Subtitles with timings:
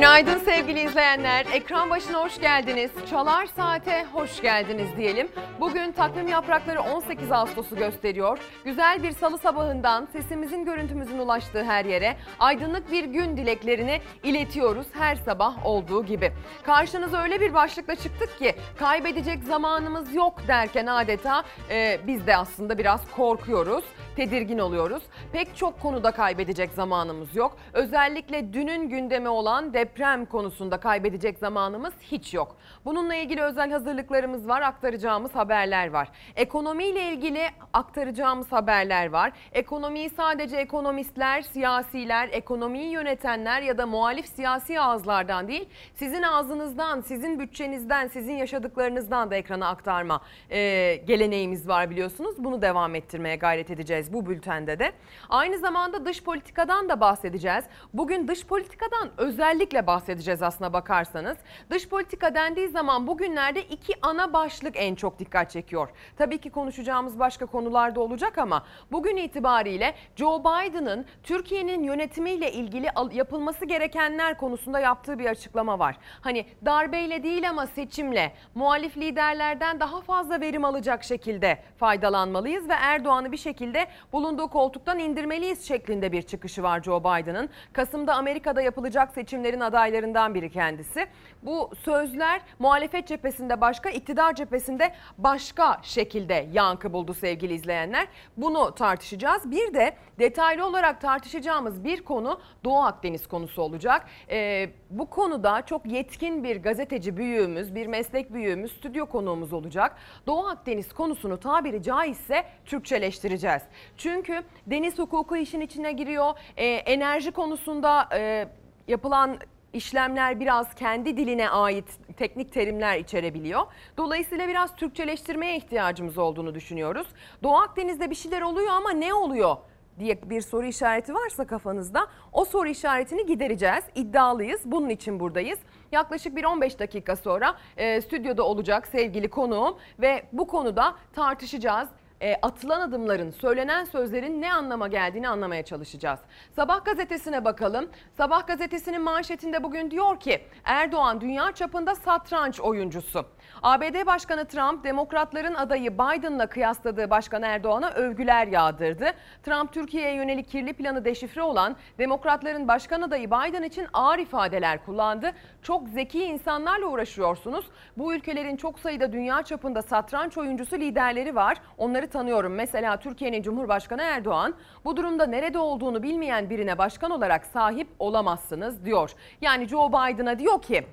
[0.00, 1.46] Günaydın sevgili izleyenler.
[1.52, 2.90] Ekran başına hoş geldiniz.
[3.10, 5.28] Çalar Saate hoş geldiniz diyelim.
[5.60, 8.38] Bugün takvim yaprakları 18 Ağustos'u gösteriyor.
[8.64, 15.16] Güzel bir salı sabahından sesimizin görüntümüzün ulaştığı her yere aydınlık bir gün dileklerini iletiyoruz her
[15.16, 16.32] sabah olduğu gibi.
[16.62, 22.78] Karşınıza öyle bir başlıkla çıktık ki kaybedecek zamanımız yok derken adeta e, biz de aslında
[22.78, 23.84] biraz korkuyoruz
[24.16, 25.02] tedirgin oluyoruz.
[25.32, 27.56] Pek çok konuda kaybedecek zamanımız yok.
[27.72, 29.89] Özellikle dünün gündemi olan deprem
[30.30, 32.56] konusunda kaybedecek zamanımız hiç yok.
[32.84, 36.08] Bununla ilgili özel hazırlıklarımız var, aktaracağımız haberler var.
[36.36, 39.32] Ekonomiyle ilgili aktaracağımız haberler var.
[39.52, 47.40] Ekonomiyi sadece ekonomistler, siyasiler, ekonomiyi yönetenler ya da muhalif siyasi ağızlardan değil, sizin ağzınızdan, sizin
[47.40, 52.34] bütçenizden, sizin yaşadıklarınızdan da ekrana aktarma e, geleneğimiz var biliyorsunuz.
[52.38, 54.92] Bunu devam ettirmeye gayret edeceğiz bu bültende de.
[55.28, 57.64] Aynı zamanda dış politikadan da bahsedeceğiz.
[57.94, 61.38] Bugün dış politikadan özellikle bahsedeceğiz aslına bakarsanız.
[61.70, 65.88] Dış politika dendiği zaman bugünlerde iki ana başlık en çok dikkat çekiyor.
[66.16, 72.88] Tabii ki konuşacağımız başka konular da olacak ama bugün itibariyle Joe Biden'ın Türkiye'nin yönetimiyle ilgili
[73.12, 75.96] yapılması gerekenler konusunda yaptığı bir açıklama var.
[76.20, 83.32] Hani darbeyle değil ama seçimle muhalif liderlerden daha fazla verim alacak şekilde faydalanmalıyız ve Erdoğan'ı
[83.32, 87.48] bir şekilde bulunduğu koltuktan indirmeliyiz şeklinde bir çıkışı var Joe Biden'ın.
[87.72, 91.06] Kasım'da Amerika'da yapılacak seçimlerin adaylarından biri kendisi.
[91.42, 98.08] Bu sözler muhalefet cephesinde başka, iktidar cephesinde başka şekilde yankı buldu sevgili izleyenler.
[98.36, 99.50] Bunu tartışacağız.
[99.50, 104.06] Bir de detaylı olarak tartışacağımız bir konu Doğu Akdeniz konusu olacak.
[104.30, 109.96] Ee, bu konuda çok yetkin bir gazeteci büyüğümüz, bir meslek büyüğümüz, stüdyo konuğumuz olacak.
[110.26, 113.62] Doğu Akdeniz konusunu tabiri caizse Türkçeleştireceğiz.
[113.96, 116.32] Çünkü deniz hukuku işin içine giriyor.
[116.56, 118.48] Ee, enerji konusunda e,
[118.88, 119.38] yapılan
[119.72, 123.60] işlemler biraz kendi diline ait teknik terimler içerebiliyor.
[123.96, 127.06] Dolayısıyla biraz Türkçeleştirmeye ihtiyacımız olduğunu düşünüyoruz.
[127.42, 129.56] Doğu Akdeniz'de bir şeyler oluyor ama ne oluyor?
[129.98, 133.84] diye bir soru işareti varsa kafanızda o soru işaretini gidereceğiz.
[133.94, 134.60] İddialıyız.
[134.64, 135.58] Bunun için buradayız.
[135.92, 141.88] Yaklaşık bir 15 dakika sonra e, stüdyoda olacak sevgili konuğum ve bu konuda tartışacağız
[142.22, 146.20] e, atılan adımların, söylenen sözlerin ne anlama geldiğini anlamaya çalışacağız.
[146.56, 147.88] Sabah gazetesine bakalım.
[148.16, 153.26] Sabah gazetesinin manşetinde bugün diyor ki Erdoğan dünya çapında satranç oyuncusu.
[153.62, 159.12] ABD Başkanı Trump demokratların adayı Biden'la kıyasladığı Başkan Erdoğan'a övgüler yağdırdı.
[159.42, 165.32] Trump Türkiye'ye yönelik kirli planı deşifre olan demokratların başkan adayı Biden için ağır ifadeler kullandı.
[165.62, 167.64] Çok zeki insanlarla uğraşıyorsunuz.
[167.96, 171.58] Bu ülkelerin çok sayıda dünya çapında satranç oyuncusu liderleri var.
[171.78, 172.54] Onları tanıyorum.
[172.54, 174.54] Mesela Türkiye'nin Cumhurbaşkanı Erdoğan
[174.84, 179.10] bu durumda nerede olduğunu bilmeyen birine başkan olarak sahip olamazsınız diyor.
[179.40, 180.84] Yani Joe Biden'a diyor ki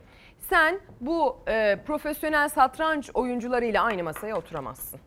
[0.49, 4.99] sen bu e, profesyonel satranç oyuncularıyla aynı masaya oturamazsın.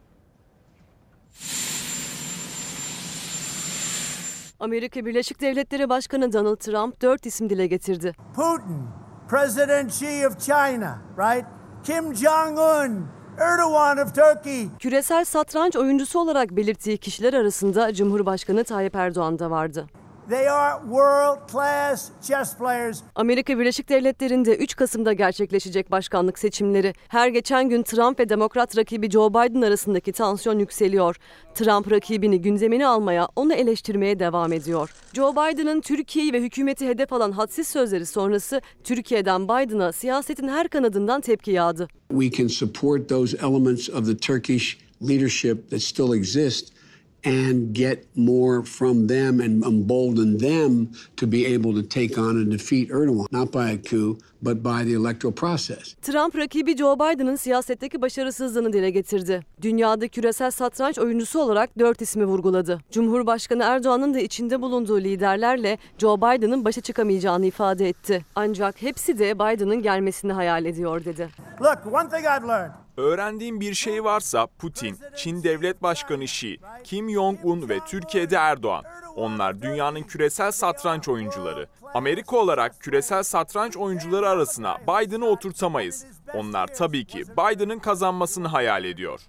[4.61, 8.13] Amerika Birleşik Devletleri Başkanı Donald Trump dört isim dile getirdi.
[8.37, 8.87] Putin,
[9.29, 11.47] President Xi of China, right?
[11.85, 13.07] Kim Jong-un,
[13.39, 14.69] Erdogan of Turkey.
[14.79, 19.87] Küresel satranç oyuncusu olarak belirttiği kişiler arasında Cumhurbaşkanı Tayyip Erdoğan da vardı.
[20.31, 23.01] They are world class chess players.
[23.15, 26.95] Amerika Birleşik Devletleri'nde 3 Kasım'da gerçekleşecek başkanlık seçimleri.
[27.09, 31.17] Her geçen gün Trump ve Demokrat rakibi Joe Biden arasındaki tansiyon yükseliyor.
[31.55, 34.95] Trump rakibini gündemine almaya, onu eleştirmeye devam ediyor.
[35.13, 41.21] Joe Biden'ın Türkiye'yi ve hükümeti hedef alan hadsiz sözleri sonrası Türkiye'den Biden'a siyasetin her kanadından
[41.21, 41.89] tepki yağdı.
[42.09, 46.80] We can support those elements of the Turkish leadership that still exist
[47.25, 52.53] and get more from them and embolden them to be able to take on and
[52.53, 55.95] defeat Erdogan, not by a coup, but by the electoral process.
[56.03, 59.41] Trump rakibi Joe Biden'ın siyasetteki başarısızlığını dile getirdi.
[59.63, 62.81] Dünyada küresel satranç oyuncusu olarak dört ismi vurguladı.
[62.91, 68.25] Cumhurbaşkanı Erdoğan'ın da içinde bulunduğu liderlerle Joe Biden'ın başa çıkamayacağını ifade etti.
[68.35, 71.29] Ancak hepsi de Biden'ın gelmesini hayal ediyor dedi.
[71.61, 72.73] Look, one thing I've learned.
[73.01, 78.85] Öğrendiğim bir şey varsa Putin, Çin Devlet Başkanı Xi, Kim Jong-un ve Türkiye'de Erdoğan.
[79.17, 81.69] Onlar dünyanın küresel satranç oyuncuları.
[81.95, 86.07] Amerika olarak küresel satranç oyuncuları arasına Biden'ı oturtamayız.
[86.35, 89.21] Onlar tabii ki Biden'ın kazanmasını hayal ediyor.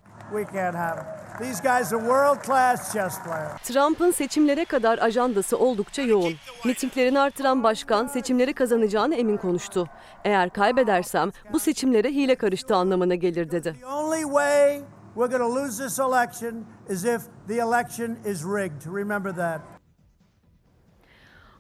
[3.64, 6.34] Trump'ın seçimlere kadar ajandası oldukça yoğun.
[6.66, 9.88] Mitinglerini artıran başkan seçimleri kazanacağını emin konuştu.
[10.24, 13.76] Eğer kaybedersem bu seçimlere hile karıştığı anlamına gelir dedi.
[15.14, 18.86] We're going to lose this election is if the election is rigged.
[18.86, 19.81] Remember that.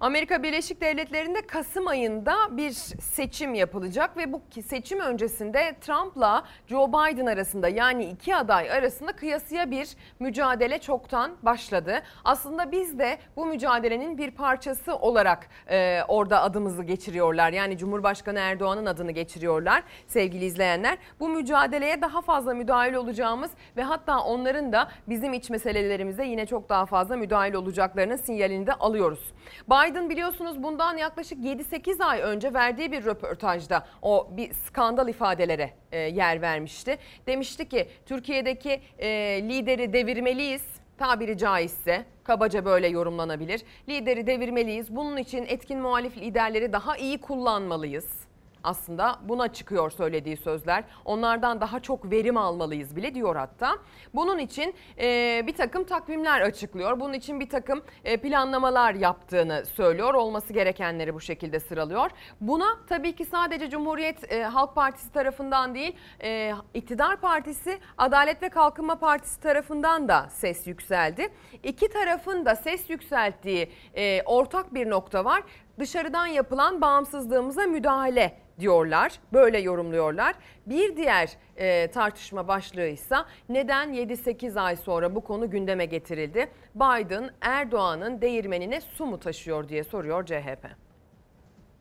[0.01, 2.71] Amerika Birleşik Devletleri'nde Kasım ayında bir
[3.01, 9.71] seçim yapılacak ve bu seçim öncesinde Trump'la Joe Biden arasında yani iki aday arasında kıyasıya
[9.71, 9.89] bir
[10.19, 12.01] mücadele çoktan başladı.
[12.24, 17.54] Aslında biz de bu mücadelenin bir parçası olarak e, orada adımızı geçiriyorlar.
[17.54, 20.97] Yani Cumhurbaşkanı Erdoğan'ın adını geçiriyorlar sevgili izleyenler.
[21.19, 26.69] Bu mücadeleye daha fazla müdahil olacağımız ve hatta onların da bizim iç meselelerimize yine çok
[26.69, 29.33] daha fazla müdahil olacaklarının sinyalini de alıyoruz.
[29.68, 36.00] Biden biliyorsunuz bundan yaklaşık 7-8 ay önce verdiği bir röportajda o bir skandal ifadelere e,
[36.00, 36.98] yer vermişti.
[37.27, 39.09] Demişti ki Türkiye'deki e,
[39.50, 40.63] lideri devirmeliyiz
[40.98, 43.62] tabiri caizse kabaca böyle yorumlanabilir.
[43.89, 44.95] Lideri devirmeliyiz.
[44.95, 48.20] Bunun için etkin muhalif liderleri daha iyi kullanmalıyız
[48.63, 50.84] aslında buna çıkıyor söylediği sözler.
[51.06, 53.78] Onlardan daha çok verim almalıyız bile diyor hatta.
[54.13, 57.00] Bunun için e, bir takım takvimler açıklıyor.
[57.00, 60.13] Bunun için bir takım e, planlamalar yaptığını söylüyor.
[60.13, 62.12] Olması gerekenleri bu şekilde sıralıyor.
[62.42, 68.50] Buna tabii ki sadece Cumhuriyet e, Halk Partisi tarafından değil, e, İktidar Partisi, Adalet ve
[68.50, 71.30] Kalkınma Partisi tarafından da ses yükseldi.
[71.64, 75.44] İki tarafın da ses yükselttiği e, ortak bir nokta var
[75.80, 79.12] dışarıdan yapılan bağımsızlığımıza müdahale diyorlar.
[79.33, 80.36] Böyle yorumluyorlar.
[80.65, 83.15] Bir diğer e, tartışma başlığı ise
[83.50, 86.48] neden 7-8 ay sonra bu konu gündeme getirildi?
[86.75, 90.65] Biden Erdoğan'ın değirmenine su mu taşıyor diye soruyor CHP.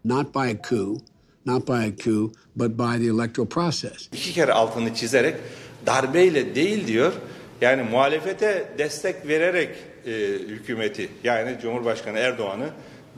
[0.05, 1.01] Not by a coup,
[1.47, 4.09] not by a coup, but by the electoral process.
[4.13, 5.37] İki kere altını çizerek
[5.87, 7.13] darbeyle değil diyor.
[7.61, 9.77] Yani muhalefete destek vererek
[10.07, 10.11] e,
[10.49, 12.69] hükümeti yani Cumhurbaşkanı Erdoğan'ı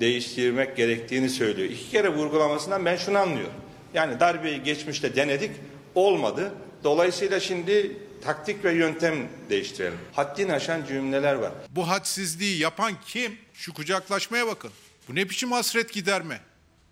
[0.00, 1.70] değiştirmek gerektiğini söylüyor.
[1.70, 3.52] İki kere vurgulamasından ben şunu anlıyorum.
[3.94, 5.50] Yani darbeyi geçmişte denedik
[5.94, 6.52] olmadı.
[6.84, 9.98] Dolayısıyla şimdi taktik ve yöntem değiştirelim.
[10.12, 11.52] Haddini aşan cümleler var.
[11.70, 13.38] Bu hadsizliği yapan kim?
[13.54, 14.70] Şu kucaklaşmaya bakın.
[15.08, 16.40] Bu ne biçim hasret giderme?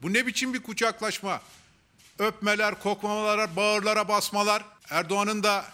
[0.03, 1.41] Bu ne biçim bir kucaklaşma?
[2.19, 4.65] Öpmeler, kokmamalar, bağırlara basmalar.
[4.91, 5.65] Erdoğan'ın da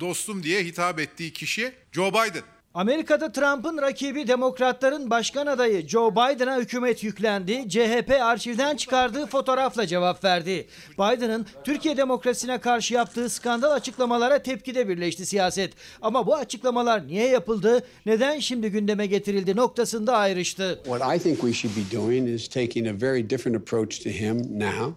[0.00, 2.42] dostum diye hitap ettiği kişi Joe Biden.
[2.76, 7.68] Amerika'da Trump'ın rakibi Demokratların başkan adayı Joe Biden'a hükümet yüklendi.
[7.68, 10.66] CHP arşivden çıkardığı fotoğrafla cevap verdi.
[10.92, 15.72] Biden'ın Türkiye demokrasisine karşı yaptığı skandal açıklamalara tepkide birleşti siyaset.
[16.02, 20.80] Ama bu açıklamalar niye yapıldı, neden şimdi gündeme getirildi noktasında ayrıştı.
[20.84, 24.60] What I think we should be doing is taking a very different approach to him
[24.60, 24.94] now,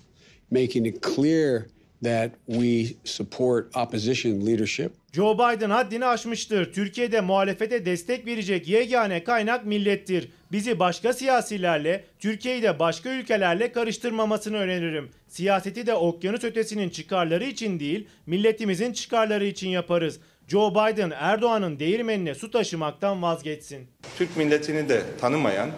[0.52, 1.62] making it clear
[2.04, 4.92] that we support opposition leadership.
[5.14, 6.74] Joe Biden haddini aşmıştır.
[6.74, 10.30] Türkiye'de muhalefete destek verecek yegane kaynak millettir.
[10.52, 15.10] Bizi başka siyasilerle, Türkiye'yi de başka ülkelerle karıştırmamasını öneririm.
[15.28, 20.20] Siyaseti de okyanus ötesinin çıkarları için değil, milletimizin çıkarları için yaparız.
[20.48, 23.88] Joe Biden Erdoğan'ın değirmenine su taşımaktan vazgeçsin.
[24.18, 25.70] Türk milletini de tanımayan,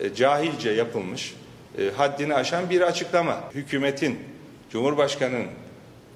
[0.00, 1.34] e, cahilce yapılmış,
[1.78, 3.50] e, haddini aşan bir açıklama.
[3.54, 4.18] Hükümetin,
[4.70, 5.46] Cumhurbaşkanı'nın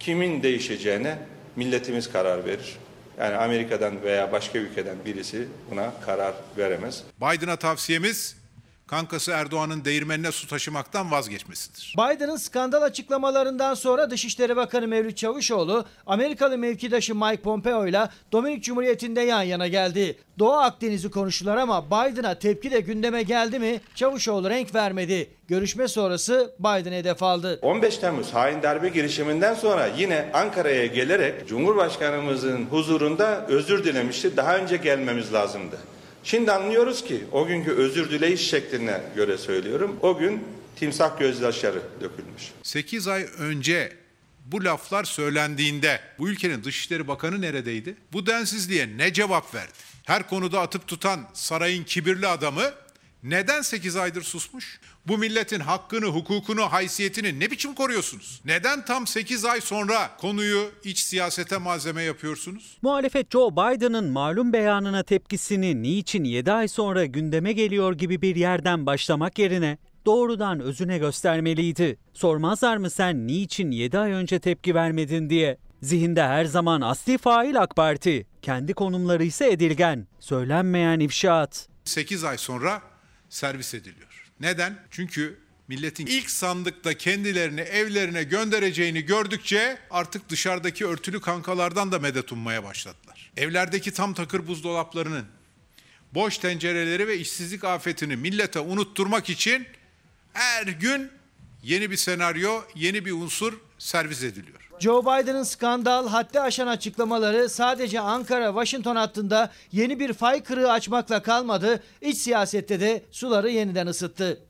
[0.03, 1.19] kimin değişeceğine
[1.57, 2.77] milletimiz karar verir.
[3.19, 7.03] Yani Amerika'dan veya başka ülkeden birisi buna karar veremez.
[7.21, 8.37] Biden'a tavsiyemiz
[8.87, 11.95] kankası Erdoğan'ın değirmenine su taşımaktan vazgeçmesidir.
[11.99, 19.21] Biden'ın skandal açıklamalarından sonra Dışişleri Bakanı Mevlüt Çavuşoğlu, Amerikalı mevkidaşı Mike Pompeo ile Dominik Cumhuriyeti'nde
[19.21, 20.19] yan yana geldi.
[20.39, 25.31] Doğu Akdeniz'i konuştular ama Biden'a tepki de gündeme geldi mi Çavuşoğlu renk vermedi.
[25.49, 27.59] Görüşme sonrası Biden hedef aldı.
[27.63, 34.37] 15 Temmuz hain darbe girişiminden sonra yine Ankara'ya gelerek Cumhurbaşkanımızın huzurunda özür dilemişti.
[34.37, 35.79] Daha önce gelmemiz lazımdı.
[36.25, 39.97] Şimdi anlıyoruz ki o günkü özür dileyiş şekline göre söylüyorum.
[40.03, 40.45] O gün
[40.77, 42.43] timsah gözyaşları dökülmüş.
[42.63, 43.97] 8 ay önce
[44.47, 47.97] bu laflar söylendiğinde bu ülkenin Dışişleri Bakanı neredeydi?
[48.13, 49.73] Bu densizliğe ne cevap verdi?
[50.05, 52.73] Her konuda atıp tutan sarayın kibirli adamı
[53.23, 54.81] neden 8 aydır susmuş?
[55.09, 58.41] Bu milletin hakkını, hukukunu, haysiyetini ne biçim koruyorsunuz?
[58.45, 62.79] Neden tam 8 ay sonra konuyu iç siyasete malzeme yapıyorsunuz?
[62.83, 68.87] Muhalefet Joe Biden'ın malum beyanına tepkisini niçin 7 ay sonra gündeme geliyor gibi bir yerden
[68.87, 71.99] başlamak yerine doğrudan özüne göstermeliydi.
[72.15, 75.59] Sormazlar mı sen niçin 7 ay önce tepki vermedin diye?
[75.83, 81.69] Zihinde her zaman asli fail AK Parti, kendi konumları ise edilgen, söylenmeyen ifşaat.
[81.85, 82.83] 8 ay sonra
[83.29, 84.12] servis ediliyor.
[84.43, 84.79] Neden?
[84.91, 92.65] Çünkü milletin ilk sandıkta kendilerini evlerine göndereceğini gördükçe artık dışarıdaki örtülü kankalardan da medet ummaya
[92.65, 93.33] başladılar.
[93.37, 95.27] Evlerdeki tam takır buzdolaplarının,
[96.15, 99.67] boş tencereleri ve işsizlik afetini millete unutturmak için
[100.33, 101.11] her gün
[101.63, 104.62] yeni bir senaryo, yeni bir unsur servis ediliyor.
[104.83, 111.83] Joe Biden'ın skandal, haddi aşan açıklamaları sadece Ankara-Washington hattında yeni bir fay kırığı açmakla kalmadı,
[112.01, 114.41] iç siyasette de suları yeniden ısıttı.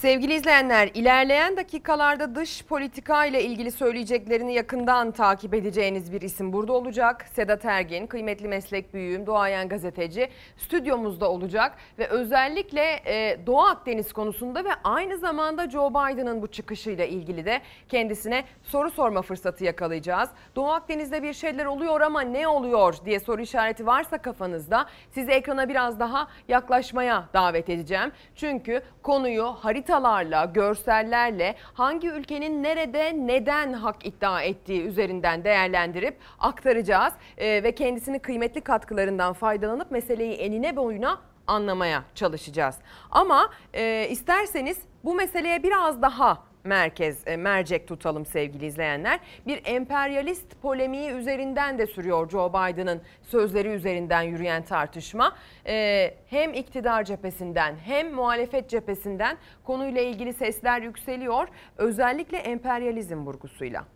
[0.00, 6.72] Sevgili izleyenler, ilerleyen dakikalarda dış politika ile ilgili söyleyeceklerini yakından takip edeceğiniz bir isim burada
[6.72, 7.26] olacak.
[7.32, 14.64] Sedat Ergin, kıymetli meslek büyüğüm, doğayan gazeteci stüdyomuzda olacak ve özellikle e, Doğu Akdeniz konusunda
[14.64, 20.30] ve aynı zamanda Joe Biden'ın bu çıkışıyla ilgili de kendisine soru sorma fırsatı yakalayacağız.
[20.56, 25.68] Doğu Akdeniz'de bir şeyler oluyor ama ne oluyor diye soru işareti varsa kafanızda sizi ekrana
[25.68, 28.12] biraz daha yaklaşmaya davet edeceğim.
[28.36, 37.12] Çünkü konuyu harita haritalarla, görsellerle hangi ülkenin nerede neden hak iddia ettiği üzerinden değerlendirip aktaracağız
[37.38, 42.76] ee, ve kendisini kıymetli katkılarından faydalanıp meseleyi enine boyuna anlamaya çalışacağız.
[43.10, 49.20] Ama e, isterseniz bu meseleye biraz daha merkez e, mercek tutalım sevgili izleyenler.
[49.46, 55.36] Bir emperyalist polemiği üzerinden de sürüyor Joe Biden'ın sözleri üzerinden yürüyen tartışma.
[55.66, 61.48] E, hem iktidar cephesinden hem muhalefet cephesinden konuyla ilgili sesler yükseliyor.
[61.76, 63.86] Özellikle emperyalizm vurgusuyla.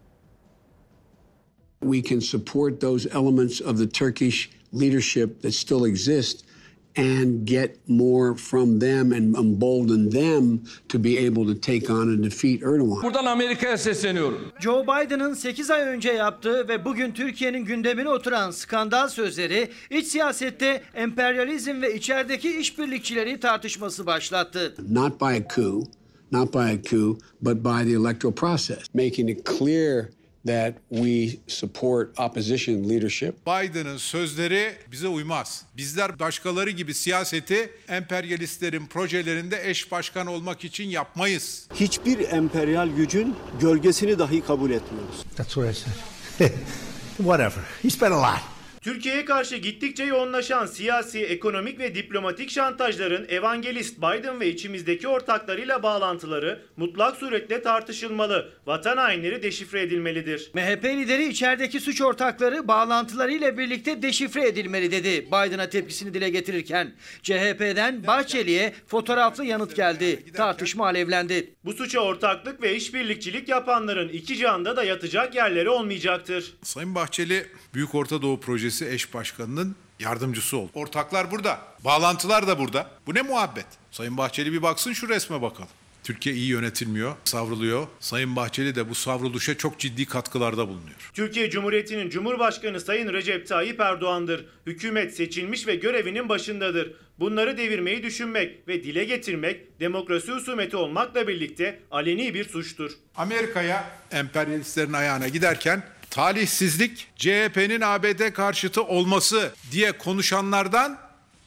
[1.81, 6.54] We can support those elements of the Turkish leadership that still exist
[6.97, 12.23] and get more from them and embolden them to be able to take on and
[12.23, 13.03] defeat Erdogan.
[13.03, 14.53] Buradan Amerika'ya sesleniyorum.
[14.61, 20.83] Joe Biden'ın 8 ay önce yaptığı ve bugün Türkiye'nin gündemine oturan skandal sözleri iç siyasette
[20.95, 24.75] emperyalizm ve içerideki işbirlikçileri tartışması başlattı.
[24.91, 25.87] Not by a coup,
[26.33, 30.05] not by a coup, but by the electoral process, making it clear
[30.47, 33.47] that we support opposition leadership.
[33.47, 35.63] Biden'ın sözleri bize uymaz.
[35.77, 41.67] Bizler başkaları gibi siyaseti emperyalistlerin projelerinde eş başkan olmak için yapmayız.
[41.75, 45.25] Hiçbir emperyal gücün gölgesini dahi kabul etmiyoruz.
[45.37, 46.51] That's what I said.
[47.17, 47.63] Whatever.
[47.83, 48.54] He spent a lot.
[48.85, 56.63] Türkiye'ye karşı gittikçe yoğunlaşan siyasi, ekonomik ve diplomatik şantajların evangelist Biden ve içimizdeki ortaklarıyla bağlantıları
[56.77, 60.51] mutlak suretle tartışılmalı, vatan hainleri deşifre edilmelidir.
[60.55, 66.93] MHP lideri içerideki suç ortakları bağlantılarıyla birlikte deşifre edilmeli dedi Biden'a tepkisini dile getirirken.
[67.23, 70.25] CHP'den Bahçeli'ye fotoğraflı yanıt geldi.
[70.37, 71.55] Tartışma alevlendi.
[71.65, 76.55] Bu suça ortaklık ve işbirlikçilik yapanların iki canda da yatacak yerleri olmayacaktır.
[76.63, 80.71] Sayın Bahçeli Büyük Orta Doğu Projesi eş başkanının yardımcısı oldu.
[80.75, 82.91] Ortaklar burada, bağlantılar da burada.
[83.07, 83.67] Bu ne muhabbet?
[83.91, 85.71] Sayın Bahçeli bir baksın şu resme bakalım.
[86.05, 87.87] Türkiye iyi yönetilmiyor, savruluyor.
[88.01, 91.11] Sayın Bahçeli de bu savruluşa çok ciddi katkılarda bulunuyor.
[91.15, 94.47] Türkiye Cumhuriyeti'nin Cumhurbaşkanı Sayın Recep Tayyip Erdoğan'dır.
[94.67, 96.93] Hükümet seçilmiş ve görevinin başındadır.
[97.19, 102.93] Bunları devirmeyi düşünmek ve dile getirmek demokrasi husumeti olmakla birlikte aleni bir suçtur.
[103.17, 105.83] Amerika'ya emperyalistlerin ayağına giderken
[106.15, 110.99] talihsizlik CHP'nin ABD karşıtı olması diye konuşanlardan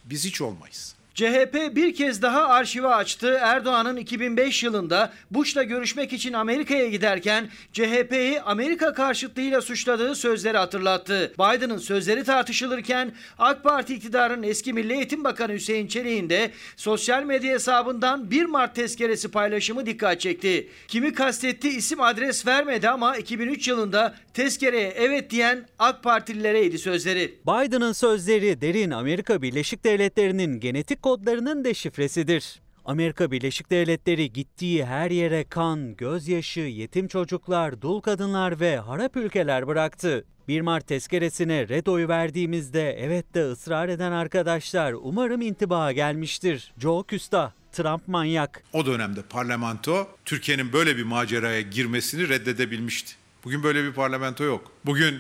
[0.06, 0.96] biz hiç olmayız.
[1.18, 3.38] CHP bir kez daha arşivi açtı.
[3.42, 11.34] Erdoğan'ın 2005 yılında Bush'la görüşmek için Amerika'ya giderken CHP'yi Amerika karşıtlığıyla suçladığı sözleri hatırlattı.
[11.40, 17.54] Biden'ın sözleri tartışılırken AK Parti iktidarının eski Milli Eğitim Bakanı Hüseyin Çelik'in de sosyal medya
[17.54, 20.70] hesabından 1 Mart tezkeresi paylaşımı dikkat çekti.
[20.88, 27.38] Kimi kastetti isim adres vermedi ama 2003 yılında tezkereye evet diyen AK Partililereydi sözleri.
[27.48, 32.62] Biden'ın sözleri derin Amerika Birleşik Devletleri'nin genetik kodlarının deşifresidir.
[32.86, 39.68] Amerika Birleşik Devletleri gittiği her yere kan, gözyaşı, yetim çocuklar, dul kadınlar ve harap ülkeler
[39.68, 40.26] bıraktı.
[40.48, 46.74] 1 Mart tezkeresine red oyu verdiğimizde evet de ısrar eden arkadaşlar umarım intibaha gelmiştir.
[46.78, 48.64] Joe Küstah, Trump manyak.
[48.74, 53.14] O dönemde parlamento Türkiye'nin böyle bir maceraya girmesini reddedebilmişti.
[53.44, 54.72] Bugün böyle bir parlamento yok.
[54.86, 55.20] Bugün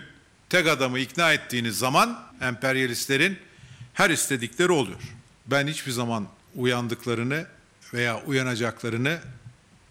[0.49, 3.37] tek adamı ikna ettiğiniz zaman emperyalistlerin
[3.93, 5.16] her istedikleri oluyor.
[5.47, 7.45] Ben hiçbir zaman uyandıklarını
[7.93, 9.19] veya uyanacaklarını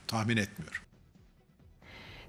[0.07, 0.86] tahmin etmiyorum.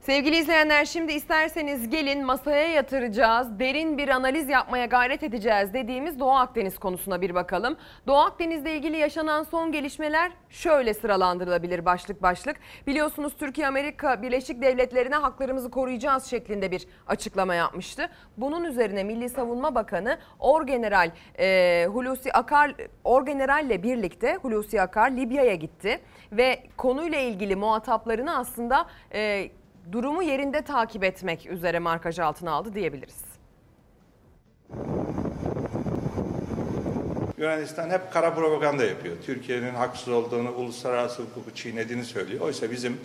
[0.07, 6.31] Sevgili izleyenler şimdi isterseniz gelin masaya yatıracağız, derin bir analiz yapmaya gayret edeceğiz dediğimiz Doğu
[6.31, 7.77] Akdeniz konusuna bir bakalım.
[8.07, 12.57] Doğu Akdeniz'le ilgili yaşanan son gelişmeler şöyle sıralandırılabilir başlık başlık.
[12.87, 18.09] Biliyorsunuz Türkiye Amerika Birleşik Devletleri'ne haklarımızı koruyacağız şeklinde bir açıklama yapmıştı.
[18.37, 25.99] Bunun üzerine Milli Savunma Bakanı Orgeneral e, Hulusi Akar Orgeneralle birlikte Hulusi Akar Libya'ya gitti
[26.31, 29.49] ve konuyla ilgili muhataplarını aslında e,
[29.91, 33.27] durumu yerinde takip etmek üzere markaj altına aldı diyebiliriz.
[37.37, 39.15] Yunanistan hep kara propaganda yapıyor.
[39.25, 42.41] Türkiye'nin haksız olduğunu, uluslararası hukuku çiğnediğini söylüyor.
[42.41, 42.97] Oysa bizim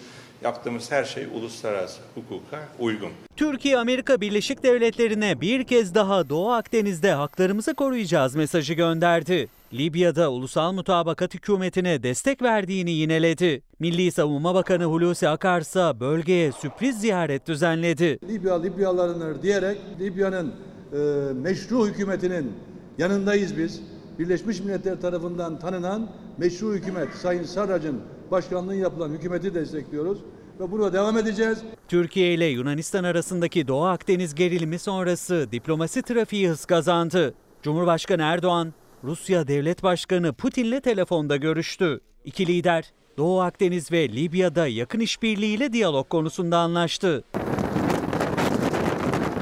[0.43, 3.11] yaptığımız her şey uluslararası hukuka uygun.
[3.37, 9.49] Türkiye Amerika Birleşik Devletleri'ne bir kez daha Doğu Akdeniz'de haklarımızı koruyacağız mesajı gönderdi.
[9.75, 13.62] Libya'da ulusal mutabakat hükümetine destek verdiğini yineledi.
[13.79, 18.19] Milli Savunma Bakanı Hulusi Akar ise bölgeye sürpriz ziyaret düzenledi.
[18.29, 20.52] Libya Libyalılarındır diyerek Libya'nın
[20.93, 20.99] e,
[21.33, 22.52] meşru hükümetinin
[22.99, 23.81] yanındayız biz.
[24.19, 28.00] Birleşmiş Milletler tarafından tanınan meşru hükümet Sayın Sarrac'ın
[28.31, 30.19] başkanlığı yapılan hükümeti destekliyoruz
[30.61, 31.59] ve buna devam edeceğiz.
[31.88, 37.35] Türkiye ile Yunanistan arasındaki Doğu Akdeniz gerilimi sonrası diplomasi trafiği hız kazandı.
[37.62, 38.73] Cumhurbaşkanı Erdoğan,
[39.04, 42.00] Rusya Devlet Başkanı Putin'le telefonda görüştü.
[42.25, 47.25] İki lider Doğu Akdeniz ve Libya'da yakın işbirliğiyle diyalog konusunda anlaştı.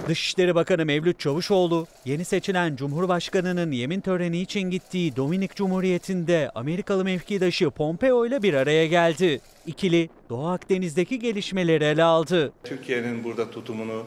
[0.08, 7.70] Dışişleri Bakanı Mevlüt Çavuşoğlu, yeni seçilen Cumhurbaşkanı'nın yemin töreni için gittiği Dominik Cumhuriyeti'nde Amerikalı mevkidaşı
[7.70, 9.40] Pompeo ile bir araya geldi.
[9.66, 12.52] İkili Doğu Akdeniz'deki gelişmeleri ele aldı.
[12.64, 14.02] Türkiye'nin burada tutumunu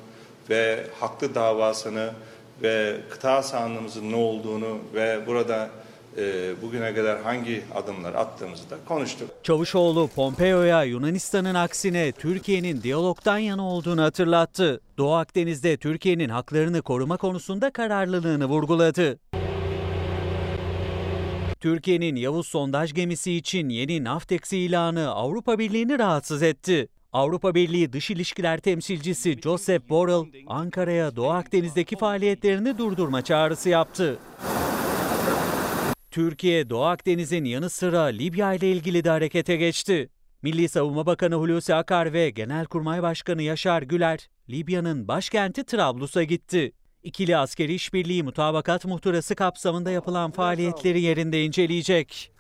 [0.50, 2.14] ve haklı davasını
[2.64, 5.70] ve kıta sahanlığımızın ne olduğunu ve burada
[6.18, 9.30] e, bugüne kadar hangi adımlar attığımızı da konuştuk.
[9.44, 14.82] Çavuşoğlu Pompeo'ya Yunanistan'ın aksine Türkiye'nin diyalogdan yana olduğunu hatırlattı.
[14.98, 19.20] Doğu Akdeniz'de Türkiye'nin haklarını koruma konusunda kararlılığını vurguladı.
[21.60, 26.88] Türkiye'nin Yavuz sondaj gemisi için yeni Naftex ilanı Avrupa Birliği'ni rahatsız etti.
[27.14, 34.20] Avrupa Birliği Dış İlişkiler Temsilcisi Joseph Borrell, Ankara'ya Doğu Akdeniz'deki faaliyetlerini durdurma çağrısı yaptı.
[36.12, 40.10] Türkiye, Doğu Akdeniz'in yanı sıra Libya ile ilgili de harekete geçti.
[40.42, 46.72] Milli Savunma Bakanı Hulusi Akar ve Genelkurmay Başkanı Yaşar Güler, Libya'nın başkenti Trablus'a gitti.
[47.04, 52.33] İkili askeri işbirliği mutabakat muhtırası kapsamında yapılan faaliyetleri yerinde inceleyecek.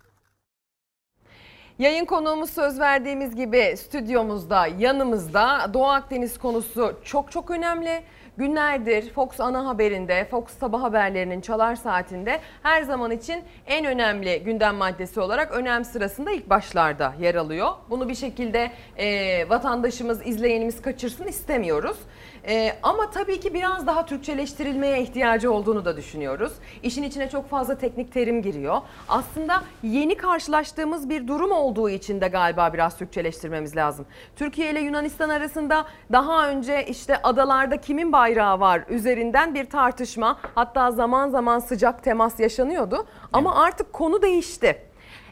[1.79, 8.03] Yayın konuğumuz söz verdiğimiz gibi stüdyomuzda, yanımızda Doğu Akdeniz konusu çok çok önemli.
[8.37, 14.75] Günlerdir Fox ana haberinde, Fox sabah haberlerinin çalar saatinde her zaman için en önemli gündem
[14.75, 17.69] maddesi olarak önem sırasında ilk başlarda yer alıyor.
[17.89, 21.97] Bunu bir şekilde e, vatandaşımız, izleyenimiz kaçırsın istemiyoruz.
[22.47, 26.53] Ee, ama tabii ki biraz daha Türkçeleştirilmeye ihtiyacı olduğunu da düşünüyoruz.
[26.83, 28.81] İşin içine çok fazla teknik terim giriyor.
[29.09, 34.05] Aslında yeni karşılaştığımız bir durum olduğu için de galiba biraz Türkçeleştirmemiz lazım.
[34.35, 40.91] Türkiye ile Yunanistan arasında daha önce işte adalarda kimin bayrağı var üzerinden bir tartışma hatta
[40.91, 43.05] zaman zaman sıcak temas yaşanıyordu.
[43.33, 44.81] Ama artık konu değişti.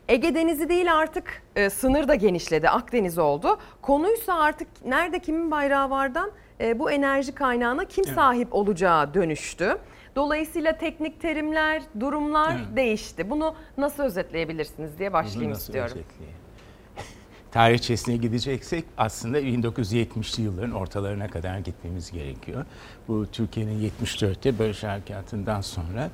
[0.07, 2.69] Ege Denizi değil artık e, sınır da genişledi.
[2.69, 3.57] Akdeniz oldu.
[3.81, 6.40] Konuysa artık nerede kimin bayrağı vardan e,
[6.79, 8.15] bu enerji kaynağına kim evet.
[8.15, 9.77] sahip olacağı dönüştü.
[10.15, 12.75] Dolayısıyla teknik terimler, durumlar evet.
[12.75, 13.29] değişti.
[13.29, 15.97] Bunu nasıl özetleyebilirsiniz diye başlayayım istiyorum.
[17.51, 22.65] Tarihçesine gideceksek aslında 1970'li yılların ortalarına kadar gitmemiz gerekiyor.
[23.07, 26.09] Bu Türkiye'nin 74'te Barış Harekatı'ndan sonra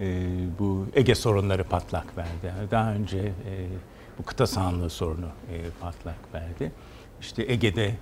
[0.00, 0.26] e,
[0.58, 2.54] bu Ege sorunları patlak verdi.
[2.70, 3.66] daha önce e,
[4.18, 6.72] bu kıta sahanlığı sorunu e, patlak verdi.
[7.20, 7.94] İşte Ege'de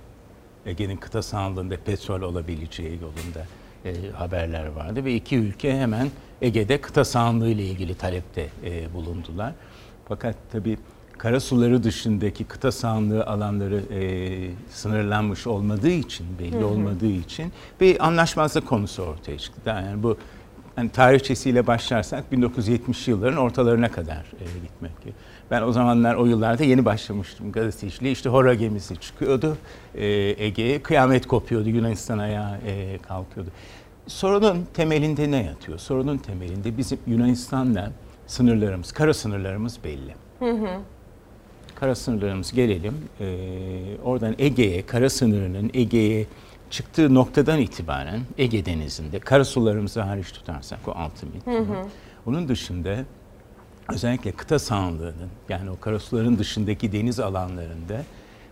[0.65, 3.45] Ege'nin kıta sahanlığında petrol olabileceği yolunda
[3.85, 6.07] e, haberler vardı ve iki ülke hemen
[6.41, 9.53] Ege'de kıta sahanlığı ile ilgili talepte e, bulundular.
[10.07, 10.77] Fakat tabii
[11.17, 14.01] karasuları dışındaki kıta sahanlığı alanları e,
[14.69, 16.65] sınırlanmış olmadığı için, belli hı hı.
[16.65, 19.61] olmadığı için bir anlaşmazlık konusu ortaya çıktı.
[19.65, 20.17] Yani bu
[20.77, 24.91] hani tarihçesiyle başlarsak 1970 yılların ortalarına kadar e, gitmek
[25.51, 28.11] ben o zamanlar o yıllarda yeni başlamıştım gazeteciliğe.
[28.11, 29.57] İşte Hora gemisi çıkıyordu
[29.95, 30.05] e,
[30.45, 30.81] Ege'ye.
[30.81, 31.69] Kıyamet kopuyordu.
[31.69, 33.49] Yunanistan ayağa e, kalkıyordu.
[34.07, 35.77] Sorunun temelinde ne yatıyor?
[35.77, 37.91] Sorunun temelinde bizim Yunanistan'la
[38.27, 40.15] sınırlarımız, kara sınırlarımız belli.
[40.39, 40.79] Hı hı.
[41.75, 42.93] Kara sınırlarımız gelelim.
[43.19, 43.25] Ee,
[44.03, 46.25] oradan Ege'ye, kara sınırının Ege'ye
[46.69, 51.41] çıktığı noktadan itibaren Ege Denizi'nde, kara sularımızı hariç tutarsak o 6 mil.
[51.45, 51.87] Hı hı.
[52.25, 52.97] Onun dışında
[53.93, 58.03] özellikle kıta sahanlığının yani o karasuların dışındaki deniz alanlarında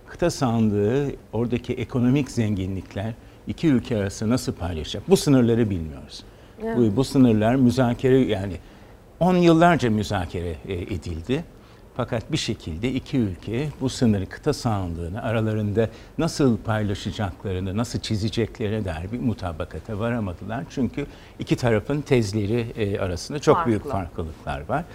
[0.08, 3.14] kıta sahanlığı oradaki ekonomik zenginlikler
[3.48, 5.10] iki ülke arası nasıl paylaşacak?
[5.10, 6.24] Bu sınırları bilmiyoruz.
[6.64, 6.78] Evet.
[6.78, 8.58] Bu, bu sınırlar müzakere yani
[9.20, 11.44] 10 yıllarca müzakere e, edildi.
[11.98, 19.12] Fakat bir şekilde iki ülke bu sınırı kıta sahanlığını aralarında nasıl paylaşacaklarını, nasıl çizeceklerine dair
[19.12, 20.64] bir mutabakata varamadılar.
[20.70, 21.06] Çünkü
[21.40, 23.70] iki tarafın tezleri e, arasında çok Farklı.
[23.70, 24.86] büyük farklılıklar var.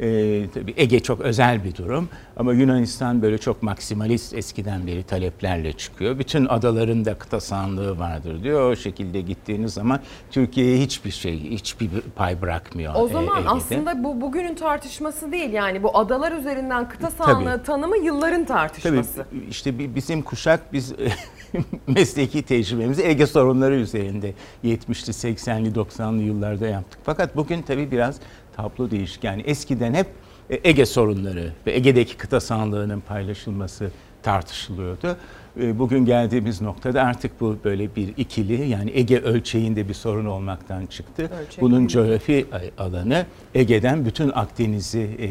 [0.00, 5.72] E, tabii Ege çok özel bir durum ama Yunanistan böyle çok maksimalist eskiden beri taleplerle
[5.72, 6.18] çıkıyor.
[6.18, 8.72] Bütün adaların da kıta sahanlığı vardır diyor.
[8.72, 12.94] O şekilde gittiğiniz zaman Türkiye'ye hiçbir şey, hiçbir pay bırakmıyor.
[12.96, 13.50] O zaman Ege'de.
[13.50, 19.16] aslında bu bugünün tartışması değil yani bu adalar üzerinden kıta sahanlığı tanımı yılların tartışması.
[19.16, 20.92] Tabii işte bizim kuşak biz
[21.86, 24.32] mesleki tecrübemizi Ege sorunları üzerinde
[24.64, 27.00] 70'li 80'li 90'lı yıllarda yaptık.
[27.04, 28.16] Fakat bugün tabii biraz
[28.58, 29.24] tablo değişik.
[29.24, 30.06] Yani eskiden hep
[30.50, 33.90] e, Ege sorunları ve Ege'deki kıta sahanlığının paylaşılması
[34.22, 35.16] tartışılıyordu.
[35.60, 40.86] E, bugün geldiğimiz noktada artık bu böyle bir ikili yani Ege ölçeğinde bir sorun olmaktan
[40.86, 41.30] çıktı.
[41.42, 42.46] Ölçek Bunun coğrafi
[42.78, 45.28] alanı Ege'den bütün Akdeniz'i e,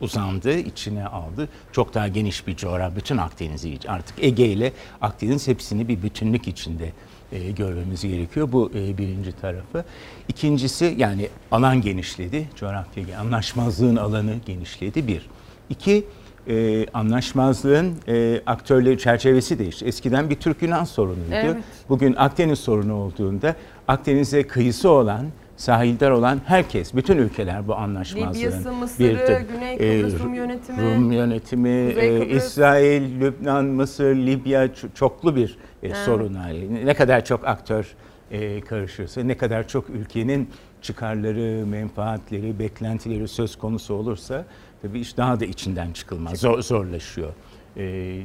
[0.00, 1.48] uzandı, içine aldı.
[1.72, 6.92] Çok daha geniş bir coğrafya, bütün Akdeniz'i artık Ege ile Akdeniz hepsini bir bütünlük içinde
[7.32, 8.52] e, görmemiz gerekiyor.
[8.52, 9.84] Bu e, birinci tarafı.
[10.28, 15.26] İkincisi yani alan genişledi, coğrafya anlaşmazlığın alanı genişledi bir.
[15.70, 16.04] İki,
[16.48, 19.84] e, anlaşmazlığın e, aktörleri çerçevesi değişti.
[19.84, 21.32] Eskiden bir Türk-Yunan sorunuydu.
[21.32, 21.56] Evet.
[21.88, 23.56] Bugün Akdeniz sorunu olduğunda
[23.88, 30.34] Akdeniz'e kıyısı olan sahildar olan herkes, bütün ülkeler bu anlaşmazlığın Libya'sı, Mısır'ı, Güney Kıbrıs Rum
[30.34, 32.26] yönetimi, Rum yönetimi, e.
[32.26, 36.86] İsrail, Lübnan, Mısır, Libya çoklu bir e, sorun hali.
[36.86, 37.94] Ne kadar çok aktör
[38.30, 40.50] e, karışırsa, ne kadar çok ülkenin
[40.82, 44.44] çıkarları, menfaatleri, beklentileri söz konusu olursa
[44.82, 47.32] tabii iş daha da içinden çıkılmaz, zor, zorlaşıyor.
[47.76, 48.16] E,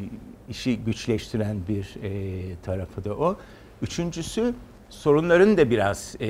[0.49, 3.37] işi güçleştiren bir e, tarafı da o.
[3.81, 4.53] Üçüncüsü
[4.89, 6.27] sorunların da biraz e,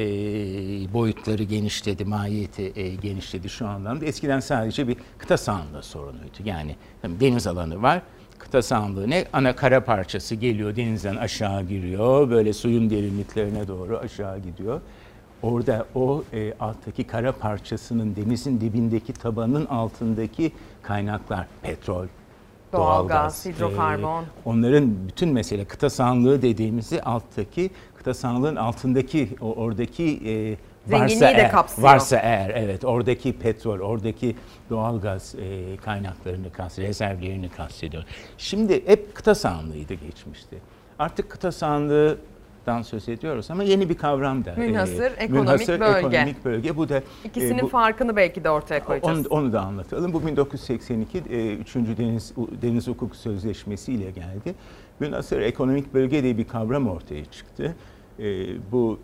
[0.94, 4.06] boyutları genişledi, mahiyeti e, genişledi şu anlamda.
[4.06, 6.38] Eskiden sadece bir kıta sahanlığı sorunuydu.
[6.46, 8.02] Yani deniz alanı var,
[8.45, 9.25] kıta sahanlığı ne?
[9.34, 14.81] Ana kara parçası geliyor denizden aşağı giriyor, böyle suyun derinliklerine doğru aşağı gidiyor.
[15.43, 22.05] Orada o e, alttaki kara parçasının denizin dibindeki tabanın altındaki kaynaklar, petrol,
[22.73, 24.23] Doğalgaz, hidrokarbon.
[24.23, 31.21] e, onların bütün mesele kıta sahanlığı dediğimizi alttaki kıta sahanlığın altındaki o oradaki e, Zenginliği
[31.21, 31.88] varsa de eğer, kapsıyor.
[31.88, 34.36] varsa eğer evet oradaki petrol, oradaki
[34.69, 38.04] doğalgaz e, kaynaklarını kastediyor, rezervlerini kastediyor.
[38.38, 40.58] Şimdi hep kıta sahanlığıydı geçmişti.
[41.00, 44.52] Artık kıta sahanlığından söz ediyoruz ama yeni bir kavram da.
[44.52, 45.98] e, Münhasır ekonomik münhasır bölge.
[46.17, 46.78] ekonomik bölge.
[46.78, 49.17] Bu da İkisinin e, bu- farkını belki de ortaya koyacağız.
[49.32, 50.13] onu, onu da anlatalım.
[50.13, 51.76] Bu 1982 e, 3.
[51.76, 54.56] Deniz Deniz Hukuk Sözleşmesi ile geldi.
[55.00, 57.76] Münasır ekonomik bölge diye bir kavram ortaya çıktı.
[58.19, 58.24] E,
[58.71, 59.00] bu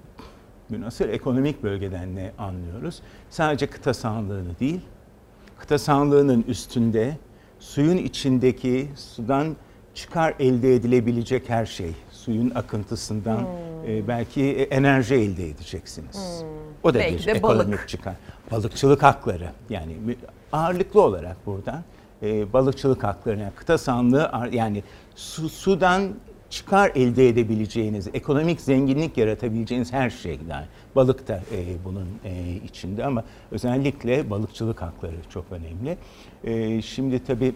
[0.72, 3.02] münasır ekonomik bölgeden ne anlıyoruz?
[3.30, 4.82] Sadece kıta sahanlığını değil,
[5.60, 7.18] kıta sahanlığının üstünde
[7.60, 9.56] suyun içindeki sudan
[9.96, 11.92] çıkar elde edilebilecek her şey.
[12.12, 13.48] Suyun akıntısından Hmm.
[13.88, 16.44] e, belki enerji elde edeceksiniz.
[16.84, 17.90] O da Belki bir de ekonomik balık.
[17.90, 18.14] çıkar.
[18.52, 19.98] Balıkçılık hakları yani
[20.52, 21.84] ağırlıklı olarak buradan
[22.24, 24.84] e, balıkçılık haklarına kıta sahanlığı ar- yani
[25.16, 26.10] su, sudan
[26.52, 30.66] çıkar elde edebileceğiniz, ekonomik zenginlik yaratabileceğiniz her şeyden.
[30.96, 35.98] Balık da e, bunun e, içinde ama özellikle balıkçılık hakları çok önemli.
[36.44, 37.54] E, şimdi tabii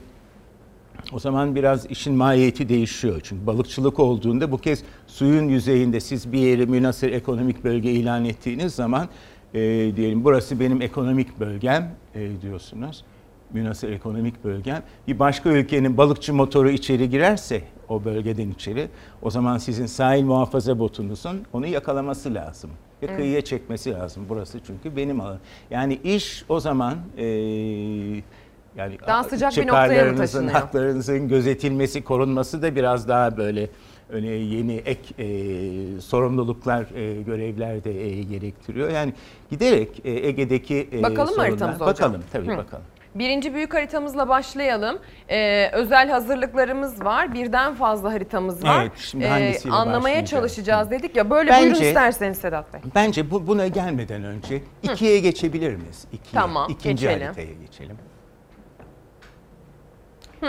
[1.13, 3.21] o zaman biraz işin mahiyeti değişiyor.
[3.23, 8.75] Çünkü balıkçılık olduğunda bu kez suyun yüzeyinde siz bir yeri münasır ekonomik bölge ilan ettiğiniz
[8.75, 9.09] zaman
[9.53, 9.59] e,
[9.95, 13.03] diyelim burası benim ekonomik bölgem e, diyorsunuz.
[13.53, 14.83] Münasır ekonomik bölgem.
[15.07, 18.87] Bir başka ülkenin balıkçı motoru içeri girerse o bölgeden içeri
[19.21, 22.69] o zaman sizin sahil muhafaza botunuzun onu yakalaması lazım.
[23.01, 23.17] Ve Evet.
[23.17, 24.25] kıyıya çekmesi lazım.
[24.29, 25.39] Burası çünkü benim alanım.
[25.71, 27.25] Yani iş o zaman e,
[28.77, 30.51] yani Daha sıcak bir noktaya mı çıkarlarınızın, taşınıyor?
[30.61, 33.69] haklarınızın gözetilmesi, korunması da biraz daha böyle
[34.09, 38.89] öne yeni ek e, sorumluluklar, e, görevler de e, gerektiriyor.
[38.89, 39.13] Yani
[39.49, 42.13] giderek e, Ege'deki e, Bakalım sorunlar- haritamıza hocam?
[42.13, 42.57] Bakalım tabii Hı.
[42.57, 42.85] bakalım.
[43.15, 44.99] Birinci büyük haritamızla başlayalım.
[45.29, 47.33] Ee, özel hazırlıklarımız var.
[47.33, 48.81] Birden fazla haritamız var.
[48.81, 51.29] Evet, şimdi hangisiyle anlamaya çalışacağız dedik ya.
[51.29, 52.81] Böyle Bence- buyurun isterseniz Sedat Bey.
[52.95, 56.05] Bence bu buna gelmeden önce ikiye geçebilir miyiz?
[56.11, 56.41] İkiye.
[56.41, 57.25] Tamam, İkinci geçelim.
[57.25, 57.97] haritaya geçelim.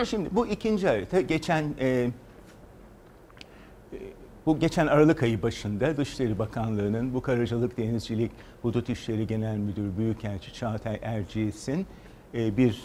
[0.06, 2.10] Şimdi bu ikinci harita geçen e, e,
[4.46, 10.52] bu geçen Aralık ayı başında Dışişleri Bakanlığı'nın bu Karacılık Denizcilik Hudut İşleri Genel Müdürü Büyükelçi
[10.54, 11.86] Çağatay Erciyes'in
[12.34, 12.82] e, bir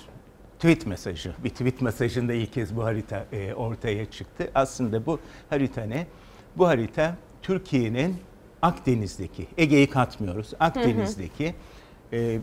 [0.56, 4.52] tweet mesajı, bir tweet mesajında ilk kez bu harita e, ortaya çıktı.
[4.56, 6.08] Aslında bu harita ne?
[6.58, 8.16] Bu harita Türkiye'nin
[8.62, 11.56] Akdeniz'deki, Ege'yi katmıyoruz, Akdeniz'deki
[12.14, 12.40] e,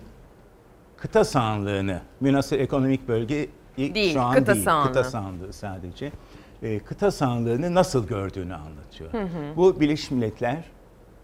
[0.96, 4.86] kıta sahanlığını, münasır ekonomik bölge Değil, şu an kıta değil, sahanlığı.
[4.88, 6.12] kıta sahanlığı sadece.
[6.62, 9.12] E, kıta sahanlığını nasıl gördüğünü anlatıyor.
[9.12, 9.56] Hı hı.
[9.56, 10.64] Bu Birleşmiş Milletler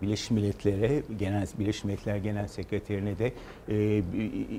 [0.05, 3.33] Birleşmiş Milletler'e, Genel Birleşmiş Milletler Genel Sekreterine de
[3.69, 3.75] e,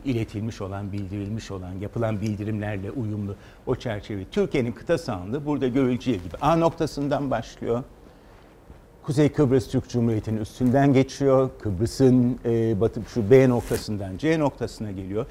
[0.06, 4.26] iletilmiş olan, bildirilmiş olan, yapılan bildirimlerle uyumlu o çerçeve.
[4.32, 7.84] Türkiye'nin kıta sahanlığı burada görüleceği gibi A noktasından başlıyor.
[9.04, 11.50] Kuzey Kıbrıs Türk Cumhuriyeti'nin üstünden geçiyor.
[11.60, 15.26] Kıbrıs'ın e, batı şu B noktasından C noktasına geliyor.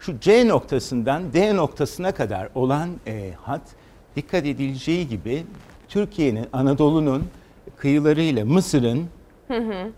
[0.00, 3.62] Şu C noktasından D noktasına kadar olan e, hat
[4.16, 5.44] dikkat edileceği gibi
[5.88, 7.24] Türkiye'nin Anadolu'nun
[7.76, 9.08] kıyılarıyla Mısır'ın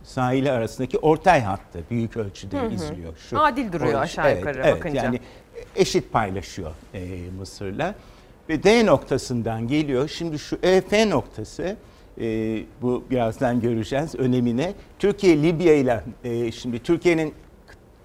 [0.03, 2.71] sahili arasındaki ortay hattı büyük ölçüde Hı hı.
[2.75, 3.15] izliyor.
[3.35, 5.05] Adil duruyor aşağı evet, yukarı evet, bakınca.
[5.05, 5.21] Yani
[5.77, 7.01] eşit paylaşıyor e,
[7.39, 7.95] Mısır'la.
[8.49, 10.09] Ve D noktasından geliyor.
[10.09, 11.77] Şimdi şu EF noktası
[12.21, 14.73] e, bu birazdan göreceğiz önemine.
[14.99, 17.35] Türkiye Libya ile e, şimdi Türkiye'nin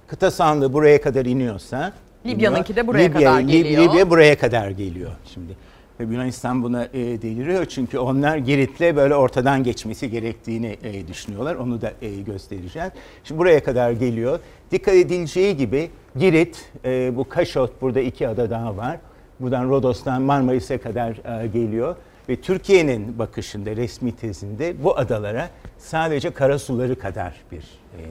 [0.07, 1.93] kıta sahanlığı buraya kadar iniyorsa
[2.25, 3.83] Libya'nınki de buraya kadar Lib- geliyor.
[3.83, 5.57] Libya buraya kadar geliyor şimdi.
[5.99, 11.55] Ve Yunanistan buna e, deliriyor çünkü onlar Girit'le böyle ortadan geçmesi gerektiğini e, düşünüyorlar.
[11.55, 12.89] Onu da e, göstereceğiz.
[13.23, 14.39] Şimdi buraya kadar geliyor.
[14.71, 18.97] Dikkat edileceği gibi Girit, e, bu Kaşot burada iki ada daha var.
[19.39, 21.95] Buradan Rodos'tan Marmaris'e kadar e, geliyor.
[22.29, 27.63] Ve Türkiye'nin bakışında, resmi tezinde bu adalara sadece karasuları kadar bir
[27.97, 28.01] e,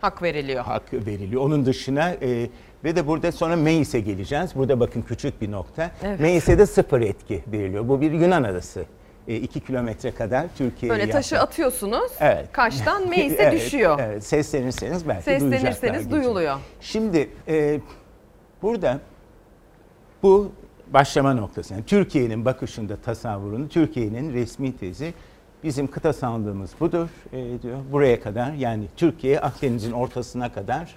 [0.00, 0.64] Hak veriliyor.
[0.64, 1.42] hak veriliyor.
[1.42, 2.48] Onun dışına e,
[2.84, 4.50] ve de burada sonra Meis'e geleceğiz.
[4.54, 5.90] Burada bakın küçük bir nokta.
[6.02, 6.20] Evet.
[6.20, 7.88] Meis'e de sıfır etki veriliyor.
[7.88, 8.84] Bu bir Yunan adası.
[9.28, 11.46] 2 kilometre kadar Türkiye'ye Böyle taşı yakın.
[11.46, 12.12] atıyorsunuz.
[12.20, 12.52] Evet.
[12.52, 13.98] Kaştan meclise Evet, düşüyor.
[14.02, 16.10] Evet, seslenirseniz belki Seslenirseniz gece.
[16.10, 16.56] duyuluyor.
[16.80, 17.80] Şimdi e,
[18.62, 18.98] burada
[20.22, 20.52] bu
[20.92, 21.74] başlama noktası.
[21.74, 25.14] Yani Türkiye'nin bakışında tasavvurunu, Türkiye'nin resmi tezi
[25.64, 27.78] bizim kıta sandığımız budur e, diyor.
[27.92, 30.94] Buraya kadar yani Türkiye Akdeniz'in ortasına kadar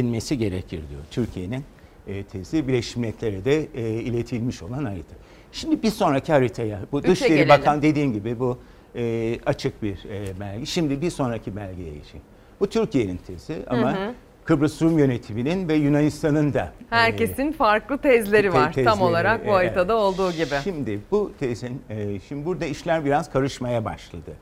[0.00, 1.00] inmesi gerekir diyor.
[1.10, 1.64] Türkiye'nin
[2.06, 5.14] e, tezi Birleşmiş Milletler'e de e, iletilmiş olan harita.
[5.52, 7.48] Şimdi bir sonraki haritaya, bu Üçe Dışişleri gelelim.
[7.48, 8.58] Bakan dediğim gibi bu
[8.96, 10.66] e, açık bir e, belge.
[10.66, 12.26] Şimdi bir sonraki belgeye geçeyim.
[12.60, 14.14] Bu Türkiye'nin tezi ama Hı hı.
[14.44, 18.72] Kıbrıs Rum yönetiminin ve Yunanistan'ın da e, Herkesin farklı tezleri var.
[18.72, 20.54] te- Tam tezleri, olarak bu e, haritada olduğu gibi.
[20.64, 24.32] Şimdi bu tezin, e, şimdi burada işler biraz karışmaya başladı.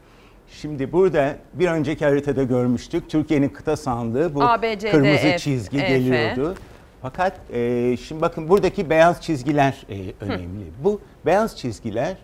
[0.61, 3.11] Şimdi burada bir önceki haritada görmüştük.
[3.11, 5.89] Türkiye'nin kıta sahanlığı bu A, B, C, D, kırmızı F, çizgi E, F.
[5.89, 6.55] geliyordu.
[7.03, 10.65] Fakat e, şimdi bakın buradaki beyaz çizgiler e, önemli.
[10.85, 12.17] Bu beyaz çizgiler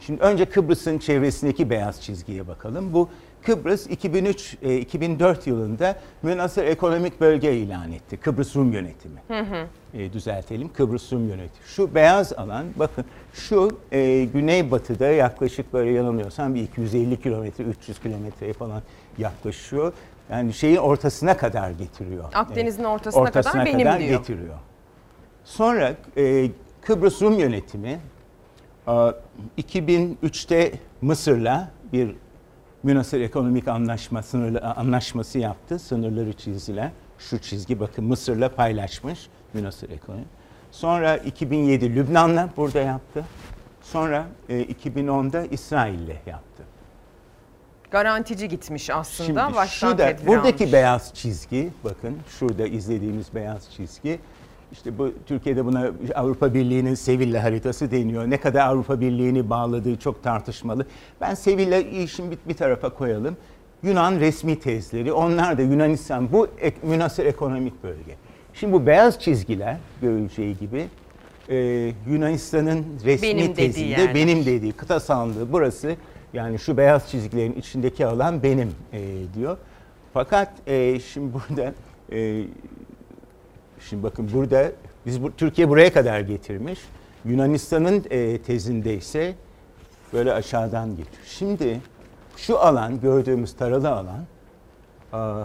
[0.00, 2.92] Şimdi önce Kıbrıs'ın çevresindeki beyaz çizgiye bakalım.
[2.92, 3.08] Bu
[3.48, 8.16] Kıbrıs 2003 e, 2004 yılında münasır ekonomik bölge ilan etti.
[8.16, 9.20] Kıbrıs Rum yönetimi.
[9.28, 9.66] Hı hı.
[9.94, 10.72] E, düzeltelim.
[10.72, 11.66] Kıbrıs Rum yönetimi.
[11.66, 18.52] Şu beyaz alan bakın şu e, güneybatıda yaklaşık böyle yanılmıyorsam bir 250 kilometre 300 kilometreye
[18.52, 18.82] falan
[19.18, 19.92] yaklaşıyor.
[20.30, 22.24] Yani şeyin ortasına kadar getiriyor.
[22.34, 23.98] Akdeniz'in E, ortasına kadar benim diyor.
[23.98, 24.54] getiriyor.
[25.44, 26.50] Sonra e,
[26.82, 28.00] Kıbrıs Rum yönetimi
[28.88, 28.90] e,
[29.58, 32.14] 2003'te Mısır'la bir
[32.82, 35.78] münasır ekonomik anlaşma sınırlı anlaşması yaptı.
[35.78, 36.90] Sınırları çizdiler.
[37.18, 40.24] Şu çizgi bakın Mısır'la paylaşmış münasır ekonomi.
[40.70, 43.24] Sonra 2007 Lübnan'la burada yaptı.
[43.82, 46.62] Sonra e, 2010'da İsrail'le yaptı.
[47.90, 49.26] Garantici gitmiş aslında.
[49.26, 50.72] Şimdi Baştan şu da buradaki almış.
[50.72, 54.20] beyaz çizgi bakın şurada izlediğimiz beyaz çizgi
[54.72, 58.30] işte bu Türkiye'de buna Avrupa Birliği'nin Sevilla haritası deniyor.
[58.30, 60.86] Ne kadar Avrupa Birliği'ni bağladığı çok tartışmalı.
[61.20, 63.36] Ben Sevilla işin bir, bir tarafa koyalım.
[63.82, 68.16] Yunan resmi tezleri, onlar da Yunanistan bu ek, münasır ekonomik bölge.
[68.54, 70.84] Şimdi bu beyaz çizgiler görüleceği gibi
[71.48, 71.56] e,
[72.10, 74.14] Yunanistan'ın resmi Benim dediği tezinde yerler.
[74.14, 75.96] benim dediği kıta sahanlığı burası
[76.32, 79.00] yani şu beyaz çizgilerin içindeki alan benim e,
[79.34, 79.56] diyor.
[80.14, 81.74] Fakat e, şimdi burada
[82.12, 82.44] e,
[83.80, 84.72] şimdi bakın burada
[85.06, 86.78] biz bu, Türkiye buraya kadar getirmiş.
[87.24, 89.34] Yunanistan'ın e, tezinde ise
[90.12, 91.24] böyle aşağıdan geçiyor.
[91.26, 91.80] Şimdi
[92.36, 94.24] şu alan gördüğümüz taralı alan
[95.12, 95.44] a,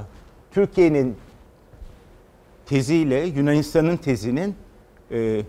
[0.52, 1.16] Türkiye'nin
[2.66, 4.56] teziyle Yunanistan'ın tezinin
[5.12, 5.42] e,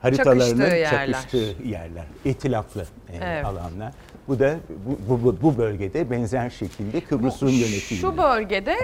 [0.00, 1.12] haritalarının Çakıştığı yerler.
[1.12, 3.44] çakıştığı yerler, itilaflı e, Evet.
[3.44, 3.92] alanlar.
[4.28, 4.56] Bu da
[5.08, 8.00] bu, bu, bu bölgede benzer şekilde Kıbrıs Rum yönetimi.
[8.00, 8.76] Şu bölgede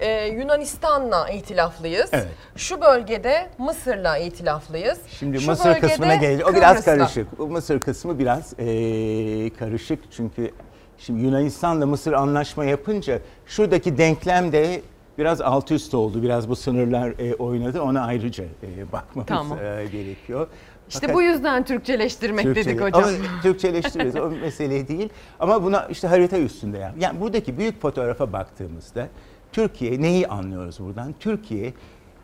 [0.00, 2.10] e, Yunanistan'la itilaflıyız.
[2.12, 2.28] Evet.
[2.56, 4.98] Şu bölgede Mısır'la itilaflıyız.
[5.18, 7.38] Şimdi Şu Mısır kısmına gelince o biraz karışık.
[7.38, 10.50] Mısır kısmı biraz eee, karışık çünkü
[10.98, 14.82] şimdi Yunanistan'la Mısır anlaşma yapınca şuradaki denklem de
[15.18, 16.22] biraz alt üst oldu.
[16.22, 17.82] Biraz bu sınırlar eee, oynadı.
[17.82, 19.58] Ona ayrıca eee, bakmamız Tamam.
[19.58, 20.46] eee, gerekiyor.
[20.88, 23.02] İşte Fakat- bu yüzden Türkçeleştirmek Türkçe- dedik hocam.
[23.04, 25.08] Ama Türkçeleştiririz o mesele değil.
[25.40, 26.94] Ama buna işte harita üstünde yap.
[27.00, 29.08] Yani buradaki büyük fotoğrafa baktığımızda
[29.54, 31.14] Türkiye neyi anlıyoruz buradan?
[31.20, 31.72] Türkiye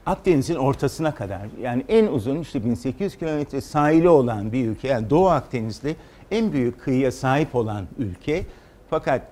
[0.06, 4.88] Akdeniz'in ortasına kadar yani en uzun işte 1800 kilometre sahili olan bir ülke.
[4.88, 5.96] Yani Doğu Akdeniz'de
[6.30, 8.46] en büyük kıyıya sahip olan ülke.
[8.90, 9.22] Fakat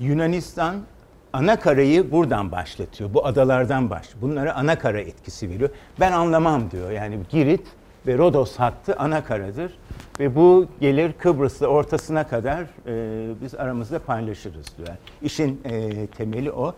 [0.00, 0.76] Yunanistan
[1.32, 3.14] ana karayı buradan başlatıyor.
[3.14, 4.08] Bu adalardan baş.
[4.20, 5.70] Bunlara ana kara etkisi veriyor.
[6.00, 6.90] Ben anlamam diyor.
[6.90, 7.66] Yani Girit
[8.06, 9.72] ve Rodos hattı ana karadır.
[10.20, 14.88] Ve bu gelir Kıbrıs'la ortasına kadar e, biz aramızda paylaşırız diyor.
[15.22, 16.74] İşin e, temeli o.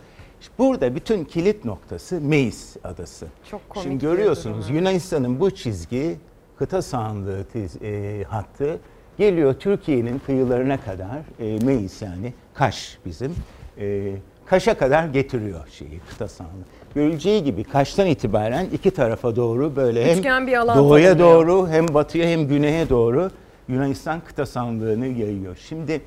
[0.58, 3.26] Burada bütün kilit noktası Meis adası.
[3.50, 4.70] Çok komik Şimdi görüyorsunuz.
[4.70, 6.16] Yunanistan'ın bu çizgi
[6.58, 8.78] kıta sahanlığı tiz, e, hattı
[9.18, 13.34] geliyor Türkiye'nin kıyılarına kadar e, Meis yani Kaş bizim.
[13.78, 14.12] E,
[14.46, 16.64] Kaş'a kadar getiriyor şeyi kıta sahanlığı.
[16.94, 21.46] Görüleceği gibi Kaş'tan itibaren iki tarafa doğru böyle hem Üçgen bir alan doğuya tanımlıyor.
[21.46, 23.30] doğru hem batıya hem güneye doğru
[23.68, 25.56] Yunanistan kıta sahanlığını yayıyor.
[25.68, 26.00] Şimdi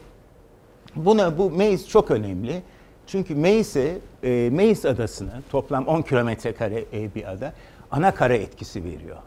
[0.95, 2.61] Buna bu Meis çok önemli.
[3.07, 7.53] Çünkü Meis'e, e, Meis adasına toplam 10 kilometre kare e, bir ada
[7.91, 9.17] ana kara etkisi veriyor.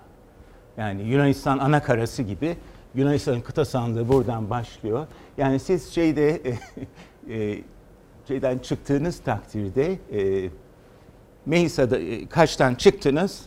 [0.76, 2.56] Yani Yunanistan ana karası gibi
[2.94, 5.06] Yunanistan'ın kıta sahanlığı buradan başlıyor.
[5.38, 6.30] Yani siz şeyde
[7.28, 7.62] e, e,
[8.28, 10.50] şeyden çıktığınız takdirde e,
[11.46, 13.42] Meis ada, e, Kaş'tan çıktınız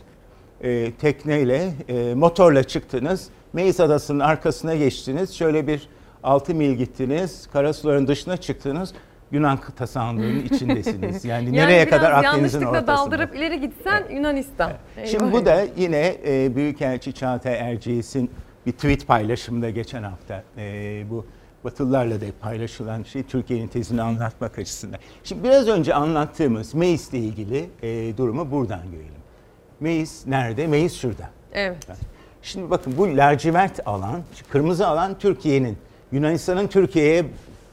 [0.60, 3.28] e, tekneyle, e, motorla çıktınız.
[3.52, 5.34] Meis Adası'nın arkasına geçtiniz.
[5.34, 5.88] Şöyle bir
[6.22, 7.48] 6 mil gittiniz.
[7.52, 8.94] Karasuların dışına çıktınız.
[9.34, 11.24] Yunan kıta sahanlığının içindesiniz.
[11.24, 12.86] Yani, nereye biraz kadar Akdeniz'in ortasında.
[12.86, 14.72] daldırıp ileri gitsen Yunanistan.
[15.04, 15.32] Şimdi Eyvah.
[15.32, 18.30] bu da yine e, Büyükelçi Çağatay Erciyes'in
[18.66, 21.26] bir tweet paylaşımında geçen hafta e, bu
[21.64, 24.98] Batılılarla da paylaşılan şey Türkiye'nin tezini anlatmak açısından.
[25.24, 29.22] Şimdi biraz önce anlattığımız Meis ile ilgili e, durumu buradan görelim.
[29.80, 30.66] Meis nerede?
[30.66, 31.30] Meis şurada.
[31.52, 31.76] Evet.
[32.42, 34.20] Şimdi bakın bu lacivert alan,
[34.50, 35.76] kırmızı alan Türkiye'nin,
[36.12, 37.24] Yunanistan'ın Türkiye'ye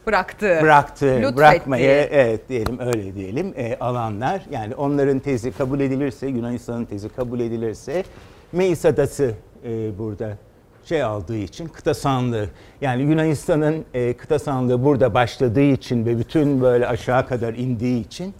[0.07, 0.59] Bıraktı.
[0.61, 1.37] bıraktığı, Lütfetti.
[1.37, 4.41] bırakmaya evet diyelim öyle diyelim e, alanlar.
[4.51, 8.03] Yani onların tezi kabul edilirse, Yunanistan'ın tezi kabul edilirse
[8.51, 9.33] Meis Adası
[9.65, 10.37] e, burada
[10.85, 12.49] şey aldığı için kıta sahanlığı
[12.81, 18.33] yani Yunanistan'ın e, kıta sahanlığı burada başladığı için ve bütün böyle aşağı kadar indiği için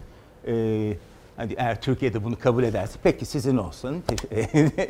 [0.46, 0.92] e,
[1.36, 4.04] hadi eğer Türkiye'de bunu kabul ederse peki sizin olsun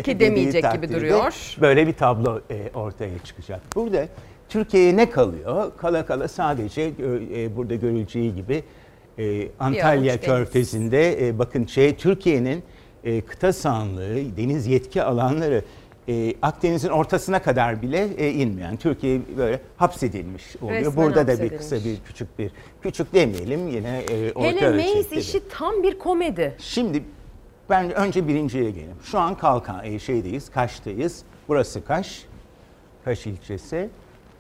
[0.05, 1.57] Ki demeyecek gibi duruyor.
[1.61, 3.61] Böyle bir tablo e, ortaya çıkacak.
[3.77, 4.07] Burada
[4.57, 5.73] Türkiye'ye ne kalıyor?
[5.77, 8.63] Kala kala sadece gö- e, burada görüleceği gibi
[9.19, 10.21] e, Antalya.
[10.21, 12.63] Körfezi'nde e, bakın şey Türkiye'nin
[13.05, 15.65] e, kıta sahanlığı, deniz yetki alanları
[16.09, 18.77] e, Akdeniz'in ortasına kadar bile e, inmeyen.
[18.77, 20.81] Türkiye böyle hapsedilmiş oluyor.
[20.81, 22.51] Resmen Burada da bir kısa bir küçük bir
[22.83, 24.79] küçük demeyelim yine e, orta Hele
[25.11, 26.55] bir- işi tam bir komedi.
[26.59, 27.03] Şimdi
[27.71, 28.97] ben önce birinciye gelelim.
[29.05, 31.23] Şu an Kalkan e, şeydeyiz, Kaş'tayız.
[31.49, 32.23] Burası Kaş,
[33.05, 33.89] Kaş ilçesi.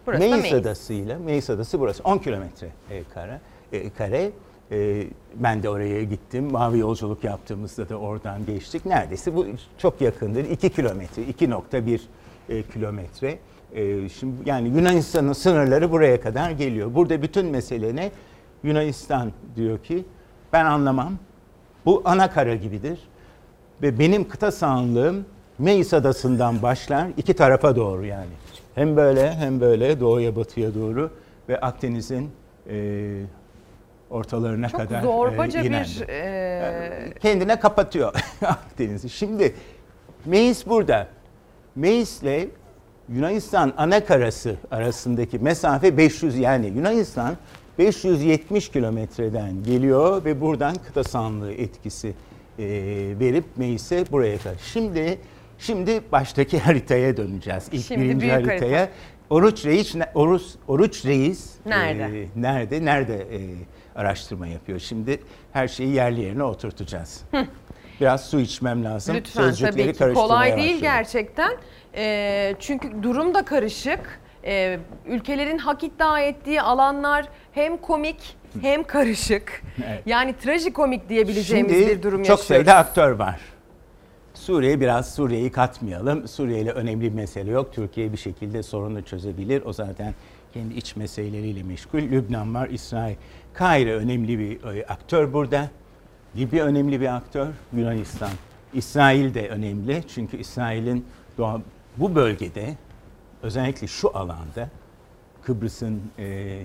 [0.06, 0.52] Burası Meis Meis.
[0.52, 3.40] Adası'yla, Meis Adası burası 10 kilometre e, kare.
[3.72, 4.30] E, kare.
[4.70, 6.52] E, ben de oraya gittim.
[6.52, 8.86] Mavi yolculuk yaptığımızda da oradan geçtik.
[8.86, 9.46] Neredeyse bu
[9.78, 10.44] çok yakındır.
[10.44, 12.00] 2 kilometre, 2.1
[12.48, 13.38] e, kilometre.
[13.74, 16.94] E, şimdi yani Yunanistan'ın sınırları buraya kadar geliyor.
[16.94, 18.10] Burada bütün mesele ne?
[18.62, 20.04] Yunanistan diyor ki
[20.52, 21.12] ben anlamam.
[21.86, 22.98] Bu ana kara gibidir.
[23.82, 25.24] Ve benim kıta sahanlığım
[25.58, 28.30] Meis Adası'ndan başlar iki tarafa doğru yani.
[28.74, 31.10] Hem böyle hem böyle doğuya batıya doğru
[31.48, 32.30] ve Akdeniz'in
[32.70, 33.22] e,
[34.10, 38.14] ortalarına Çok kadar zorbaca e, bir e, kendine kapatıyor
[38.46, 39.10] Akdeniz'i.
[39.10, 39.54] Şimdi
[40.24, 41.08] Meis burada.
[41.76, 42.48] Meis ile
[43.08, 47.36] Yunanistan ana karası arasındaki mesafe 500 yani Yunanistan
[47.78, 52.14] 570 kilometreden geliyor ve buradan kıta sahanlığı etkisi
[52.58, 52.64] e,
[53.20, 54.56] verip Meis'e buraya kadar.
[54.72, 55.18] Şimdi
[55.62, 57.68] şimdi baştaki haritaya döneceğiz.
[57.72, 58.50] İlk Şimdi birinci büyük harita.
[58.52, 58.88] haritaya.
[59.30, 62.20] Oruç Reis, Oruç, Oruç Reis Nerede?
[62.22, 63.40] e, nerede nerede e,
[63.96, 64.78] araştırma yapıyor.
[64.78, 65.20] Şimdi
[65.52, 67.24] her şeyi yerli yerine oturtacağız.
[68.00, 69.16] Biraz su içmem lazım.
[69.16, 70.80] Lütfen Sözcükleri tabii ki kolay değil başladım.
[70.82, 71.52] gerçekten.
[71.96, 74.20] Ee, çünkü durum da karışık.
[74.44, 79.62] Ee, ülkelerin hak iddia ettiği alanlar hem komik hem karışık.
[79.86, 80.02] Evet.
[80.06, 82.46] Yani trajikomik diyebileceğimiz Şimdi bir durum çok yaşıyoruz.
[82.46, 83.40] sayıda aktör var.
[84.34, 86.28] Suriye biraz Suriye'yi katmayalım.
[86.28, 87.72] Suriye ile önemli bir mesele yok.
[87.72, 89.62] Türkiye bir şekilde sorunu çözebilir.
[89.64, 90.14] O zaten
[90.54, 91.98] kendi iç meseleleriyle meşgul.
[91.98, 93.16] Lübnan var, İsrail.
[93.54, 95.70] Kahire önemli bir e, aktör burada.
[96.36, 97.46] Libya önemli bir aktör.
[97.76, 98.30] Yunanistan.
[98.74, 100.04] İsrail de önemli.
[100.08, 101.06] Çünkü İsrail'in
[101.96, 102.76] bu bölgede
[103.42, 104.68] özellikle şu alanda
[105.42, 106.58] Kıbrıs'ın e,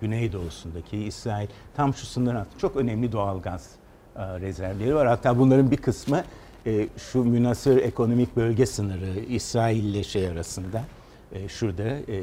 [0.00, 3.70] güneydoğusundaki İsrail tam şu sınır hattı çok önemli doğal gaz
[4.16, 5.06] e, rezervleri var.
[5.06, 6.24] Hatta bunların bir kısmı
[6.66, 10.84] e, şu münasır ekonomik bölge sınırı İsrail ile şey arasında.
[11.32, 12.22] E, şurada e,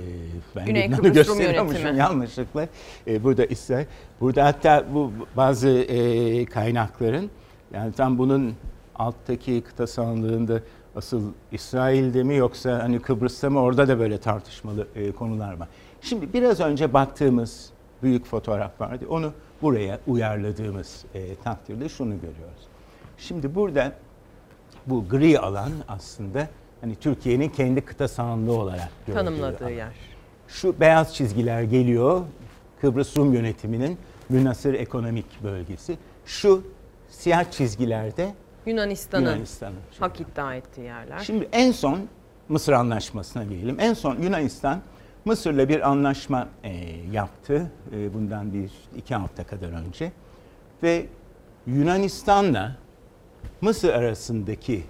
[0.56, 2.68] ben Güney Lübnan'ı gösteriyormuşum yanlışlıkla.
[3.08, 3.86] E, burada İsrail.
[4.22, 7.30] Burada hatta bu bazı e, kaynakların
[7.74, 8.56] yani tam bunun
[8.96, 10.60] alttaki kıta sahanlığında
[10.96, 11.22] asıl
[11.52, 15.68] İsrail'de mi yoksa hani Kıbrıs'ta mı orada da böyle tartışmalı e, konular var.
[16.02, 17.70] Şimdi biraz önce baktığımız
[18.04, 19.06] büyük fotoğraf vardı.
[19.10, 22.68] Onu buraya uyarladığımız e, takdirde şunu görüyoruz.
[23.18, 23.94] Şimdi burada
[24.88, 26.47] bu gri alan aslında
[26.81, 29.73] hani Türkiye'nin kendi kıta sahanlığı olarak tanımladığı alan.
[29.73, 29.93] yer.
[30.47, 32.21] Şu beyaz çizgiler geliyor.
[32.81, 33.97] Kıbrıs Rum yönetiminin
[34.29, 35.97] münasır ekonomik bölgesi.
[36.25, 36.63] Şu
[37.09, 38.34] siyah çizgilerde
[38.65, 39.75] Yunanistan'ın Yunanistan'ın.
[39.99, 41.19] hak iddia ettiği yerler.
[41.19, 41.99] Şimdi en son
[42.49, 43.79] Mısır anlaşmasına gelelim.
[43.79, 44.81] En son Yunanistan
[45.25, 46.71] Mısır'la bir anlaşma e,
[47.11, 47.71] yaptı.
[47.91, 50.11] E, bundan bir iki hafta kadar önce.
[50.84, 51.05] Ve
[51.67, 52.75] Yunanistan'la
[53.64, 54.84] Mısır arasındaki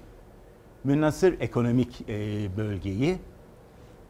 [0.84, 3.17] münasır ekonomik e, bölgeyi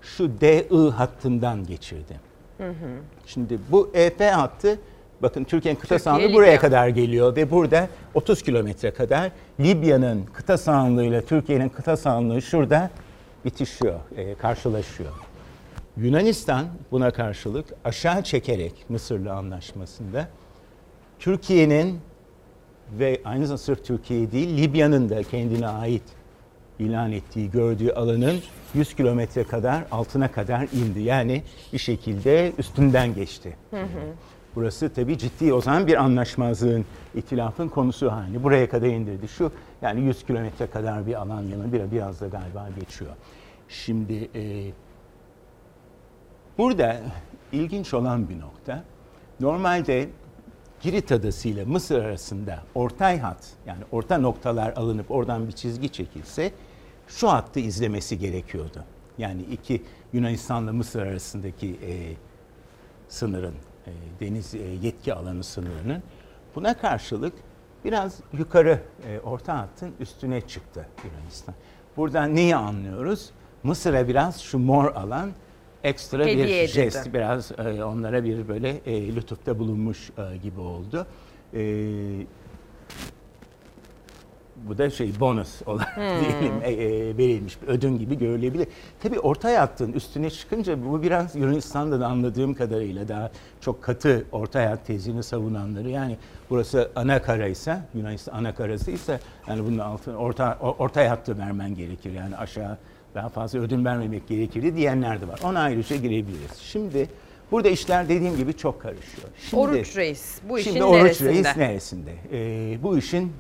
[0.02, 2.20] şu DI hattından geçirdi.
[2.58, 2.74] Hı hı.
[3.26, 4.80] Şimdi bu EP hattı
[5.22, 6.62] bakın Türkiye'nin kıta Türkiye, sahanlığı buraya Libya.
[6.62, 12.90] kadar geliyor ve burada 30 kilometre kadar Libya'nın kıta sahanlığıyla Türkiye'nin kıta sahanlığı şurada
[13.46, 15.12] bitişiyor, e, karşılaşıyor.
[15.98, 20.28] Yunanistan buna karşılık aşağı çekerek Mısır'la anlaşmasında
[21.20, 22.00] Türkiye'nin
[23.00, 26.04] ve aynı zamanda sırf Türkiye değil Libya'nın da kendine ait
[26.80, 28.40] ilan ettiği, gördüğü alanın
[28.74, 31.02] 100 kilometre kadar altına kadar indi.
[31.02, 33.56] Yani bir şekilde üstünden geçti.
[33.72, 34.14] Hı hı.
[34.56, 36.86] Burası tabii ciddi o zaman bir anlaşmazlığın,
[37.16, 38.44] itilafın konusu haline.
[38.44, 39.28] Buraya kadar indirdi.
[39.28, 43.12] Şu yani 100 kilometre kadar bir alan yanı biraz, biraz da galiba geçiyor.
[43.70, 44.72] Şimdi e,
[46.58, 47.02] burada
[47.52, 48.84] ilginç olan bir nokta.
[49.40, 50.10] Normalde
[50.84, 56.52] Girit Adası ile Mısır arasında ortay hat yani orta noktalar alınıp oradan bir çizgi çekilse
[57.08, 58.84] şu hattı izlemesi gerekiyordu.
[59.18, 62.14] Yani iki Yunanistan'la Mısır arasındaki e,
[63.08, 63.56] sınırın,
[63.88, 66.04] e, deniz e, yetki alanı sınırının
[66.56, 67.34] buna karşılık
[67.86, 71.56] biraz yukarı e, orta hattın üstüne çıktı Yunanistan.
[71.98, 73.30] Buradan neyi anlıyoruz?
[73.64, 75.32] Mısır'a biraz şu mor alan
[75.84, 76.68] ekstra Hediye bir edildi.
[76.74, 81.06] jest, biraz e, onlara bir böyle e, lütufta bulunmuş e, gibi oldu.
[81.54, 81.62] E,
[84.68, 86.04] bu da şey bonus olarak Hmm.
[86.04, 88.68] diyelim e, e, verilmiş bir ödün gibi görülebilir.
[89.04, 93.32] Tabii orta hattın üstüne çıkınca bu biraz Yunanistan'da da anladığım kadarıyla daha
[93.62, 96.18] çok katı orta hayat tezini savunanları yani
[96.50, 102.12] burası ana karaysa Yunanistan ana karasıysa yani bunun altına orta o- orta hattı vermen gerekir
[102.12, 102.78] yani aşağı
[103.16, 105.40] daha fazla ödün vermemek gerekirdi diyenler de var.
[105.44, 106.58] Ona ayrıca girebiliriz.
[106.58, 107.10] Şimdi
[107.52, 109.28] burada işler dediğim gibi çok karışıyor.
[109.38, 111.30] Şimdi, Oruç Reis bu işin Şimdi Oruç neresinde?
[111.30, 112.12] Reis neresinde?
[112.32, 113.34] Ee, bu işin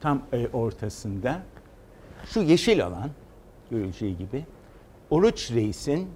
[0.00, 1.42] tam e, ortasında
[2.26, 3.10] şu yeşil alan
[3.70, 4.44] görüleceği gibi
[5.10, 6.08] Oruç Reis'in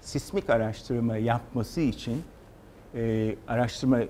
[0.00, 2.22] sismik araştırma yapması için
[2.94, 4.00] e, araştırma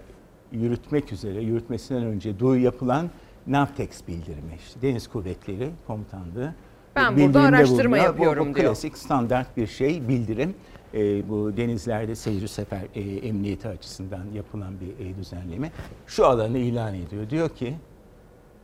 [0.53, 3.11] yürütmek üzere, yürütmesinden önce duy yapılan
[3.47, 4.59] Navtex bildirimi.
[4.67, 6.55] İşte Deniz Kuvvetleri Komutanlığı
[6.97, 8.05] Ben burada araştırma bulunuyor.
[8.05, 8.67] yapıyorum bu, bu diyor.
[8.67, 10.55] klasik standart bir şey bildirim.
[10.95, 15.73] E, bu denizlerde seyir sefer e, emniyeti açısından yapılan bir e, düzenleme.
[16.07, 17.31] Şu alanı ilan ediyor.
[17.31, 17.75] Diyor ki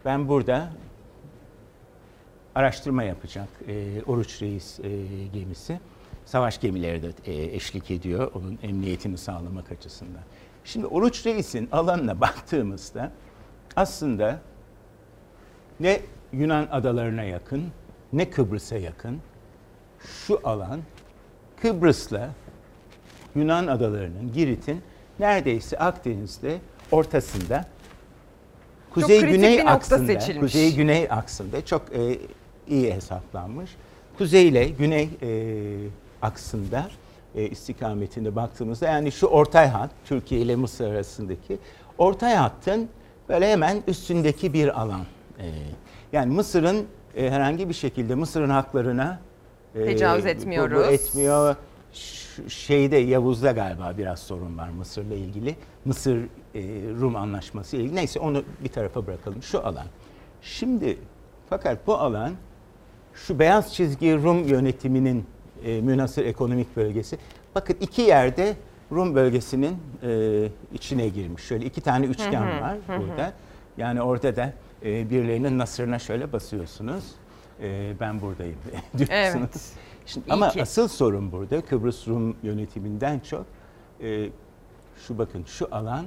[0.05, 0.71] ben burada
[2.55, 4.91] araştırma yapacak e, Oruç Reis e,
[5.33, 5.81] gemisi.
[6.27, 10.23] Savaş gemileri de e, eşlik ediyor onun emniyetini sağlamak açısından.
[10.65, 13.13] Şimdi Oruç Reis'in alanına baktığımızda
[13.77, 14.41] aslında
[15.81, 16.01] ne
[16.33, 17.65] Yunan adalarına yakın
[18.13, 19.21] ne Kıbrıs'a yakın
[19.99, 20.81] şu alan
[21.63, 22.31] Kıbrıs'la
[23.35, 24.83] Yunan adalarının Girit'in
[25.19, 26.59] neredeyse Akdeniz'de
[26.93, 27.65] ortasında
[28.95, 32.19] kuzey güney aksında kuzey güney aksında çok e,
[32.69, 33.71] iyi hesaplanmış.
[34.19, 35.31] Kuzey ile güney e,
[36.23, 36.91] aksında
[37.35, 41.59] e, istikametinde baktığımızda yani şu ortay hat Türkiye ile Mısır arasındaki
[41.99, 42.89] ortay hattın
[43.29, 45.05] böyle hemen üstündeki bir alan.
[45.39, 45.47] E,
[46.13, 46.87] yani Mısır'ın
[47.17, 49.21] e, herhangi bir şekilde Mısır'ın haklarına
[49.75, 50.89] e, Tecavüz bu- bu etmiyoruz.
[50.89, 51.57] etmiyor.
[51.93, 55.57] Ş- şeyde Yavuz'da galiba biraz sorun var Mısır'la ilgili.
[55.85, 56.19] Mısır
[56.55, 56.61] e,
[57.01, 57.97] Rum anlaşması ile ilgili.
[57.97, 59.43] Neyse onu bir tarafa bırakalım.
[59.43, 59.87] Şu alan.
[60.43, 60.99] Şimdi
[61.51, 62.33] fakat bu alan
[63.15, 65.25] şu beyaz çizgi Rum yönetiminin
[65.65, 67.19] e, münasır ekonomik bölgesi.
[67.55, 68.57] Bakın iki yerde
[68.93, 71.43] Rum bölgesinin e, içine girmiş.
[71.45, 73.01] Şöyle iki tane üçgen Hı hı, var hı.
[73.01, 73.33] burada.
[73.77, 74.53] Yani orada da
[74.85, 77.05] e, birilerinin nasırına şöyle basıyorsunuz.
[77.63, 78.57] E, ben buradayım
[78.99, 79.11] diyorsunuz.
[79.35, 79.71] Evet.
[80.07, 80.63] Şimdi, İyi ama ki.
[80.63, 83.47] asıl sorun burada Kıbrıs Rum yönetiminden çok
[84.03, 84.29] e,
[85.07, 86.05] şu bakın şu alan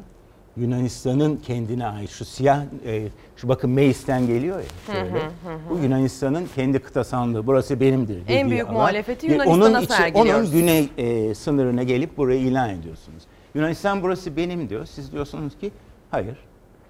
[0.57, 4.65] Yunanistan'ın kendine ait şu siyah e, şu bakın Meis'ten geliyor ya
[4.95, 5.09] şöyle.
[5.11, 5.59] hı, hı hı.
[5.69, 8.73] Bu Yunanistan'ın kendi kıta sahanlığı burası benimdir dediği En büyük alan.
[8.73, 10.49] muhalefeti Yunanistan'a onun sergiliyoruz.
[10.53, 13.23] Onun güney e, sınırına gelip burayı ilan ediyorsunuz.
[13.55, 14.85] Yunanistan burası benim diyor.
[14.85, 15.71] Siz diyorsunuz ki
[16.11, 16.37] hayır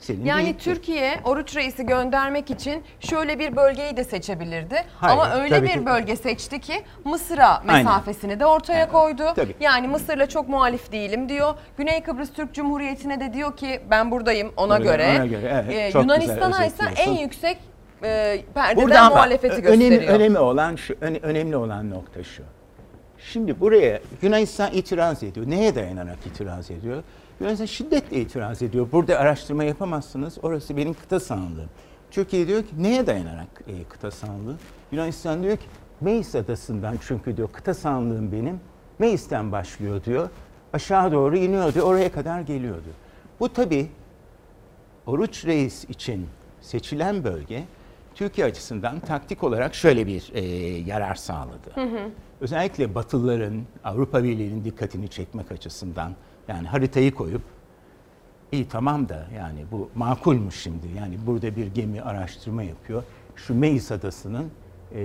[0.03, 0.59] Senin Yani değildir.
[0.59, 4.75] Türkiye Oruç Reis'i göndermek için şöyle bir bölgeyi de seçebilirdi.
[4.99, 5.85] Hayır, Ama öyle bir ki.
[5.85, 6.73] bölge seçti ki
[7.05, 9.23] Mısır'a mesafesini de ortaya koydu.
[9.35, 9.55] tabii.
[9.59, 11.53] Yani Mısır'la çok muhalif değilim diyor.
[11.77, 15.15] Güney Kıbrıs Türk Cumhuriyeti'ne de diyor ki ben buradayım ona Öyle, göre.
[15.17, 17.57] ona göre, evet, Ee, Yunanistan'a ise en yüksek
[18.03, 20.13] e, perdeden Burada ama muhalefeti önemli, gösteriyor.
[20.19, 22.43] önemli olan şu, öne- önemli olan nokta şu.
[23.31, 25.49] Şimdi buraya Yunanistan itiraz ediyor.
[25.49, 27.03] Neye dayanarak itiraz ediyor?
[27.43, 28.87] Yunanistan şiddetle itiraz ediyor.
[28.91, 30.37] Burada araştırma yapamazsınız.
[30.43, 31.69] Orası benim kıta sahanlığım.
[32.11, 34.55] Türkiye diyor ki neye dayanarak e, kıta sahanlığı?
[34.91, 35.63] Yunanistan diyor ki
[36.01, 38.59] Meis adasından çünkü diyor kıta sahanlığım benim.
[38.99, 40.29] Meis'ten başlıyor diyor.
[40.73, 41.85] Aşağı doğru iniyor diyor.
[41.85, 42.95] Oraya kadar geliyor diyor.
[43.39, 43.87] Bu tabii
[45.05, 46.27] Oruç Reis için
[46.61, 47.63] seçilen bölge
[48.15, 50.41] Türkiye açısından taktik olarak şöyle bir e,
[50.77, 51.71] yarar sağladı.
[51.75, 52.09] Hı hı.
[52.41, 56.15] Özellikle Batılıların, Avrupa Birliği'nin dikkatini çekmek açısından
[56.47, 57.41] yani haritayı koyup
[58.51, 60.87] iyi tamam da yani bu makulmuş şimdi.
[60.97, 63.03] Yani burada bir gemi araştırma yapıyor.
[63.35, 64.45] Şu Meis Adası'nın
[64.95, 65.01] e,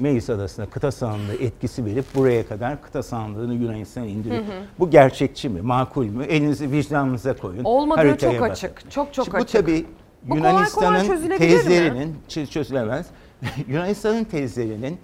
[0.00, 4.42] Meis Adası'na kıta sahanlığı etkisi verip buraya kadar kıta sahanlığını Yunanistan indiriyor.
[4.42, 4.64] Hı hı.
[4.78, 6.24] Bu gerçekçi mi, makul mü?
[6.24, 7.64] Elinizi vicdanınıza koyun.
[7.64, 8.50] Olmadığı çok bakın.
[8.52, 8.90] açık.
[8.90, 9.60] Çok çok Şimdi açık.
[9.60, 9.86] Bu tabii
[10.34, 11.38] Yunanistan'ın mi?
[11.38, 13.06] tezlerinin çö- çözülemez.
[13.68, 14.98] Yunanistan'ın tezlerinin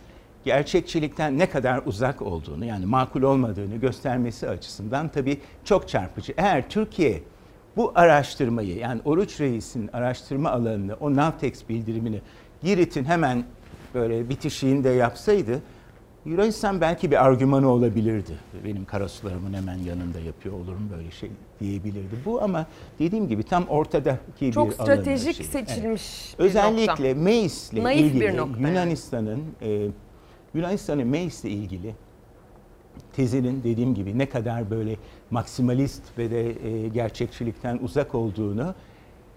[0.45, 6.34] gerçekçilikten ne kadar uzak olduğunu yani makul olmadığını göstermesi açısından tabii çok çarpıcı.
[6.36, 7.22] Eğer Türkiye
[7.76, 12.20] bu araştırmayı yani Oruç Reis'in araştırma alanını, o Navtex bildirimini
[12.62, 13.45] Girit'in hemen
[13.95, 15.62] böyle bitişiğinde yapsaydı
[16.24, 18.32] Yunanistan belki bir argümanı olabilirdi.
[18.64, 21.30] Benim karasularımın hemen yanında yapıyor olurum böyle şey
[21.61, 22.16] diyebilirdi.
[22.24, 22.66] Bu ama
[22.99, 25.66] dediğim gibi tam ortadaki Çok bir stratejik alanın şeyi.
[25.66, 27.22] seçilmiş bir Özellikle nokta.
[27.22, 28.24] Meis'le Naif bir ilgili.
[28.68, 29.86] Yunanistan'ın e,
[30.55, 31.95] Yunanistan'ın Meis'le ilgili
[33.13, 34.97] tezinin dediğim gibi ne kadar böyle
[35.31, 38.75] maksimalist ve de e, gerçekçilikten uzak olduğunu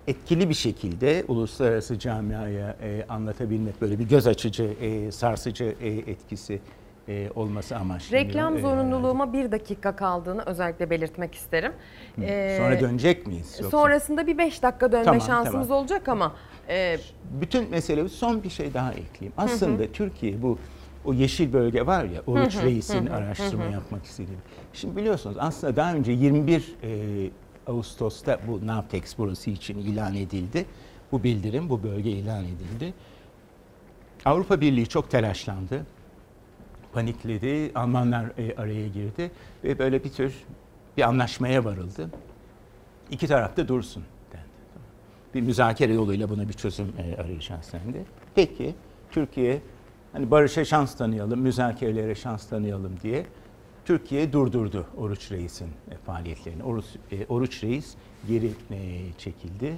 [0.07, 6.59] etkili bir şekilde uluslararası camiaya e, anlatabilmek böyle bir göz açıcı, e, sarsıcı e, etkisi
[7.07, 8.26] e, olması amaçlanıyor.
[8.28, 11.72] Reklam E, zorunluluğuma bir dakika kaldığını özellikle belirtmek isterim.
[12.16, 12.22] Hı.
[12.24, 13.57] Ee, Sonra dönecek miyiz?
[13.62, 13.78] Yoksa?
[13.78, 15.82] Sonrasında bir beş dakika dönme Tamam, şansımız tamam.
[15.82, 16.36] olacak ama
[16.70, 16.97] e,
[17.41, 19.34] Bütün mesele son bir şey daha ekleyeyim.
[19.38, 19.45] Hı hı.
[19.45, 20.57] Aslında Türkiye bu
[21.05, 24.37] o yeşil bölge var ya Oruç Reis'in araştırma yapmak istediği.
[24.73, 27.29] Şimdi biliyorsunuz aslında daha önce 21 e,
[27.67, 30.65] Ağustos'ta bu Navtex burası için ilan edildi.
[31.11, 32.93] Bu bildirim, bu bölge ilan edildi.
[34.25, 35.85] Avrupa Birliği çok telaşlandı.
[36.93, 37.71] Panikledi.
[37.75, 39.31] Almanlar e, araya girdi
[39.63, 40.33] ve böyle bir tür
[40.97, 42.09] bir anlaşmaya varıldı.
[43.11, 44.45] İki tarafta dursun dendi.
[45.33, 48.03] Bir müzakere yoluyla buna bir çözüm e, arayacağız sen de.
[48.35, 48.75] Peki
[49.11, 49.61] Türkiye
[50.14, 53.26] hani barışa şans tanıyalım, müzakerelere şans tanıyalım diye
[53.86, 56.64] Türkiye durdurdu Oruç Reis'in e, faaliyetlerini.
[56.64, 57.95] Oruç, e, Oruç Reis
[58.28, 59.76] geri e, çekildi.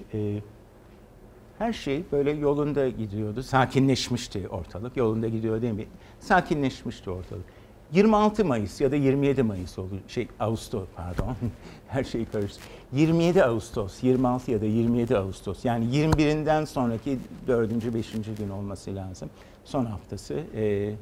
[1.58, 3.44] Her şey böyle yolunda gidiyordu.
[3.44, 4.98] Sakinleşmişti ortalık.
[4.98, 5.86] Yolunda gidiyor değil mi?
[6.20, 7.46] Sakinleşmişti ortalık.
[7.92, 10.00] 26 Mayıs ya da 27 Mayıs oldu.
[10.08, 11.36] Şey Ağustos pardon.
[11.88, 12.62] Her şey karıştı.
[12.94, 15.66] 27 Ağustos, 26 ya da 27 Ağustos.
[15.66, 17.94] Yani 21'inden sonraki 4.
[17.94, 18.12] 5.
[18.38, 19.30] gün olması lazım.
[19.66, 20.44] Son haftası.
[20.56, 20.96] E,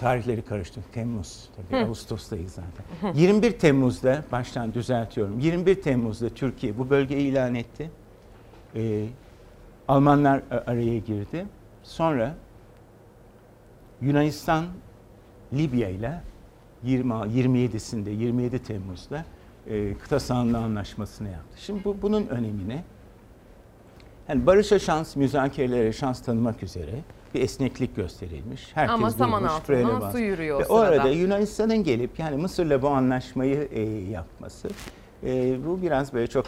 [0.00, 0.80] tarihleri karıştı.
[0.92, 1.80] Temmuz tabii.
[1.82, 1.86] Hı.
[1.86, 3.12] Ağustos'tayız zaten.
[3.12, 3.18] Hı.
[3.18, 5.38] 21 Temmuz'da baştan düzeltiyorum.
[5.38, 7.90] 21 Temmuz'da Türkiye bu bölgeyi ilan etti.
[8.74, 9.06] Ee,
[9.88, 11.46] Almanlar araya girdi.
[11.82, 12.34] Sonra
[14.00, 14.64] Yunanistan
[15.52, 16.22] Libya ile
[16.82, 19.24] 20 27'sinde 27 Temmuz'da
[19.66, 21.56] e, kıta sahanlığı anlaşmasını yaptı.
[21.60, 22.84] Şimdi bu bunun önemine
[24.28, 26.90] yani barışa şans, müzakerelere şans tanımak üzere
[27.34, 28.70] bir esneklik gösterilmiş.
[28.74, 31.00] Herkes Ama saman altından su yürüyor Ve o sırada.
[31.02, 34.68] arada Yunanistan'ın gelip yani Mısır'la bu anlaşmayı e, yapması
[35.24, 36.46] e, bu biraz böyle çok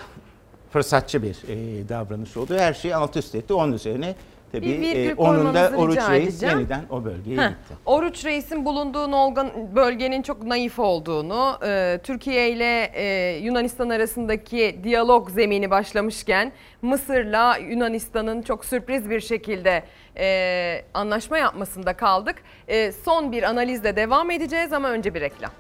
[0.71, 2.55] fırsatçı bir e, davranış oldu.
[2.59, 3.55] Her şeyi alt üst etti.
[3.55, 4.15] Onun üzerine
[4.53, 6.59] tabii Bir e, onun da Oruç Reis edeceğim.
[6.59, 7.75] yeniden o bölgeye Heh, gitti.
[7.87, 15.31] Oruç Reis'in bulunduğu Nolgan- bölgenin çok naif olduğunu, e, Türkiye ile e, Yunanistan arasındaki diyalog
[15.31, 19.83] zemini başlamışken Mısır'la Yunanistan'ın çok sürpriz bir şekilde
[20.17, 22.37] e, anlaşma yapmasında kaldık.
[22.69, 25.51] E, son bir analizle devam edeceğiz ama önce bir reklam.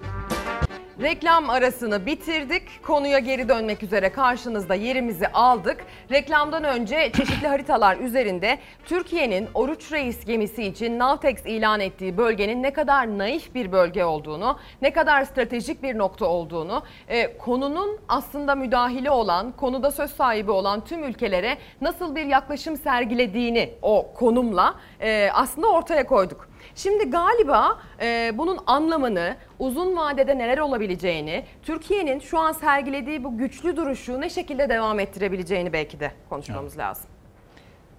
[1.02, 2.62] Reklam arasını bitirdik.
[2.82, 5.84] Konuya geri dönmek üzere karşınızda yerimizi aldık.
[6.10, 12.72] Reklamdan önce çeşitli haritalar üzerinde Türkiye'nin Oruç Reis gemisi için Navtex ilan ettiği bölgenin ne
[12.72, 19.10] kadar naif bir bölge olduğunu, ne kadar stratejik bir nokta olduğunu, e, konunun aslında müdahili
[19.10, 25.66] olan, konuda söz sahibi olan tüm ülkelere nasıl bir yaklaşım sergilediğini o konumla e, aslında
[25.68, 26.49] ortaya koyduk.
[26.82, 33.76] Şimdi galiba e, bunun anlamını, uzun vadede neler olabileceğini, Türkiye'nin şu an sergilediği bu güçlü
[33.76, 37.06] duruşu ne şekilde devam ettirebileceğini belki de konuşmamız lazım.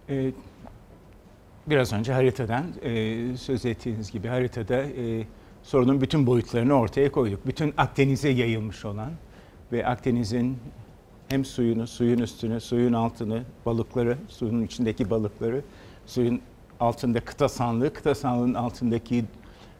[0.09, 0.31] Ee,
[1.67, 5.23] biraz önce haritadan e, söz ettiğiniz gibi haritada e,
[5.63, 7.47] sorunun bütün boyutlarını ortaya koyduk.
[7.47, 9.11] Bütün Akdeniz'e yayılmış olan
[9.71, 10.57] ve Akdeniz'in
[11.27, 15.61] hem suyunu, suyun üstünü, suyun altını, balıkları, suyun içindeki balıkları,
[16.05, 16.41] suyun
[16.81, 19.25] altında kıta sandığı, kıta sandığının altındaki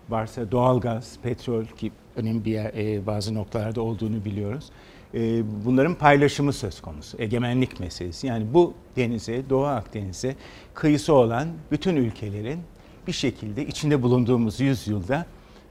[0.10, 4.70] varsa doğalgaz, petrol ki önemli bir yer, e, bazı noktalarda olduğunu biliyoruz.
[5.14, 7.18] E, bunların paylaşımı söz konusu.
[7.22, 8.28] Egemenlik meselesi.
[8.28, 10.36] Yani bu denize, Doğu Akdeniz'e
[10.74, 12.60] kıyısı olan bütün ülkelerin
[13.08, 15.26] bir şekilde içinde bulunduğumuz yüzyılda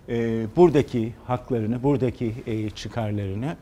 [0.08, 3.56] e, buradaki haklarını, buradaki e, çıkarlarını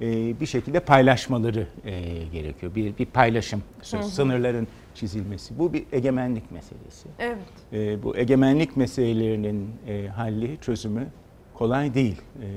[0.00, 2.74] e, bir şekilde paylaşmaları e, gerekiyor.
[2.74, 5.58] Bir, bir paylaşım söz, sınırların çizilmesi.
[5.58, 7.08] Bu bir egemenlik meselesi.
[7.18, 7.38] Evet.
[7.72, 11.06] E, bu egemenlik meselelerinin e, halli, çözümü
[11.54, 12.22] kolay değil.
[12.42, 12.48] E,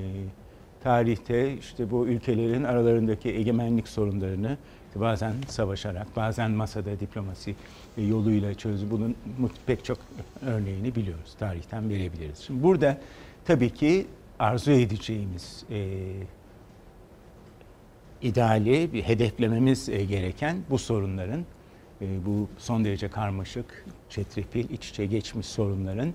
[0.82, 4.56] tarihte işte bu ülkelerin aralarındaki egemenlik sorunlarını
[5.00, 7.54] bazen savaşarak, bazen masada diplomasi
[7.98, 8.86] yoluyla çözdü.
[8.90, 9.16] Bunun
[9.66, 9.98] pek çok
[10.46, 11.34] örneğini biliyoruz.
[11.38, 12.38] Tarihten verebiliriz.
[12.38, 12.98] Şimdi burada
[13.44, 14.06] tabii ki
[14.38, 15.98] arzu edeceğimiz e,
[18.22, 21.44] ideali bir hedeflememiz e, gereken bu sorunların, e,
[22.00, 26.12] bu son derece karmaşık, çetrefil, iç içe geçmiş sorunların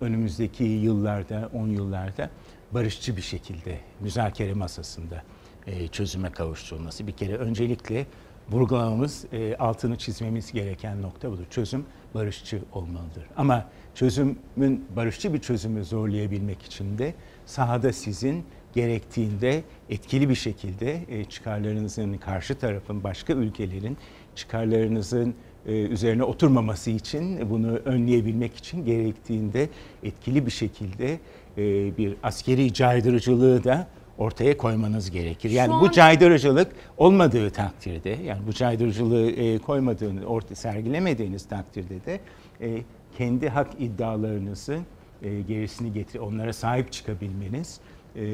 [0.00, 2.30] önümüzdeki yıllarda, on yıllarda
[2.72, 5.22] barışçı bir şekilde müzakere masasında
[5.66, 7.06] e, çözüme kavuşturulması.
[7.06, 8.06] Bir kere öncelikle
[8.50, 9.24] vurgulamamız,
[9.58, 11.44] altını çizmemiz gereken nokta budur.
[11.50, 13.24] Çözüm barışçı olmalıdır.
[13.36, 17.14] Ama çözümün barışçı bir çözümü zorlayabilmek için de
[17.46, 18.44] sahada sizin
[18.74, 23.96] gerektiğinde etkili bir şekilde e, çıkarlarınızın karşı tarafın başka ülkelerin
[24.36, 25.34] çıkarlarınızın
[25.66, 29.68] e, üzerine oturmaması için bunu önleyebilmek için gerektiğinde
[30.02, 31.18] etkili bir şekilde
[31.58, 33.86] e, bir askeri caydırıcılığı da
[34.18, 35.50] ortaya koymanız gerekir.
[35.50, 35.90] Yani Şu bu an...
[35.90, 42.20] caydırıcılık olmadığı takdirde, yani bu caydırıcılığı e, koymadığını, orta sergilemediğiniz takdirde de
[42.60, 42.82] e,
[43.18, 44.78] kendi hak iddialarınızı
[45.22, 47.80] e, gerisini getir, onlara sahip çıkabilmeniz
[48.16, 48.24] e,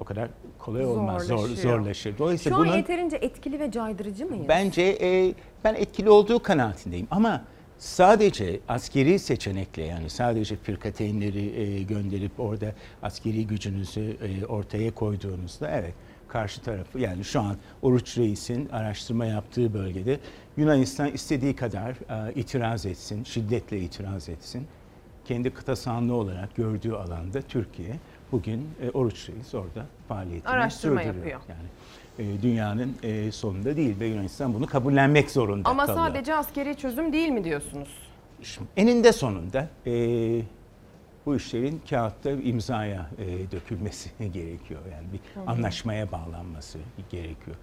[0.00, 0.28] o kadar
[0.58, 2.18] kolay olmaz, zor, zorlaşır.
[2.18, 4.48] Dolayısıyla Şu an bunun, yeterince etkili ve caydırıcı mıyız?
[4.48, 5.34] Bence e,
[5.64, 7.44] ben etkili olduğu kanaatindeyim ama
[7.78, 12.72] sadece askeri seçenekle yani sadece firkateynleri e, gönderip orada
[13.02, 15.94] askeri gücünüzü e, ortaya koyduğunuzda evet
[16.28, 20.20] karşı tarafı yani şu an Oruç Reis'in araştırma yaptığı bölgede
[20.56, 24.66] Yunanistan istediği kadar e, itiraz etsin, şiddetle itiraz etsin.
[25.24, 27.96] Kendi kıta sahanlığı olarak gördüğü alanda Türkiye
[28.32, 31.14] bugün e, Oruç Reis orada faaliyetini Araştırma sürdürüyor.
[31.24, 31.40] yapıyor.
[31.48, 36.06] Yani e, dünyanın e, sonunda değil ve Yunanistan bunu kabullenmek zorunda Ama kalıyor.
[36.06, 37.88] sadece askeri çözüm değil mi diyorsunuz?
[38.42, 39.92] Şimdi eninde sonunda e,
[41.26, 44.80] bu işlerin kağıtta imzaya e, dökülmesi gerekiyor.
[44.92, 46.78] Yani bir hı anlaşmaya bağlanması
[47.10, 47.56] gerekiyor.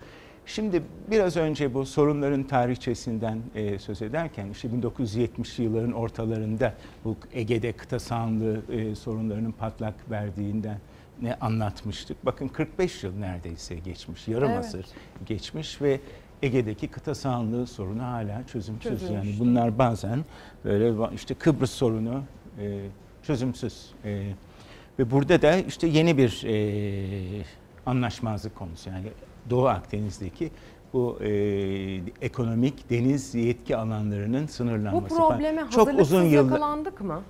[0.47, 6.73] Şimdi biraz önce bu sorunların tarihçesinden e, söz ederken işte 1970'li yılların ortalarında
[7.05, 10.77] bu Ege'de kıta sahanlığı e, sorunlarının patlak verdiğinden
[11.21, 12.25] ne anlatmıştık.
[12.25, 14.59] Bakın 45 yıl neredeyse geçmiş, yarım evet.
[14.59, 14.85] asır
[15.25, 15.99] geçmiş ve
[16.41, 18.91] Ege'deki kıta sahanlığı sorunu hala çözümsüz.
[18.91, 19.13] Çözülmüş.
[19.13, 20.25] Yani bunlar bazen
[20.65, 22.23] böyle işte Kıbrıs sorunu
[22.61, 22.79] e,
[23.23, 23.85] çözümsüz.
[24.05, 24.31] E,
[24.99, 27.43] ve burada da işte yeni bir e,
[27.85, 28.89] anlaşmazlık konusu.
[28.89, 29.03] Yani
[29.49, 30.51] Doğu Akdeniz'deki
[30.93, 31.29] bu e,
[32.21, 35.15] ekonomik deniz yetki alanlarının sınırlanması.
[35.15, 37.21] Bu probleme çok uzun yıllar yakalandık mı?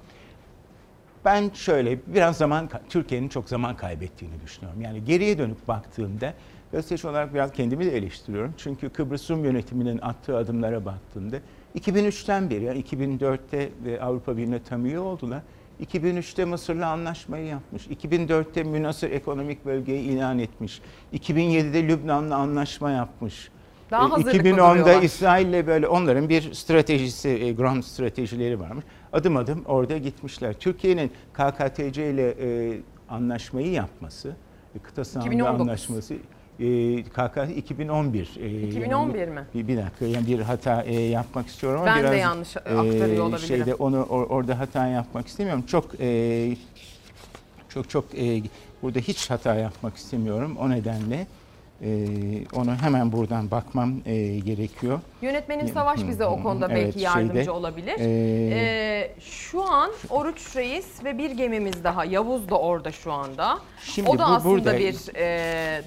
[1.25, 4.81] Ben şöyle biraz zaman Türkiye'nin çok zaman kaybettiğini düşünüyorum.
[4.81, 6.33] Yani geriye dönüp baktığımda
[6.71, 8.53] gazeteci olarak biraz kendimi de eleştiriyorum.
[8.57, 11.37] Çünkü Kıbrıs Rum yönetiminin attığı adımlara baktığımda
[11.79, 15.41] 2003'ten beri yani 2004'te ve Avrupa Birliği'ne tam üye oldular.
[15.85, 17.87] 2003'te Mısır'la anlaşmayı yapmış.
[17.87, 20.81] 2004'te Münasır Ekonomik Bölgeyi ilan etmiş.
[21.13, 23.49] 2007'de Lübnan'la anlaşma yapmış.
[23.91, 28.85] Daha 2010'da e, İsrail'le böyle onların bir stratejisi, e, grand stratejileri varmış.
[29.13, 30.53] Adım adım orada gitmişler.
[30.53, 34.35] Türkiye'nin KKTC ile e, anlaşmayı yapması,
[34.83, 36.15] kıta sahanlığı anlaşması
[36.59, 38.37] e, KK 2011.
[38.39, 39.45] E, 2011 yani, mi?
[39.55, 43.17] Bir, bir dakika yani bir hata e, yapmak istiyorum ama ben biraz de yanlış aktarıyor
[43.17, 43.47] e, olabilirim.
[43.47, 45.63] Şeyde onu or, orada hata yapmak istemiyorum.
[45.67, 46.57] Çok e,
[47.69, 48.41] çok çok e,
[48.81, 50.57] burada hiç hata yapmak istemiyorum.
[50.57, 51.27] O nedenle
[51.81, 52.07] ee,
[52.55, 54.99] onu hemen buradan bakmam e, gerekiyor.
[55.21, 57.99] Yönetmenin Savaş bize o konuda evet, belki yardımcı şeyde, olabilir.
[57.99, 58.05] E,
[58.51, 63.59] ee, şu an Oruç Reis ve bir gemimiz daha Yavuz da orada şu anda.
[63.83, 65.81] Şimdi o da bu, aslında burada, bir e,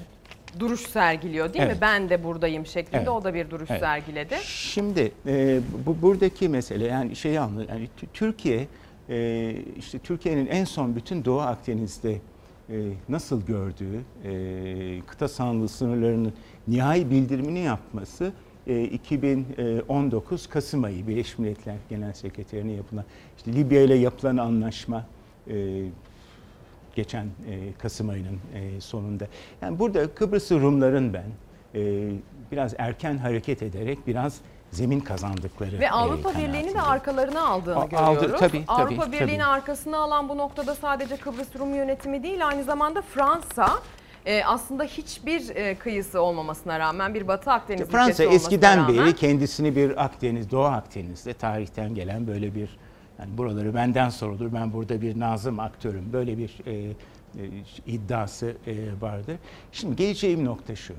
[0.58, 1.74] duruş sergiliyor değil evet.
[1.76, 1.80] mi?
[1.80, 3.08] Ben de buradayım şeklinde evet.
[3.08, 3.80] o da bir duruş evet.
[3.80, 4.34] sergiledi.
[4.44, 7.68] Şimdi e, bu buradaki mesele yani şeyi anlıyor.
[7.68, 8.66] Yani Türkiye
[9.08, 16.32] e, işte Türkiye'nin en son bütün Doğu Akdeniz'de e, nasıl gördüğü, e, kıta sahanlığı sınırlarının
[16.68, 18.32] nihai bildirimini yapması
[18.66, 23.04] 2019 Kasım ayı Birleşmiş Milletler Genel Sekreterine yapılan,
[23.36, 25.06] işte Libya ile yapılan anlaşma
[26.94, 27.26] geçen
[27.78, 28.38] Kasım ayının
[28.80, 29.26] sonunda.
[29.62, 31.24] Yani burada Kıbrıs Rumların ben
[32.52, 38.20] biraz erken hareket ederek biraz zemin kazandıkları Ve Avrupa e, Birliği'ni de arkalarına aldığını Aldı,
[38.20, 38.40] görüyoruz.
[38.40, 39.12] tabii, tabii, Avrupa.
[39.12, 43.70] Birliği'ni arkasına alan bu noktada sadece Kıbrıs Rum yönetimi değil aynı zamanda Fransa
[44.26, 49.76] e, aslında hiçbir e, kıyısı olmamasına rağmen bir Batı Akdeniz Fransa eskiden rağmen, beri kendisini
[49.76, 52.78] bir Akdeniz, Doğu Akdeniz'de tarihten gelen böyle bir
[53.20, 56.12] yani buraları benden sorulur, ben burada bir nazım aktörüm.
[56.12, 56.94] Böyle bir e, e,
[57.86, 59.36] iddiası e, vardır.
[59.72, 60.94] Şimdi geleceğim nokta şu.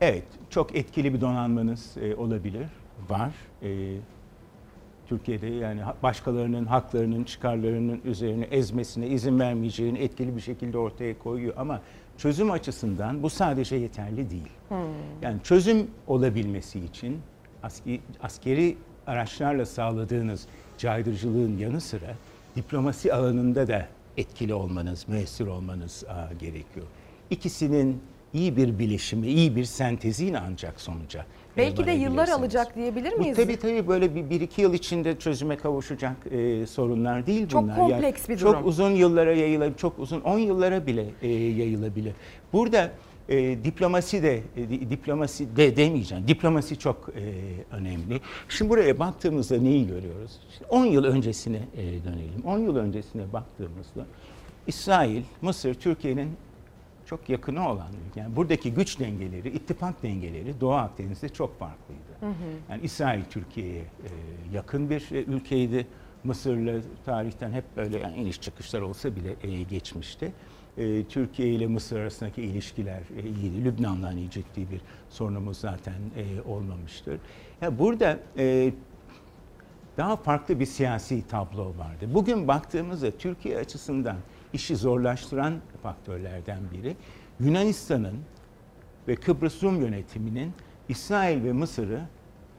[0.00, 2.66] Evet, çok etkili bir donanmanız e, olabilir,
[3.08, 3.32] var.
[3.62, 3.96] E,
[5.06, 11.54] Türkiye'de yani başkalarının haklarının, çıkarlarının üzerine ezmesine izin vermeyeceğini etkili bir şekilde ortaya koyuyor.
[11.56, 11.80] Ama
[12.18, 14.50] çözüm açısından bu sadece yeterli değil.
[14.68, 14.78] Hmm.
[15.22, 17.20] Yani çözüm olabilmesi için
[17.62, 18.76] askeri, askeri
[19.06, 20.46] araçlarla sağladığınız
[20.78, 22.14] caydırıcılığın yanı sıra
[22.56, 23.86] diplomasi alanında da
[24.16, 26.04] etkili olmanız, müessir olmanız
[26.40, 26.86] gerekiyor.
[27.30, 31.24] İkisinin iyi bir bilişimi, iyi bir senteziyle ancak sonuca
[31.56, 33.38] Belki de yıllar alacak diyebilir miyiz?
[33.38, 37.62] Bu tabii tabii böyle bir, bir iki yıl içinde çözüme kavuşacak e, sorunlar değil çok
[37.62, 37.76] bunlar.
[37.76, 38.52] Çok kompleks yani bir durum.
[38.52, 42.12] Çok uzun yıllara yayılabilir, çok uzun 10 yıllara bile e, yayılabilir.
[42.52, 42.90] Burada
[43.32, 46.28] e, diplomasi de e, diplomasi de demeyeceğim.
[46.28, 47.22] Diplomasi çok e,
[47.70, 48.20] önemli.
[48.48, 50.40] Şimdi buraya baktığımızda neyi görüyoruz?
[50.68, 52.42] 10 yıl öncesine e, dönelim.
[52.44, 54.06] 10 yıl öncesine baktığımızda
[54.66, 56.30] İsrail, Mısır, Türkiye'nin
[57.06, 62.02] çok yakını olan yani buradaki güç dengeleri, ittifak dengeleri Doğu Akdeniz'de çok farklıydı.
[62.20, 62.32] Hı hı.
[62.70, 64.08] Yani İsrail Türkiye'ye e,
[64.52, 65.86] yakın bir e, ülkeydi.
[66.24, 70.32] Mısır'la tarihten hep böyle yani iniş çıkışlar olsa bile e, geçmişti.
[70.78, 73.64] E, Türkiye ile Mısır arasındaki ilişkiler e, iyiydi.
[73.64, 77.18] Lübnan'la hani ciddi bir sorunumuz zaten e, olmamıştır.
[77.60, 78.72] Yani burada e,
[79.96, 82.08] daha farklı bir siyasi tablo vardı.
[82.14, 84.16] Bugün baktığımızda Türkiye açısından
[84.52, 86.96] işi zorlaştıran faktörlerden biri
[87.40, 88.16] Yunanistan'ın
[89.08, 90.52] ve Kıbrıs Rum yönetiminin
[90.88, 92.00] İsrail ve Mısır'ı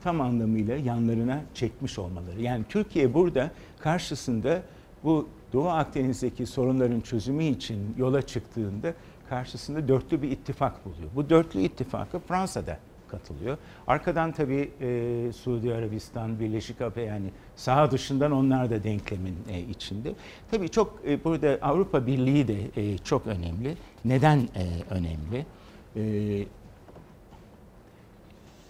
[0.02, 2.42] tam anlamıyla yanlarına çekmiş olmaları.
[2.42, 4.62] Yani Türkiye burada karşısında
[5.04, 8.94] bu Doğu Akdeniz'deki sorunların çözümü için yola çıktığında
[9.28, 11.10] karşısında dörtlü bir ittifak buluyor.
[11.14, 12.78] Bu dörtlü ittifakı Fransa'da
[13.08, 13.58] katılıyor.
[13.86, 20.14] Arkadan tabii e, Suudi Arabistan, Birleşik Arap yani sağ dışından onlar da denklemin e, içinde.
[20.50, 23.76] Tabii çok e, burada Avrupa Birliği de e, çok önemli.
[24.04, 25.46] Neden e, önemli?
[25.96, 26.46] E,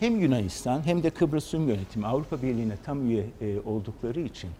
[0.01, 4.51] hem Yunanistan hem de Kıbrıs Rum yönetimi Avrupa Birliği'ne tam üye e, oldukları için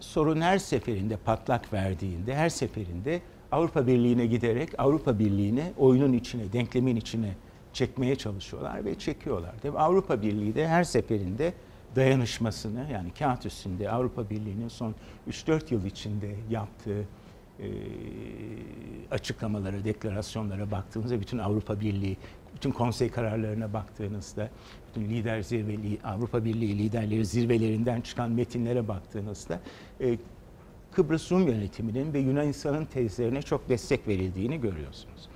[0.00, 3.22] sorun her seferinde patlak verdiğinde, her seferinde
[3.52, 7.34] Avrupa Birliği'ne giderek Avrupa Birliği'ne oyunun içine, denklemin içine
[7.72, 9.54] çekmeye çalışıyorlar ve çekiyorlar.
[9.62, 11.54] Tabii Avrupa Birliği de her seferinde
[11.96, 14.94] dayanışmasını yani kağıt üstünde Avrupa Birliği'nin son
[15.30, 17.04] 3-4 yıl içinde yaptığı
[17.60, 17.66] e,
[19.10, 22.16] açıklamalara, deklarasyonlara baktığınızda bütün Avrupa Birliği,
[22.54, 24.50] bütün konsey kararlarına baktığınızda,
[24.88, 29.60] bütün lider zirveli, Avrupa Birliği liderleri zirvelerinden çıkan metinlere baktığınızda
[30.00, 30.18] e,
[30.92, 35.28] Kıbrıs Rum yönetiminin ve Yunanistan'ın tezlerine çok destek verildiğini görüyorsunuz.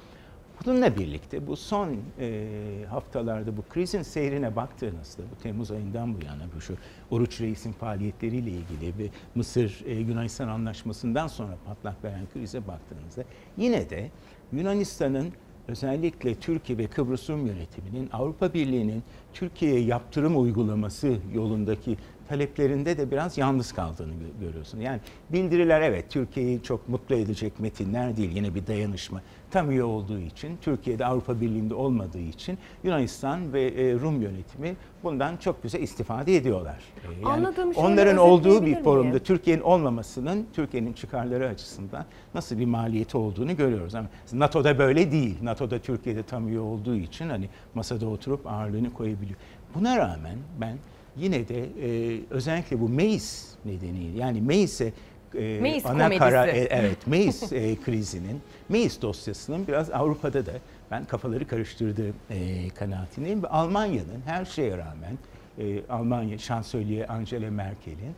[0.67, 2.47] Bununla birlikte bu son e,
[2.91, 6.77] haftalarda bu krizin seyrine baktığınızda bu Temmuz ayından bu yana bu şu
[7.11, 13.25] Oruç Reis'in faaliyetleriyle ilgili ve Mısır e, Yunanistan anlaşmasından sonra patlak veren krize baktığınızda
[13.57, 14.11] yine de
[14.53, 15.33] Yunanistan'ın
[15.69, 19.03] özellikle Türkiye ve Kıbrıs Rum yönetiminin Avrupa Birliği'nin
[19.35, 21.97] Türkiye'ye yaptırım uygulaması yolundaki
[22.29, 24.81] taleplerinde de biraz yalnız kaldığını görüyorsun.
[24.81, 25.01] Yani
[25.31, 28.31] bildiriler evet Türkiye'yi çok mutlu edecek metinler değil.
[28.35, 29.23] Yine bir dayanışma.
[29.51, 35.37] Tam üye olduğu için, Türkiye'de Avrupa Birliği'nde olmadığı için Yunanistan ve e, Rum yönetimi bundan
[35.37, 36.77] çok güzel istifade ediyorlar.
[36.77, 43.17] E, yani Anladığım onların olduğu bir forumda Türkiye'nin olmamasının Türkiye'nin çıkarları açısından nasıl bir maliyeti
[43.17, 43.95] olduğunu görüyoruz.
[43.95, 45.37] Ama NATO'da böyle değil.
[45.43, 49.39] NATO'da Türkiye'de tam üye olduğu için hani masada oturup ağırlığını koyabiliyor.
[49.75, 50.79] Buna rağmen ben
[51.17, 54.93] yine de e, özellikle bu Meis nedeniyle yani Meis'e
[55.35, 56.19] e, Meis ana komedisi.
[56.19, 60.53] kara e, evet Meis e, krizinin Meis dosyasının biraz Avrupa'da da
[60.91, 65.19] ben kafaları karıştırdığı e, kanaatindeyim ve Almanya'nın her şeye rağmen
[65.59, 68.15] e, Almanya şansölye Angela Merkel'in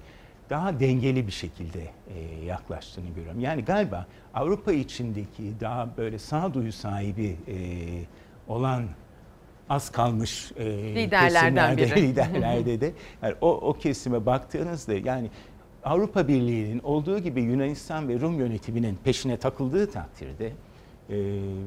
[0.50, 3.40] daha dengeli bir şekilde e, yaklaştığını görüyorum.
[3.40, 7.56] Yani galiba Avrupa içindeki daha böyle sağduyu sahibi e,
[8.48, 8.84] olan
[9.68, 12.02] az kalmış e, Liderlerden biri.
[12.02, 12.92] liderlerde de
[13.22, 15.30] yani o, o kesime baktığınızda yani
[15.84, 20.52] Avrupa Birliği'nin olduğu gibi Yunanistan ve Rum yönetiminin peşine takıldığı takdirde e,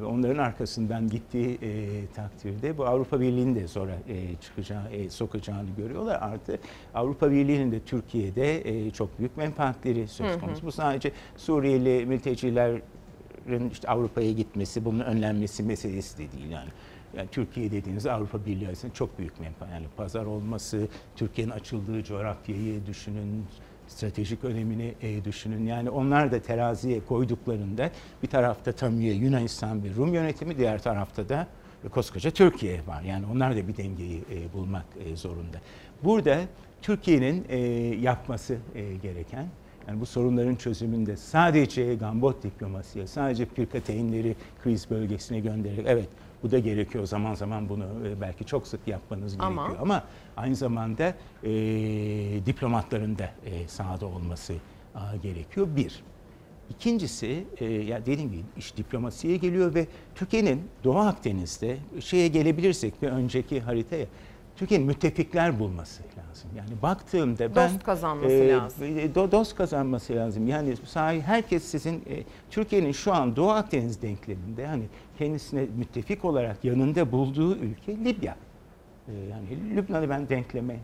[0.01, 5.70] ve onların arkasından gittiği e, takdirde bu Avrupa Birliği'nin de zora e, çıkacağı, e, sokacağını
[5.78, 6.20] görüyorlar.
[6.22, 6.59] Artı
[6.93, 10.39] Avrupa Birliği'nin de Türkiye'de e, çok büyük menfaatleri söz Hı hı.
[10.39, 10.66] konusu.
[10.66, 16.70] Bu sadece Suriyeli mültecilerin işte Avrupa'ya gitmesi, bunun önlenmesi meselesi de değil yani.
[17.18, 19.72] Yani Türkiye dediğiniz Avrupa Birliği arasında çok büyük menfaat.
[19.72, 23.45] Yani pazar olması, Türkiye'nin açıldığı coğrafyayı düşünün,
[23.88, 25.66] stratejik önemini e, düşünün.
[25.66, 27.92] Yani onlar da teraziye koyduklarında
[28.24, 31.48] bir tarafta tam üye Yunanistan ve Rum yönetimi, diğer tarafta da
[31.92, 33.02] koskoca Türkiye var.
[33.02, 35.58] Yani onlar da bir dengeyi e, bulmak e, zorunda.
[36.04, 36.40] Burada
[36.82, 37.58] Türkiye'nin e,
[38.02, 39.48] yapması e, gereken
[39.88, 46.10] yani bu sorunların çözümünde sadece gambot diplomasiye, sadece pirkateynleri kriz bölgesine göndererek evet
[46.44, 50.04] bu da gerekiyor zaman zaman bunu e, belki çok sık yapmanız Ama- gerekiyor ama
[50.38, 51.14] aynı zamanda
[51.44, 51.50] e,
[52.46, 54.54] diplomatların da e, sahada olması
[54.96, 56.04] a, gerekiyor bir.
[56.70, 63.08] İkincisi e, ya dediğim gibi iş diplomasiye geliyor ve Türkiye'nin Doğu Akdeniz'de şeye gelebilirsek bir
[63.08, 64.06] önceki haritaya
[64.56, 66.50] Türkiye'nin müttefikler bulması lazım.
[66.58, 68.84] Yani baktığımda ben Dost kazanması e, lazım.
[68.84, 70.48] e, do- dost kazanması lazım.
[70.48, 74.84] Yani sahi herkes sizin e, Türkiye'nin şu an Doğu Akdeniz denkleminde hani
[75.18, 78.36] kendisine müttefik olarak yanında bulduğu ülke Libya.
[79.07, 80.80] E, yani Lübnan'ı ben denkleme e,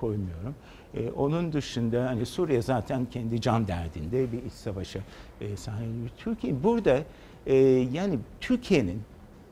[0.00, 0.54] koymuyorum.
[0.94, 5.00] E, onun dışında hani Suriye zaten kendi can derdinde bir iç savaşa
[5.40, 5.88] e, sahip.
[6.18, 7.02] Türkiye burada
[7.46, 7.54] e,
[7.92, 9.02] yani Türkiye'nin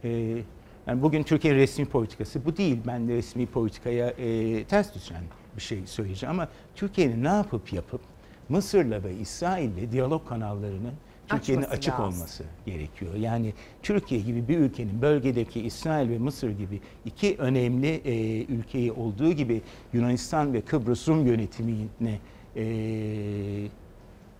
[0.04, 0.38] e,
[0.86, 2.78] yani bugün Türkiye'nin resmi politikası bu değil.
[2.86, 5.22] Ben de resmi politikaya e, ters düşen
[5.56, 8.00] bir şey söyleyeceğim ama Türkiye'nin ne yapıp yapıp
[8.48, 10.94] Mısır'la ve İsrail'le diyalog kanallarının
[11.28, 12.04] Türkiye'nin açık lazım.
[12.04, 13.14] olması gerekiyor.
[13.14, 13.52] Yani
[13.82, 19.62] Türkiye gibi bir ülkenin bölgedeki İsrail ve Mısır gibi iki önemli e, ülkeyi olduğu gibi
[19.92, 22.18] Yunanistan ve Kıbrıs Rum yönetimine
[22.56, 22.64] e,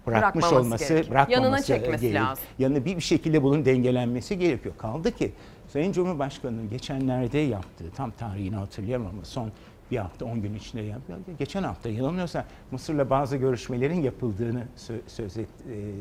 [0.07, 1.11] bırakmış Bırakmaması olması, gerekiyor.
[1.15, 2.45] bırakmaması Yanına çekmesi gerek- lazım.
[2.59, 4.75] Yanına bir, bir şekilde bunun dengelenmesi gerekiyor.
[4.79, 5.33] Kaldı ki
[5.69, 9.51] Sayın Cumhurbaşkanı'nın geçenlerde yaptığı, tam tarihini hatırlayamam ama son
[9.91, 11.13] bir hafta, on gün içinde yaptı.
[11.39, 15.49] Geçen hafta yanılmıyorsam Mısır'la bazı görüşmelerin yapıldığını sö- söz et,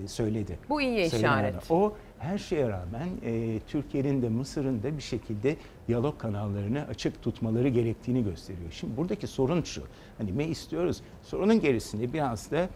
[0.04, 0.60] e, söyledi.
[0.70, 1.72] Bu iyi işaret.
[1.72, 5.58] O her şeye rağmen e, Türkiye'nin de Mısır'ın da bir şekilde
[5.88, 8.72] diyalog kanallarını açık tutmaları gerektiğini gösteriyor.
[8.72, 9.84] Şimdi buradaki sorun şu.
[10.18, 11.02] Hani ne istiyoruz?
[11.24, 12.70] Sorunun gerisinde biraz da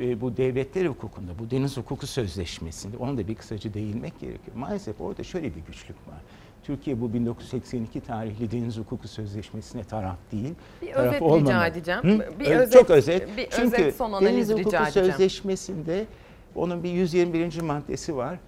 [0.00, 4.56] e, bu devletler hukukunda, bu deniz hukuku sözleşmesinde ona da bir kısaca değinmek gerekiyor.
[4.56, 6.18] Maalesef orada şöyle bir güçlük var.
[6.66, 10.54] Türkiye bu 1982 tarihli deniz hukuku sözleşmesine taraf değil.
[10.82, 11.66] Bir taraf özet rica olmamalı.
[11.66, 12.00] edeceğim.
[12.02, 12.40] Hı?
[12.40, 13.36] Bir özet- çok özet.
[13.36, 15.08] bir Çünkü özet son deniz rica hukuku edeceğim.
[15.10, 16.06] sözleşmesinde
[16.54, 17.60] onun bir 121.
[17.60, 18.38] maddesi var.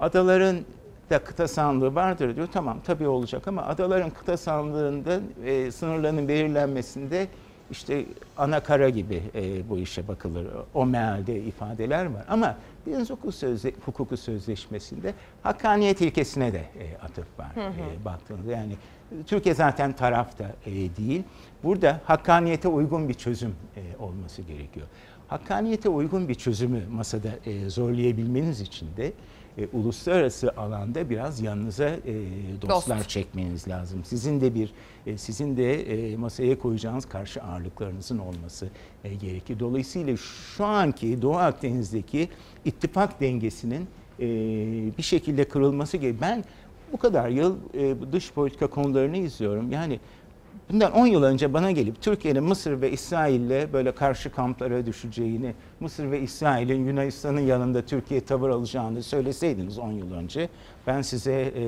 [0.00, 0.56] Adaların
[1.10, 2.48] da kıta sahanlığı vardır diyor.
[2.52, 7.26] Tamam tabii olacak ama adaların kıta sahanlığında e, sınırlarının belirlenmesinde
[7.70, 8.06] işte
[8.36, 10.46] ana kara gibi e, bu işe bakılır.
[10.74, 12.24] O mealde ifadeler var.
[12.28, 12.56] Ama
[12.86, 17.72] deniz hukuku, sözle, hukuku sözleşmesinde hakkaniyet ilkesine de e, atıf var Hı hı.
[18.00, 18.52] e, baktığınızda.
[18.52, 18.76] Yani
[19.26, 21.22] Türkiye zaten tarafta e, değil.
[21.62, 24.86] Burada hakkaniyete uygun bir çözüm e, olması gerekiyor.
[25.28, 29.12] Hakkaniyete uygun bir çözümü masada e, zorlayabilmeniz için de
[29.58, 32.00] e, uluslararası alanda biraz yanınıza e,
[32.62, 33.08] dostlar Dost.
[33.08, 34.04] çekmeniz lazım.
[34.04, 34.72] Sizin de bir
[35.06, 38.68] e, sizin de e, masaya koyacağınız karşı ağırlıklarınızın olması
[39.04, 39.60] e, gerekir.
[39.60, 40.16] Dolayısıyla
[40.56, 42.28] şu anki Doğu Akdeniz'deki
[42.64, 43.88] ittifak dengesinin
[44.20, 44.26] e,
[44.98, 46.22] bir şekilde kırılması gerekiyor.
[46.22, 46.44] Ben
[46.92, 49.72] bu kadar yıl e, dış politika konularını izliyorum.
[49.72, 50.00] Yani
[50.70, 56.10] bundan 10 yıl önce bana gelip Türkiye'nin Mısır ve İsrail'le böyle karşı kamplara düşeceğini, Mısır
[56.10, 60.48] ve İsrail'in Yunanistan'ın yanında Türkiye tavır alacağını söyleseydiniz 10 yıl önce
[60.86, 61.64] ben size e,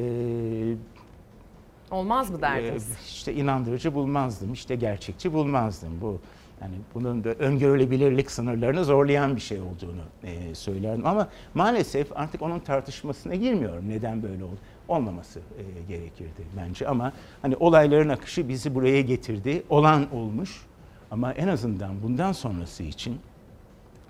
[1.90, 2.88] Olmaz mı e, derdiniz?
[3.09, 6.01] işte inandırıcı bulmazdım, işte gerçekçi bulmazdım.
[6.01, 6.18] Bu
[6.62, 11.07] yani bunun da öngörülebilirlik sınırlarını zorlayan bir şey olduğunu e, söylerdim.
[11.07, 13.88] Ama maalesef artık onun tartışmasına girmiyorum.
[13.88, 14.57] Neden böyle oldu?
[14.89, 16.89] Olmaması e, gerekirdi bence.
[16.89, 17.12] Ama
[17.43, 19.62] hani olayların akışı bizi buraya getirdi.
[19.68, 20.66] Olan olmuş.
[21.11, 23.18] Ama en azından bundan sonrası için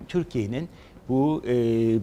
[0.07, 0.69] Türkiye'nin
[1.09, 1.53] bu e,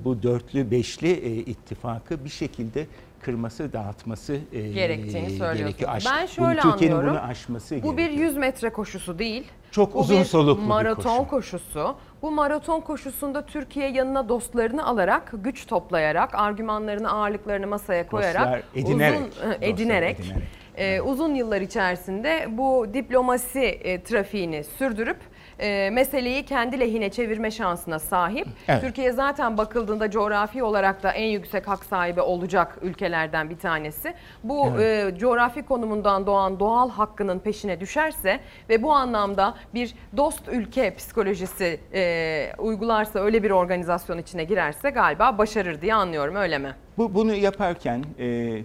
[0.05, 2.87] bu dörtlü beşli e, ittifakı bir şekilde
[3.29, 5.91] kırması, dağıtması e, Gerektiğini gerekiyor.
[5.93, 7.21] Aş- Ben bunu- şöyle Türkiye'nin anlıyorum.
[7.23, 8.19] bunu aşması Bu gerekiyor.
[8.19, 9.45] bir 100 metre koşusu değil.
[9.71, 11.31] Çok Bu uzun bir soluklu bir maraton koşu.
[11.31, 11.97] koşusu.
[12.23, 19.19] Bu maraton koşusunda Türkiye yanına dostlarını alarak, güç toplayarak, argümanlarını, ağırlıklarını masaya koyarak, Dostlar edinerek.
[19.21, 20.43] uzun e, Dostlar edinerek, edinerek.
[20.77, 25.17] e, uzun yıllar içerisinde bu diplomasi e, trafiğini sürdürüp
[25.61, 28.47] e, meseleyi kendi lehine çevirme şansına sahip.
[28.69, 28.81] Evet.
[28.81, 34.15] Türkiye zaten bakıldığında coğrafi olarak da en yüksek hak sahibi olacak ülkelerden bir tanesi.
[34.45, 40.95] Bu e, coğrafi konumundan doğan doğal hakkının peşine düşerse ve bu anlamda bir dost ülke
[40.95, 46.75] psikolojisi e, uygularsa öyle bir organizasyon içine girerse galiba başarır diye anlıyorum öyle mi?
[46.99, 48.59] Bu bunu yaparken e,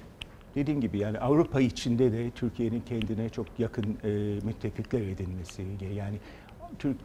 [0.56, 4.10] dediğim gibi yani Avrupa içinde de Türkiye'nin kendine çok yakın e,
[4.46, 5.64] müttefikler edinmesi
[5.96, 6.18] yani
[6.80, 6.98] Türk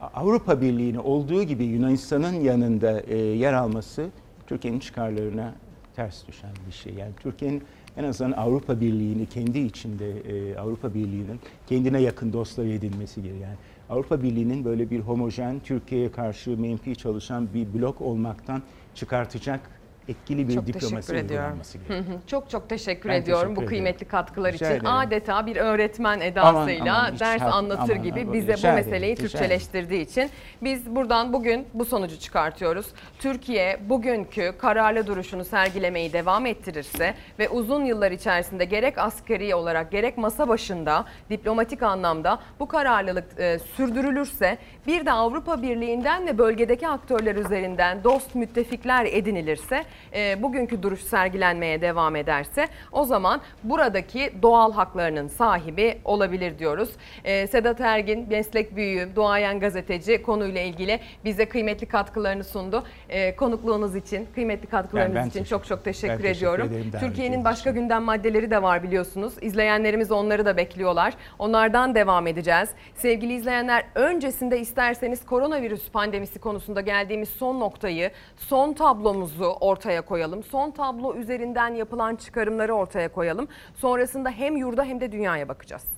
[0.00, 4.08] Avrupa Birliği'ne olduğu gibi Yunanistan'ın yanında e, yer alması
[4.46, 5.54] Türkiye'nin çıkarlarına
[5.96, 6.94] ters düşen bir şey.
[6.94, 7.62] Yani Türkiye'nin
[7.96, 13.48] en azından Avrupa Birliği'ni kendi içinde e, Avrupa Birliği'nin kendine yakın dostlar edinmesi gerekiyor.
[13.48, 13.56] Yani
[13.90, 18.62] Avrupa Birliği'nin böyle bir homojen Türkiye'ye karşı menfi çalışan bir blok olmaktan
[18.94, 19.60] çıkartacak
[20.08, 22.04] etkili bir Çok diplomasi uygulanması gerekiyor.
[22.26, 24.08] Çok çok teşekkür Ben ediyorum teşekkür bu kıymetli ederim.
[24.10, 24.74] katkılar Rica için.
[24.76, 24.86] ederim.
[24.96, 28.74] Adeta bir öğretmen edasıyla Aman, aman, ders şart- anlatır aman, gibi aman, bize bu ederim,
[28.74, 30.30] meseleyi rica Türkçeleştirdiği için
[30.62, 32.86] biz buradan bugün bu sonucu çıkartıyoruz.
[33.18, 40.18] Türkiye bugünkü kararlı duruşunu sergilemeyi devam ettirirse ve uzun yıllar içerisinde gerek askeri olarak gerek
[40.18, 47.34] masa başında diplomatik anlamda bu kararlılık e, sürdürülürse bir de Avrupa Birliği'nden ve bölgedeki aktörler
[47.36, 55.28] üzerinden dost müttefikler edinilirse e, bugünkü duruş sergilenmeye devam ederse o zaman buradaki doğal haklarının
[55.28, 56.90] sahibi olabilir diyoruz.
[57.24, 62.84] E, Sedat Ergin meslek büyüğü, duayen gazeteci konuyla ilgili bize kıymetli katkılarını sundu.
[63.08, 66.70] E, konukluğunuz için, kıymetli katkılarınız Ben- ben için çok çok teşekkür ben ediyorum.
[67.00, 69.34] Türkiye'nin başka gündem maddeleri de var biliyorsunuz.
[69.40, 71.14] İzleyenlerimiz onları da bekliyorlar.
[71.38, 72.68] Onlardan devam edeceğiz.
[72.94, 80.42] Sevgili izleyenler öncesinde isterseniz koronavirüs pandemisi konusunda geldiğimiz son noktayı, son tablomuzu ortaya koyalım.
[80.42, 83.48] Son tablo üzerinden yapılan çıkarımları ortaya koyalım.
[83.74, 85.95] Sonrasında hem yurda hem de dünyaya bakacağız.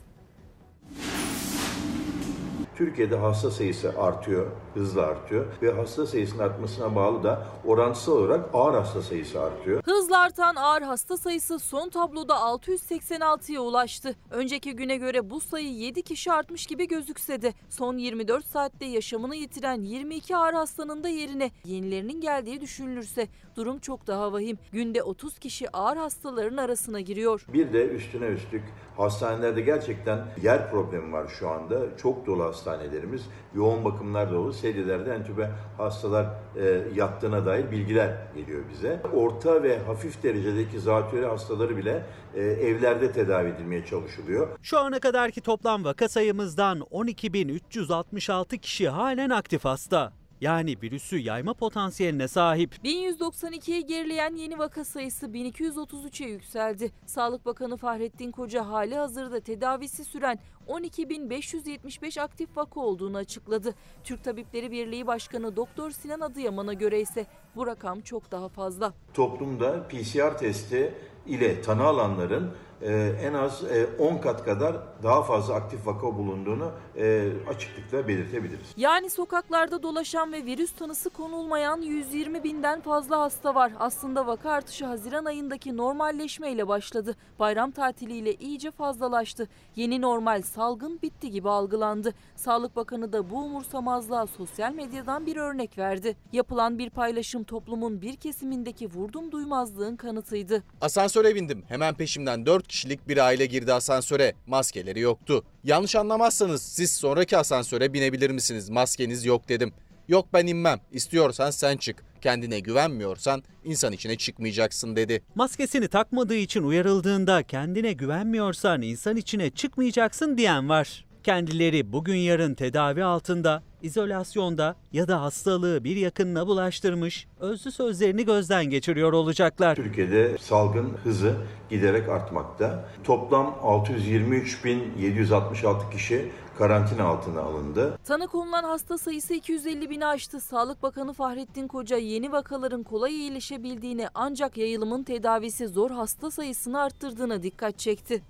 [2.79, 8.75] Türkiye'de hasta sayısı artıyor, hızla artıyor ve hasta sayısının artmasına bağlı da orantısal olarak ağır
[8.75, 9.83] hasta sayısı artıyor.
[9.85, 14.17] Hızla artan ağır hasta sayısı son tabloda 686'ya ulaştı.
[14.31, 19.37] Önceki güne göre bu sayı 7 kişi artmış gibi gözükse de son 24 saatte yaşamını
[19.37, 24.59] yitiren 22 ağır hastanın da yerine yenilerinin geldiği düşünülürse durum çok daha vahim.
[24.73, 27.47] Günde 30 kişi ağır hastaların arasına giriyor.
[27.53, 28.63] Bir de üstüne üstlük
[28.97, 31.97] hastanelerde gerçekten yer problemi var şu anda.
[31.97, 33.23] Çok dolu hastanelerimiz,
[33.55, 34.53] yoğun bakımlar dolu.
[34.53, 39.01] Sedyelerde entübe hastalar e, yattığına dair bilgiler geliyor bize.
[39.15, 42.03] Orta ve hafif derecedeki zatürre hastaları bile
[42.35, 44.49] e, evlerde tedavi edilmeye çalışılıyor.
[44.63, 50.18] Şu ana kadarki toplam vaka sayımızdan 12.366 kişi halen aktif hasta.
[50.41, 52.75] Yani virüsü yayma potansiyeline sahip.
[52.85, 56.93] 1192'ye gerileyen yeni vaka sayısı 1233'e yükseldi.
[57.07, 63.75] Sağlık Bakanı Fahrettin Koca hali hazırda tedavisi süren 12.575 aktif vaka olduğunu açıkladı.
[64.05, 67.27] Türk Tabipleri Birliği Başkanı Doktor Sinan Adıyaman'a göre ise
[67.57, 68.93] bu rakam çok daha fazla.
[69.15, 70.95] Toplumda PCR testi
[71.27, 72.51] ile tanı alanların
[72.83, 78.67] e, en az e, 10 kat kadar daha fazla aktif vaka bulunduğunu e, açıklıkla belirtebiliriz.
[78.77, 83.73] Yani sokaklarda dolaşan ve virüs tanısı konulmayan 120 binden fazla hasta var.
[83.79, 87.17] Aslında vaka artışı Haziran ayındaki normalleşmeyle başladı.
[87.39, 89.49] Bayram tatiliyle iyice fazlalaştı.
[89.77, 92.15] Yeni normal salgın bitti gibi algılandı.
[92.37, 96.17] Sağlık Bakanı da bu umursamazlığa sosyal medyadan bir örnek verdi.
[96.33, 100.63] Yapılan bir paylaşım toplumun bir kesimindeki vurdum duymazlığın kanıtıydı.
[100.81, 101.65] Asansöre bindim.
[101.69, 104.35] Hemen peşimden 4 kişilik bir aile girdi asansöre.
[104.47, 105.45] Maskeleri yoktu.
[105.65, 108.71] Yanlış anlamazsanız siz sonraki asansöre binebilir misiniz?
[108.71, 109.73] Maskeniz yok dedim.
[110.09, 110.81] Yok ben inmem.
[110.93, 112.05] İstiyorsan sen çık.
[112.21, 115.23] Kendine güvenmiyorsan insan içine çıkmayacaksın dedi.
[115.35, 121.08] Maskesini takmadığı için uyarıldığında kendine güvenmiyorsan insan içine çıkmayacaksın diyen var.
[121.29, 128.65] Kendileri bugün yarın tedavi altında, izolasyonda ya da hastalığı bir yakınına bulaştırmış, özlü sözlerini gözden
[128.65, 129.77] geçiriyor olacaklar.
[129.77, 131.35] Türkiye'de salgın hızı
[131.71, 132.85] giderek artmakta.
[133.05, 137.99] Toplam 623.766 kişi karantina altına alındı.
[138.05, 140.41] Tanı konulan hasta sayısı 250 bini aştı.
[140.41, 147.43] Sağlık Bakanı Fahrettin Koca yeni vakaların kolay iyileşebildiğini ancak yayılımın tedavisi zor hasta sayısını arttırdığına
[147.43, 148.23] dikkat çekti.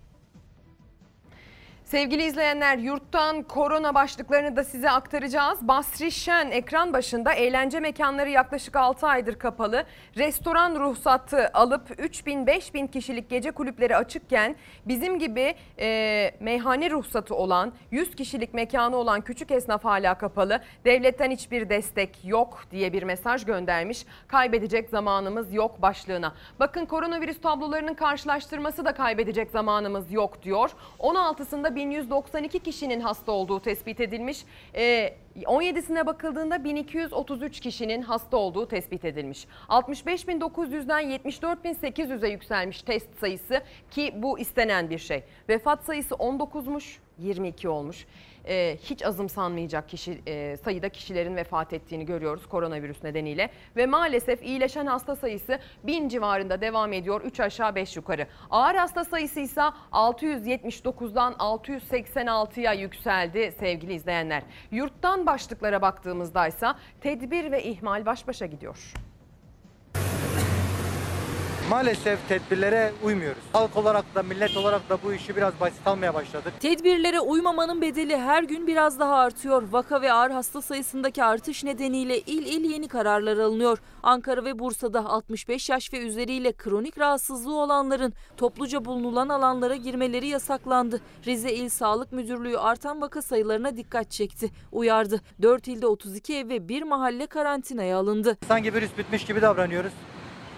[1.90, 5.58] Sevgili izleyenler yurttan korona başlıklarını da size aktaracağız.
[5.68, 9.84] Basri Şen ekran başında eğlence mekanları yaklaşık 6 aydır kapalı.
[10.16, 18.16] Restoran ruhsatı alıp 3000-5000 kişilik gece kulüpleri açıkken bizim gibi e, meyhane ruhsatı olan 100
[18.16, 20.60] kişilik mekanı olan küçük esnaf hala kapalı.
[20.84, 24.06] Devletten hiçbir destek yok diye bir mesaj göndermiş.
[24.26, 26.34] Kaybedecek zamanımız yok başlığına.
[26.60, 30.70] Bakın koronavirüs tablolarının karşılaştırması da kaybedecek zamanımız yok diyor.
[30.98, 34.44] 16'sında 1192 kişinin hasta olduğu tespit edilmiş.
[34.74, 39.46] Ee, 17'sine bakıldığında 1233 kişinin hasta olduğu tespit edilmiş.
[39.68, 45.22] 65.900'den 74.800'e yükselmiş test sayısı ki bu istenen bir şey.
[45.48, 48.06] Vefat sayısı 19'muş, 22 olmuş
[48.48, 53.50] e, hiç azımsanmayacak kişi e, sayıda kişilerin vefat ettiğini görüyoruz koronavirüs nedeniyle.
[53.76, 58.26] Ve maalesef iyileşen hasta sayısı 1000 civarında devam ediyor 3 aşağı 5 yukarı.
[58.50, 64.42] Ağır hasta sayısı ise 679'dan 686'ya yükseldi sevgili izleyenler.
[64.70, 66.66] Yurttan başlıklara baktığımızda ise
[67.00, 68.94] tedbir ve ihmal baş başa gidiyor
[71.70, 73.42] maalesef tedbirlere uymuyoruz.
[73.52, 76.52] Halk olarak da millet olarak da bu işi biraz basit almaya başladık.
[76.60, 79.62] Tedbirlere uymamanın bedeli her gün biraz daha artıyor.
[79.70, 83.78] Vaka ve ağır hasta sayısındaki artış nedeniyle il il yeni kararlar alınıyor.
[84.02, 91.00] Ankara ve Bursa'da 65 yaş ve üzeriyle kronik rahatsızlığı olanların topluca bulunulan alanlara girmeleri yasaklandı.
[91.26, 94.50] Rize İl Sağlık Müdürlüğü artan vaka sayılarına dikkat çekti.
[94.72, 95.20] Uyardı.
[95.42, 98.36] 4 ilde 32 ev ve 1 mahalle karantinaya alındı.
[98.48, 99.92] Sanki virüs bitmiş gibi davranıyoruz.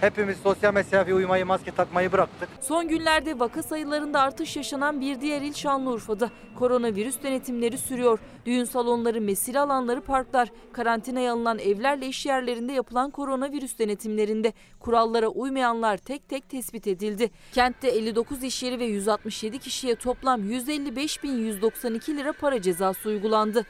[0.01, 2.48] Hepimiz sosyal mesafeye uymayı, maske takmayı bıraktık.
[2.61, 6.30] Son günlerde vaka sayılarında artış yaşanan bir diğer il Şanlıurfa'da.
[6.59, 8.18] Koronavirüs denetimleri sürüyor.
[8.46, 15.96] Düğün salonları, mesire alanları, parklar, karantinaya alınan evlerle iş yerlerinde yapılan koronavirüs denetimlerinde kurallara uymayanlar
[15.96, 17.30] tek tek tespit edildi.
[17.53, 23.66] Kentte 59 iş yeri ve 167 kişiye toplam 155.192 lira para cezası uygulandı.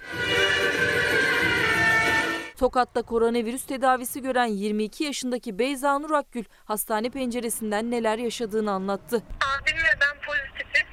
[2.61, 9.17] Tokat'ta koronavirüs tedavisi gören 22 yaşındaki Beyza Nur Akgül hastane penceresinden neler yaşadığını anlattı.
[9.17, 10.89] Abim ve ben pozitifim.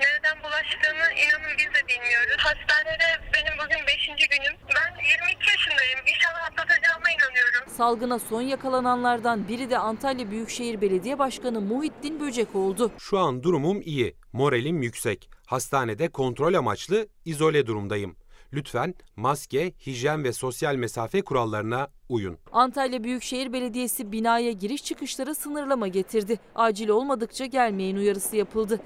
[0.00, 2.36] Nereden bulaştığını inanın biz de bilmiyoruz.
[2.38, 4.06] Hastanede benim bugün 5.
[4.06, 4.56] günüm.
[4.76, 6.00] Ben 22 yaşındayım.
[6.14, 7.70] İnşallah atlatacağıma inanıyorum.
[7.76, 12.92] Salgına son yakalananlardan biri de Antalya Büyükşehir Belediye Başkanı Muhittin Böcek oldu.
[12.98, 14.16] Şu an durumum iyi.
[14.32, 15.30] Moralim yüksek.
[15.46, 18.16] Hastanede kontrol amaçlı izole durumdayım.
[18.52, 22.38] Lütfen maske, hijyen ve sosyal mesafe kurallarına uyun.
[22.52, 26.38] Antalya Büyükşehir Belediyesi binaya giriş çıkışlara sınırlama getirdi.
[26.54, 28.80] Acil olmadıkça gelmeyin uyarısı yapıldı.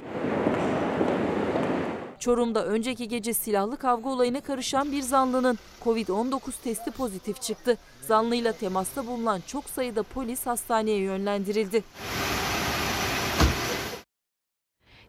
[2.19, 7.79] Çorum'da önceki gece silahlı kavga olayına karışan bir zanlının Covid-19 testi pozitif çıktı.
[8.01, 11.83] Zanlıyla temasta bulunan çok sayıda polis hastaneye yönlendirildi.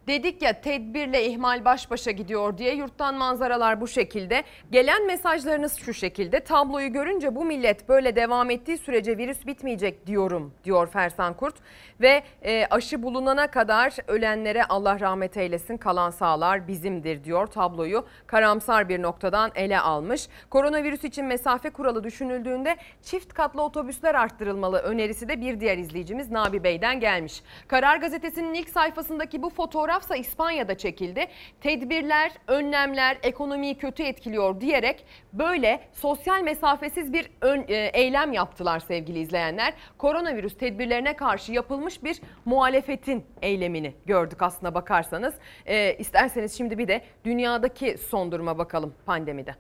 [0.08, 4.44] Dedik ya tedbirle ihmal baş başa gidiyor diye yurttan manzaralar bu şekilde.
[4.72, 6.40] Gelen mesajlarınız şu şekilde.
[6.40, 11.56] Tabloyu görünce bu millet böyle devam ettiği sürece virüs bitmeyecek diyorum diyor Fersan Kurt.
[12.02, 18.06] Ve e, aşı bulunana kadar ölenlere Allah rahmet eylesin kalan sağlar bizimdir diyor tabloyu.
[18.28, 20.28] Karamsar bir noktadan ele almış.
[20.50, 26.64] Koronavirüs için mesafe kuralı düşünüldüğünde çift katlı otobüsler arttırılmalı önerisi de bir diğer izleyicimiz Nabi
[26.64, 27.44] Bey'den gelmiş.
[27.68, 31.28] Karar gazetesinin ilk sayfasındaki bu fotoğraf fotoğrafsa İspanya'da çekildi.
[31.62, 39.20] Tedbirler, önlemler ekonomiyi kötü etkiliyor diyerek böyle sosyal mesafesiz bir ön, e, eylem yaptılar sevgili
[39.20, 39.74] izleyenler.
[39.98, 45.34] Koronavirüs tedbirlerine karşı yapılmış bir muhalefetin eylemini gördük aslına bakarsanız.
[45.66, 49.56] E, isterseniz şimdi bir de dünyadaki son duruma bakalım pandemide.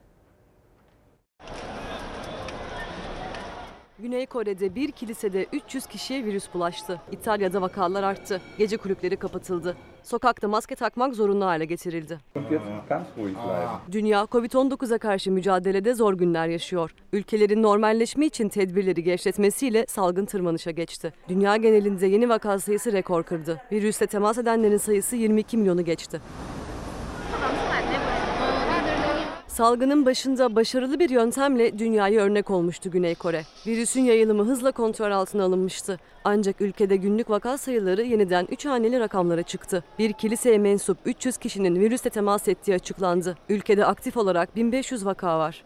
[4.04, 7.01] Güney Kore'de bir kilisede 300 kişiye virüs bulaştı.
[7.12, 8.41] İtalya'da vakalar arttı.
[8.58, 9.78] Gece kulüpleri kapatıldı.
[10.04, 12.18] Sokakta maske takmak zorunlu hale getirildi.
[13.91, 16.95] Dünya Covid-19'a karşı mücadelede zor günler yaşıyor.
[17.14, 21.14] Ülkelerin normalleşme için tedbirleri gevşetmesiyle salgın tırmanışa geçti.
[21.30, 23.62] Dünya genelinde yeni vaka sayısı rekor kırdı.
[23.72, 26.22] Virüsle temas edenlerin sayısı 22 milyonu geçti.
[29.54, 33.43] Salgının başında başarılı bir yöntemle dünyaya örnek olmuştu Güney Kore.
[33.68, 35.99] Virüsün yayılımı hızla kontrol altına alınmıştı.
[36.24, 39.84] Ancak ülkede günlük vaka sayıları yeniden 3 haneli rakamlara çıktı.
[39.99, 43.38] Bir kiliseye mensup 300 kişinin virüsle temas ettiği açıklandı.
[43.49, 45.64] Ülkede aktif olarak 1500 vaka var.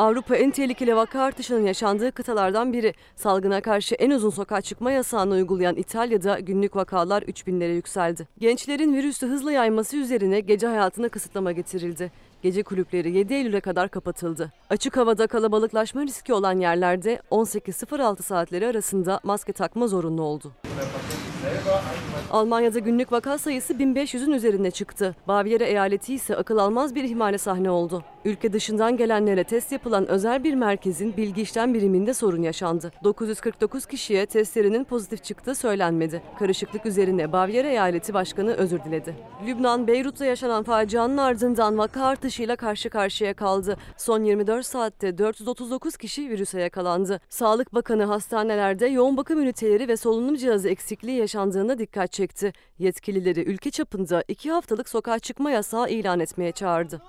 [0.00, 2.94] Avrupa en tehlikeli vaka artışının yaşandığı kıtalardan biri.
[3.16, 8.28] Salgına karşı en uzun sokağa çıkma yasağını uygulayan İtalya'da günlük vakalar 3000'lere yükseldi.
[8.38, 12.12] Gençlerin virüsü hızla yayması üzerine gece hayatına kısıtlama getirildi.
[12.42, 14.52] Gece kulüpleri 7 Eylül'e kadar kapatıldı.
[14.70, 20.52] Açık havada kalabalıklaşma riski olan yerlerde 18.06 saatleri arasında maske takma zorunlu oldu.
[22.30, 25.16] Almanya'da günlük vaka sayısı 1500'ün üzerine çıktı.
[25.28, 28.04] Baviera eyaleti ise akıl almaz bir ihmale sahne oldu.
[28.24, 32.92] Ülke dışından gelenlere test yapılan özel bir merkezin bilgi işlem biriminde sorun yaşandı.
[33.04, 36.22] 949 kişiye testlerinin pozitif çıktığı söylenmedi.
[36.38, 39.14] Karışıklık üzerine Baviera eyaleti başkanı özür diledi.
[39.46, 43.76] Lübnan, Beyrut'ta yaşanan facianın ardından vaka artışıyla karşı karşıya kaldı.
[43.96, 47.20] Son 24 saatte 439 kişi virüse yakalandı.
[47.28, 52.52] Sağlık Bakanı hastanelerde yoğun bakım üniteleri ve solunum cihazı eksikliği yaşandığına dikkat çekti.
[52.78, 57.02] Yetkilileri ülke çapında iki haftalık sokağa çıkma yasağı ilan etmeye çağırdı.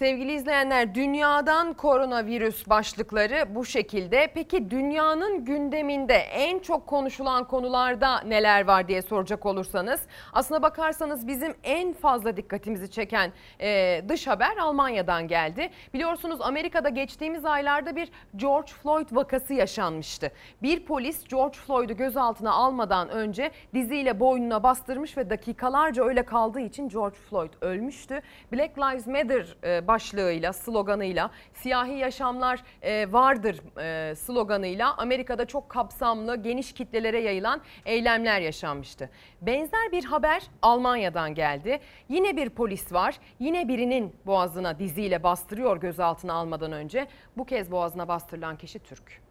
[0.00, 4.28] Sevgili izleyenler dünyadan koronavirüs başlıkları bu şekilde.
[4.34, 10.00] Peki dünyanın gündeminde en çok konuşulan konularda neler var diye soracak olursanız
[10.32, 15.70] aslına bakarsanız bizim en fazla dikkatimizi çeken e, dış haber Almanya'dan geldi.
[15.94, 20.32] Biliyorsunuz Amerika'da geçtiğimiz aylarda bir George Floyd vakası yaşanmıştı.
[20.62, 26.88] Bir polis George Floyd'u gözaltına almadan önce diziyle boynuna bastırmış ve dakikalarca öyle kaldığı için
[26.88, 28.20] George Floyd ölmüştü.
[28.52, 36.36] Black Lives Matter e, başlığıyla, sloganıyla, siyahi yaşamlar e, vardır e, sloganıyla Amerika'da çok kapsamlı,
[36.36, 39.10] geniş kitlelere yayılan eylemler yaşanmıştı.
[39.42, 41.80] Benzer bir haber Almanya'dan geldi.
[42.08, 43.16] Yine bir polis var.
[43.38, 47.06] Yine birinin boğazına diziyle bastırıyor gözaltına almadan önce.
[47.36, 49.29] Bu kez boğazına bastırılan kişi Türk.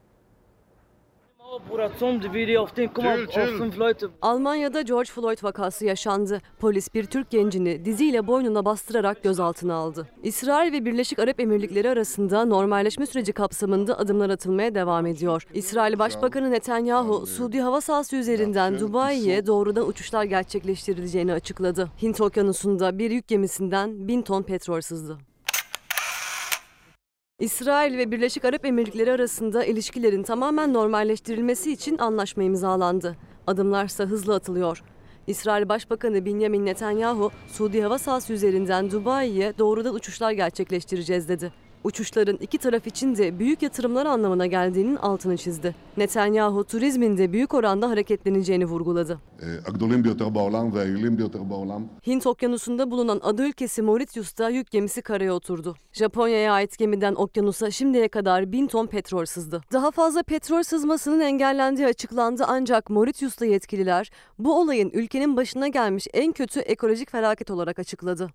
[4.21, 6.41] Almanya'da George Floyd vakası yaşandı.
[6.59, 10.07] Polis bir Türk gencini diziyle boynuna bastırarak gözaltına aldı.
[10.23, 15.47] İsrail ve Birleşik Arap Emirlikleri arasında normalleşme süreci kapsamında adımlar atılmaya devam ediyor.
[15.53, 21.89] İsrail Başbakanı Netanyahu, Suudi hava sahası üzerinden Dubai'ye doğrudan uçuşlar gerçekleştirileceğini açıkladı.
[22.01, 25.28] Hint Okyanusu'nda bir yük gemisinden bin ton petrol sızdı.
[27.39, 33.17] İsrail ve Birleşik Arap Emirlikleri arasında ilişkilerin tamamen normalleştirilmesi için anlaşma imzalandı.
[33.47, 34.83] Adımlarsa hızlı atılıyor.
[35.27, 41.51] İsrail Başbakanı Benjamin Netanyahu, Suudi hava sahası üzerinden Dubai'ye doğrudan uçuşlar gerçekleştireceğiz dedi.
[41.83, 45.75] Uçuşların iki taraf için de büyük yatırımlar anlamına geldiğinin altını çizdi.
[45.97, 49.19] Netanyahu turizmin de büyük oranda hareketleneceğini vurguladı.
[52.07, 55.75] Hint okyanusunda bulunan ada ülkesi Mauritius'ta yük gemisi karaya oturdu.
[55.91, 59.61] Japonya'ya ait gemiden okyanusa şimdiye kadar bin ton petrol sızdı.
[59.73, 66.31] Daha fazla petrol sızmasının engellendiği açıklandı ancak Mauritius'ta yetkililer bu olayın ülkenin başına gelmiş en
[66.31, 68.29] kötü ekolojik felaket olarak açıkladı.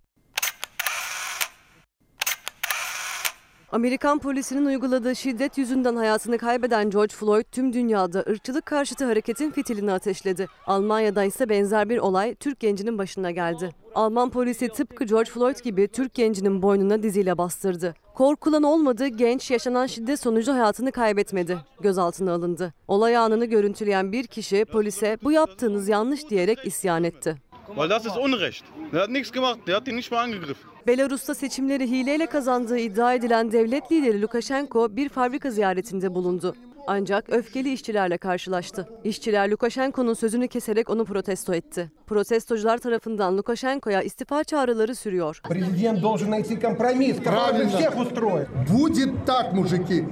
[3.75, 9.93] Amerikan polisinin uyguladığı şiddet yüzünden hayatını kaybeden George Floyd tüm dünyada ırkçılık karşıtı hareketin fitilini
[9.93, 10.49] ateşledi.
[10.67, 13.71] Almanya'da ise benzer bir olay Türk gencinin başına geldi.
[13.95, 17.95] Alman polisi tıpkı George Floyd gibi Türk gencinin boynuna diziyle bastırdı.
[18.15, 21.59] Korkulan olmadı, genç yaşanan şiddet sonucu hayatını kaybetmedi.
[21.81, 22.75] Gözaltına alındı.
[22.89, 27.37] Olay anını görüntüleyen bir kişi polise bu yaptığınız yanlış diyerek isyan etti.
[27.76, 28.64] Weil das ist Unrecht.
[28.94, 30.70] Der hat nichts gemacht, der hat ihn nicht mal angegriffen.
[30.88, 36.56] Belarus'ta seçimleri hileyle kazandığı iddia edilen devlet lideri Lukashenko bir fabrika ziyaretinde bulundu.
[36.88, 38.88] Ancak öfkeli işçilerle karşılaştı.
[39.04, 41.92] İşçiler Lukashenko'nun sözünü keserek onu protesto etti.
[42.08, 45.42] Protestocular tarafından Lukashenko'ya istifa çağrıları sürüyor.
[45.50, 48.48] Президент должен найти компромисс, который всех устроит.
[48.72, 50.06] Будет так, мужики.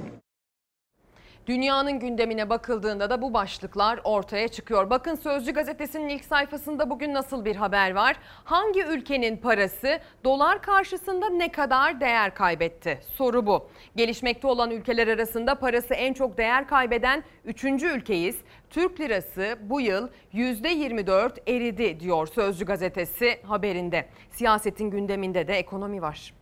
[1.47, 4.89] Dünyanın gündemine bakıldığında da bu başlıklar ortaya çıkıyor.
[4.89, 8.15] Bakın Sözcü gazetesinin ilk sayfasında bugün nasıl bir haber var?
[8.43, 12.99] Hangi ülkenin parası dolar karşısında ne kadar değer kaybetti?
[13.15, 13.67] Soru bu.
[13.95, 17.63] Gelişmekte olan ülkeler arasında parası en çok değer kaybeden 3.
[17.63, 18.37] ülkeyiz.
[18.69, 24.05] Türk lirası bu yıl %24 eridi diyor Sözcü gazetesi haberinde.
[24.31, 26.33] Siyasetin gündeminde de ekonomi var.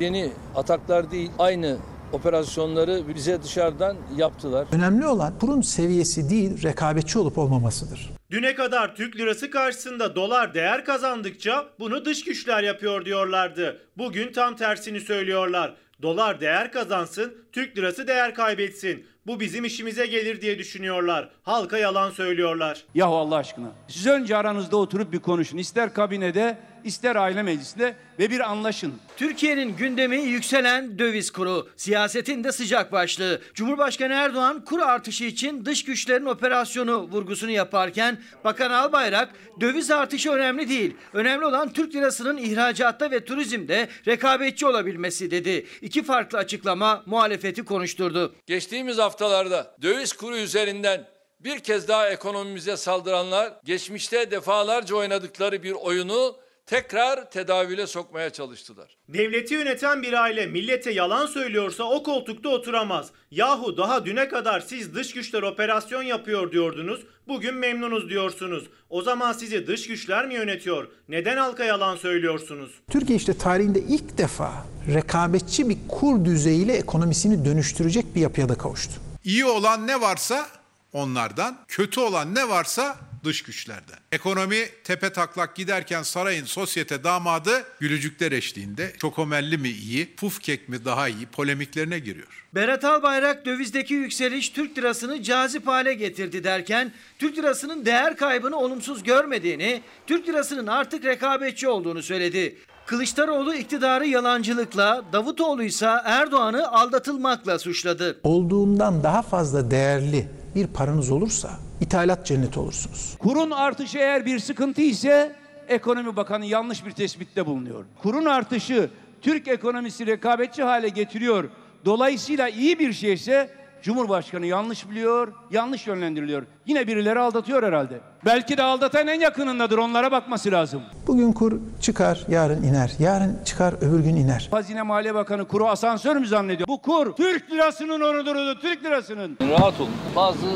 [0.00, 1.76] Yeni ataklar değil aynı
[2.12, 4.66] operasyonları bize dışarıdan yaptılar.
[4.72, 8.10] Önemli olan kurum seviyesi değil rekabetçi olup olmamasıdır.
[8.30, 13.78] Düne kadar Türk lirası karşısında dolar değer kazandıkça bunu dış güçler yapıyor diyorlardı.
[13.98, 15.74] Bugün tam tersini söylüyorlar.
[16.02, 19.06] Dolar değer kazansın, Türk lirası değer kaybetsin.
[19.26, 21.30] Bu bizim işimize gelir diye düşünüyorlar.
[21.42, 22.84] Halka yalan söylüyorlar.
[22.94, 23.72] Yahu Allah aşkına.
[23.88, 25.58] Siz önce aranızda oturup bir konuşun.
[25.58, 28.94] İster kabinede, ister aile meclisinde ve bir anlaşın.
[29.16, 31.68] Türkiye'nin gündemi yükselen döviz kuru.
[31.76, 33.40] Siyasetin de sıcak başlığı.
[33.54, 39.28] Cumhurbaşkanı Erdoğan kur artışı için dış güçlerin operasyonu vurgusunu yaparken Bakan Albayrak
[39.60, 40.94] döviz artışı önemli değil.
[41.12, 45.66] Önemli olan Türk lirasının ihracatta ve turizmde rekabetçi olabilmesi dedi.
[45.82, 47.02] İki farklı açıklama
[47.46, 48.34] muhalefeti konuşturdu.
[48.46, 51.08] Geçtiğimiz haftalarda döviz kuru üzerinden
[51.40, 56.36] bir kez daha ekonomimize saldıranlar geçmişte defalarca oynadıkları bir oyunu
[56.66, 58.96] tekrar tedavüle sokmaya çalıştılar.
[59.08, 63.10] Devleti yöneten bir aile millete yalan söylüyorsa o koltukta oturamaz.
[63.30, 67.00] Yahu daha düne kadar siz dış güçler operasyon yapıyor diyordunuz.
[67.28, 68.64] Bugün memnunuz diyorsunuz.
[68.90, 70.88] O zaman sizi dış güçler mi yönetiyor?
[71.08, 72.70] Neden halka yalan söylüyorsunuz?
[72.90, 74.52] Türkiye işte tarihinde ilk defa
[74.94, 78.92] rekabetçi bir kur düzeyiyle ekonomisini dönüştürecek bir yapıya da kavuştu.
[79.24, 80.46] İyi olan ne varsa
[80.92, 82.96] onlardan, kötü olan ne varsa
[83.26, 83.98] dış güçlerden.
[84.12, 90.84] Ekonomi tepe taklak giderken sarayın sosyete damadı gülücükler eşliğinde çokomelli mi iyi, puf kek mi
[90.84, 92.46] daha iyi polemiklerine giriyor.
[92.54, 99.02] Berat Albayrak dövizdeki yükseliş Türk lirasını cazip hale getirdi derken Türk lirasının değer kaybını olumsuz
[99.02, 102.56] görmediğini, Türk lirasının artık rekabetçi olduğunu söyledi.
[102.86, 108.20] Kılıçdaroğlu iktidarı yalancılıkla, Davutoğlu ise Erdoğan'ı aldatılmakla suçladı.
[108.22, 111.50] Olduğundan daha fazla değerli bir paranız olursa
[111.80, 113.14] ithalat cenneti olursunuz.
[113.18, 115.36] Kurun artışı eğer bir sıkıntı ise
[115.68, 117.84] Ekonomi Bakanı yanlış bir tespitte bulunuyor.
[118.02, 118.90] Kurun artışı
[119.22, 121.44] Türk ekonomisi rekabetçi hale getiriyor.
[121.84, 123.50] Dolayısıyla iyi bir şeyse
[123.82, 126.42] Cumhurbaşkanı yanlış biliyor, yanlış yönlendiriliyor.
[126.66, 128.00] Yine birileri aldatıyor herhalde.
[128.24, 130.82] Belki de aldatan en yakınındadır, onlara bakması lazım.
[131.06, 132.92] Bugün kur çıkar, yarın iner.
[132.98, 134.48] Yarın çıkar, öbür gün iner.
[134.50, 136.68] Hazine Maliye Bakanı kuru asansör mü zannediyor?
[136.68, 139.38] Bu kur Türk lirasının onurudur, Türk lirasının.
[139.50, 139.90] Rahat olun.
[140.16, 140.46] Bazı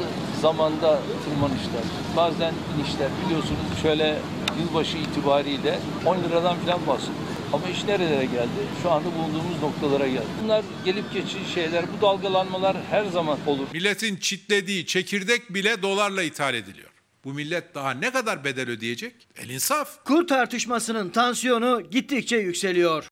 [0.43, 1.85] zamanda tırmanışlar,
[2.17, 4.17] bazen inişler biliyorsunuz şöyle
[4.61, 7.30] yılbaşı itibariyle 10 liradan falan bahsediyor.
[7.52, 8.60] Ama iş nerelere geldi?
[8.82, 10.27] Şu anda bulunduğumuz noktalara geldi.
[10.44, 11.85] Bunlar gelip geçici şeyler.
[11.98, 13.66] Bu dalgalanmalar her zaman olur.
[13.72, 16.90] Milletin çitlediği çekirdek bile dolarla ithal ediliyor.
[17.24, 19.14] Bu millet daha ne kadar bedel ödeyecek?
[19.36, 20.05] El insaf.
[20.05, 23.09] Kur tartışmasının tansiyonu gittikçe yükseliyor.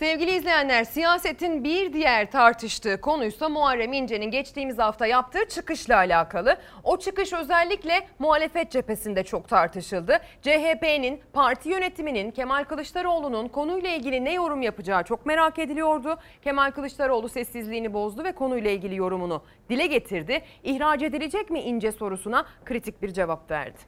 [0.00, 6.56] Sevgili izleyenler siyasetin bir diğer tartıştığı konuysa Muharrem İnce'nin geçtiğimiz hafta yaptığı çıkışla alakalı.
[6.84, 10.18] O çıkış özellikle muhalefet cephesinde çok tartışıldı.
[10.42, 16.18] CHP'nin, parti yönetiminin, Kemal Kılıçdaroğlu'nun konuyla ilgili ne yorum yapacağı çok merak ediliyordu.
[16.42, 20.42] Kemal Kılıçdaroğlu sessizliğini bozdu ve konuyla ilgili yorumunu dile getirdi.
[20.64, 23.78] İhraç edilecek mi İnce sorusuna kritik bir cevap verdi.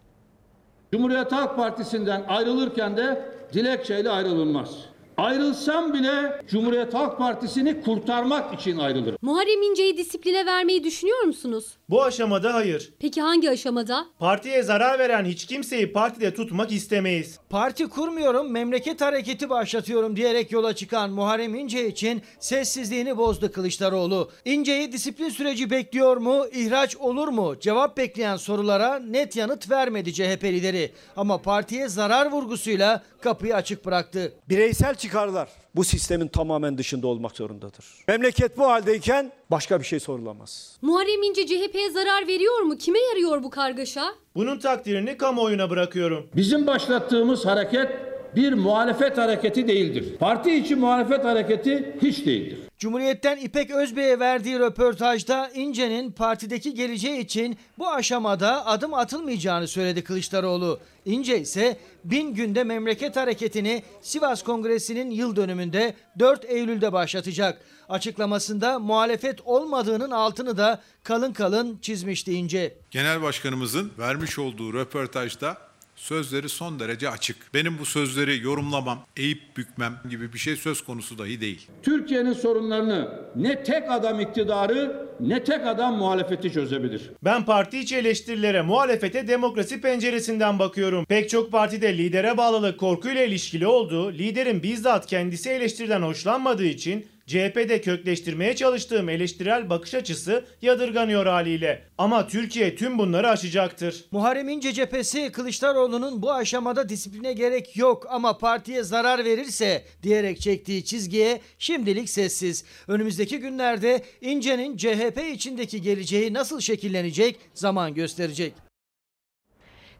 [0.92, 4.91] Cumhuriyet Halk Partisi'nden ayrılırken de dilekçeyle ayrılınmaz.
[5.16, 9.18] Ayrılsam bile Cumhuriyet Halk Partisi'ni kurtarmak için ayrılırım.
[9.22, 11.66] Muharrem İnce'yi disipline vermeyi düşünüyor musunuz?
[11.90, 12.92] Bu aşamada hayır.
[13.00, 14.06] Peki hangi aşamada?
[14.18, 17.38] Partiye zarar veren hiç kimseyi partide tutmak istemeyiz.
[17.50, 24.30] Parti kurmuyorum, memleket hareketi başlatıyorum diyerek yola çıkan Muharrem İnce için sessizliğini bozdu Kılıçdaroğlu.
[24.44, 27.54] İnce'yi disiplin süreci bekliyor mu, ihraç olur mu?
[27.60, 30.92] Cevap bekleyen sorulara net yanıt vermedi CHP lideri.
[31.16, 34.32] Ama partiye zarar vurgusuyla kapıyı açık bıraktı.
[34.48, 37.84] Bireysel çıkarlar bu sistemin tamamen dışında olmak zorundadır.
[38.08, 40.76] Memleket bu haldeyken başka bir şey sorulamaz.
[40.82, 42.78] Muharrem İnce CHP'ye zarar veriyor mu?
[42.78, 44.14] Kime yarıyor bu kargaşa?
[44.34, 46.28] Bunun takdirini kamuoyuna bırakıyorum.
[46.36, 50.16] Bizim başlattığımız hareket bir muhalefet hareketi değildir.
[50.20, 52.58] Parti içi muhalefet hareketi hiç değildir.
[52.78, 60.80] Cumhuriyet'ten İpek Özbey'e verdiği röportajda İnce'nin partideki geleceği için bu aşamada adım atılmayacağını söyledi Kılıçdaroğlu.
[61.04, 67.62] İnce ise bin günde memleket hareketini Sivas Kongresi'nin yıl dönümünde 4 Eylül'de başlatacak.
[67.88, 72.74] Açıklamasında muhalefet olmadığının altını da kalın kalın çizmişti İnce.
[72.90, 75.71] Genel Başkanımızın vermiş olduğu röportajda
[76.02, 77.36] sözleri son derece açık.
[77.54, 81.68] Benim bu sözleri yorumlamam, eğip bükmem gibi bir şey söz konusu dahi değil.
[81.82, 87.10] Türkiye'nin sorunlarını ne tek adam iktidarı ne tek adam muhalefeti çözebilir.
[87.24, 91.04] Ben parti içi eleştirilere, muhalefete demokrasi penceresinden bakıyorum.
[91.04, 94.12] Pek çok partide lidere bağlılık korkuyla ilişkili oldu.
[94.12, 101.84] Liderin bizzat kendisi eleştiriden hoşlanmadığı için CHP'de kökleştirmeye çalıştığım eleştirel bakış açısı yadırganıyor haliyle.
[101.98, 104.04] Ama Türkiye tüm bunları aşacaktır.
[104.10, 110.84] Muharrem İnce cephesi Kılıçdaroğlu'nun bu aşamada disipline gerek yok ama partiye zarar verirse diyerek çektiği
[110.84, 112.64] çizgiye şimdilik sessiz.
[112.88, 118.71] Önümüzdeki günlerde İnce'nin CHP içindeki geleceği nasıl şekillenecek zaman gösterecek.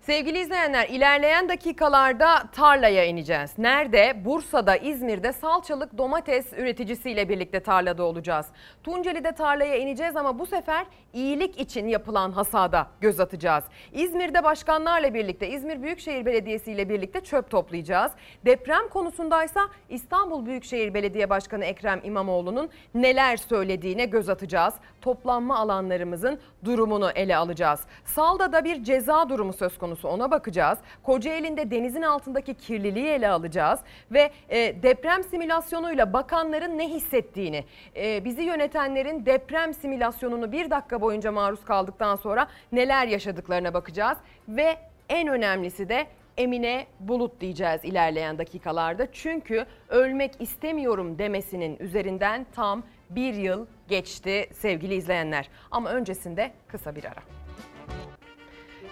[0.03, 3.59] Sevgili izleyenler ilerleyen dakikalarda tarlaya ineceğiz.
[3.59, 4.25] Nerede?
[4.25, 8.47] Bursa'da, İzmir'de salçalık domates üreticisiyle birlikte tarlada olacağız.
[8.83, 13.65] Tunceli'de tarlaya ineceğiz ama bu sefer iyilik için yapılan hasada göz atacağız.
[13.93, 18.13] İzmir'de başkanlarla birlikte, İzmir Büyükşehir Belediyesi ile birlikte çöp toplayacağız.
[18.45, 24.75] Deprem konusundaysa İstanbul Büyükşehir Belediye Başkanı Ekrem İmamoğlu'nun neler söylediğine göz atacağız.
[25.03, 27.81] Toplanma alanlarımızın durumunu ele alacağız.
[28.05, 30.79] Salda'da bir ceza durumu söz konusu ona bakacağız.
[31.03, 33.81] Kocaeli'nde denizin altındaki kirliliği ele alacağız
[34.11, 37.65] ve e, deprem simülasyonuyla bakanların ne hissettiğini,
[37.97, 44.19] e, bizi yönetenlerin deprem simülasyonunu bir dakika boyunca maruz kaldıktan sonra neler yaşadıklarına bakacağız
[44.49, 44.77] ve
[45.09, 46.07] en önemlisi de
[46.37, 49.13] Emine Bulut diyeceğiz ilerleyen dakikalarda.
[49.13, 52.83] Çünkü ölmek istemiyorum demesinin üzerinden tam
[53.17, 55.49] bir yıl geçti sevgili izleyenler.
[55.71, 57.23] Ama öncesinde kısa bir ara.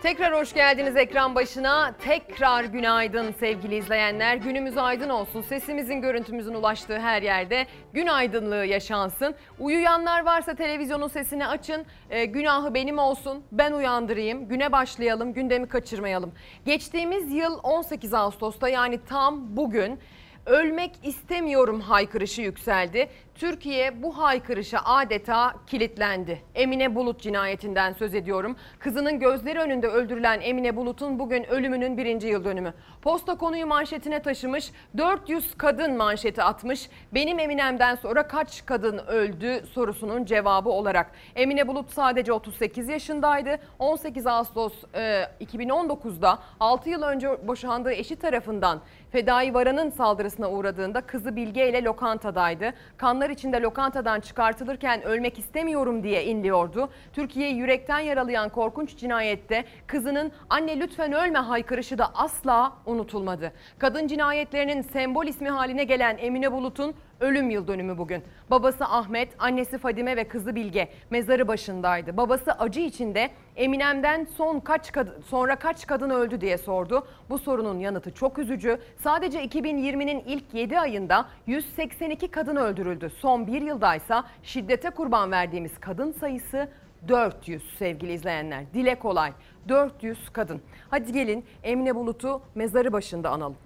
[0.03, 1.93] Tekrar hoş geldiniz ekran başına.
[2.05, 4.37] Tekrar günaydın sevgili izleyenler.
[4.37, 5.43] Günümüz aydın olsun.
[5.43, 9.35] Sesimizin, görüntümüzün ulaştığı her yerde gün aydınlığı yaşansın.
[9.59, 11.87] Uyuyanlar varsa televizyonun sesini açın.
[12.11, 13.45] E, günahı benim olsun.
[13.53, 14.49] Ben uyandırayım.
[14.49, 15.33] Güne başlayalım.
[15.33, 16.33] Gündemi kaçırmayalım.
[16.65, 20.01] Geçtiğimiz yıl 18 Ağustos'ta yani tam bugün
[20.47, 23.09] ölmek istemiyorum haykırışı yükseldi.
[23.35, 26.43] Türkiye bu haykırışa adeta kilitlendi.
[26.55, 28.57] Emine Bulut cinayetinden söz ediyorum.
[28.79, 32.75] Kızının gözleri önünde öldürülen Emine Bulut'un bugün ölümünün birinci yıl dönümü.
[33.03, 36.89] Posta konuyu manşetine taşımış, 400 kadın manşeti atmış.
[37.15, 41.11] Benim Eminem'den sonra kaç kadın öldü sorusunun cevabı olarak.
[41.37, 43.59] Emine Bulut sadece 38 yaşındaydı.
[43.79, 48.81] 18 Ağustos e, 2019'da 6 yıl önce boşandığı eşi tarafından
[49.11, 52.73] Fedai Varan'ın saldırısına uğradığında kızı Bilge ile lokantadaydı.
[52.97, 56.89] Kanlar içinde lokantadan çıkartılırken ölmek istemiyorum diye inliyordu.
[57.13, 63.53] Türkiye'yi yürekten yaralayan korkunç cinayette kızının anne lütfen ölme haykırışı da asla unutulmadı.
[63.79, 68.23] Kadın cinayetlerinin sembol ismi haline gelen Emine Bulut'un ölüm yıl dönümü bugün.
[68.51, 72.17] Babası Ahmet, annesi Fadime ve kızı Bilge mezarı başındaydı.
[72.17, 77.07] Babası acı içinde Eminem'den son kaç kadın, sonra kaç kadın öldü diye sordu.
[77.31, 78.79] Bu sorunun yanıtı çok üzücü.
[78.97, 83.11] Sadece 2020'nin ilk 7 ayında 182 kadın öldürüldü.
[83.11, 86.69] Son bir yıldaysa şiddete kurban verdiğimiz kadın sayısı
[87.09, 88.65] 400 sevgili izleyenler.
[88.75, 89.33] Dile kolay
[89.69, 90.63] 400 kadın.
[90.91, 93.57] Hadi gelin Emine Bulut'u mezarı başında analım.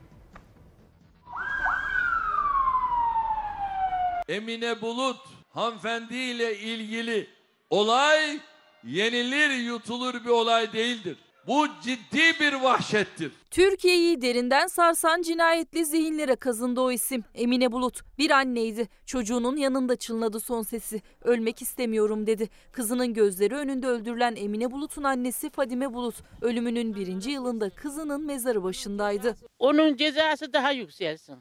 [4.29, 5.17] Emine Bulut
[5.49, 7.29] hanımefendiyle ilgili
[7.71, 8.39] olay
[8.85, 11.17] yenilir yutulur bir olay değildir.
[11.47, 13.33] Bu ciddi bir vahşettir.
[13.51, 17.25] Türkiye'yi derinden sarsan cinayetli zihinlere kazındı o isim.
[17.35, 18.89] Emine Bulut bir anneydi.
[19.07, 21.03] Çocuğunun yanında çınladı son sesi.
[21.23, 22.49] Ölmek istemiyorum dedi.
[22.73, 29.37] Kızının gözleri önünde öldürülen Emine Bulut'un annesi Fadime Bulut ölümünün birinci yılında kızının mezarı başındaydı.
[29.59, 31.37] Onun cezası daha yükselsin.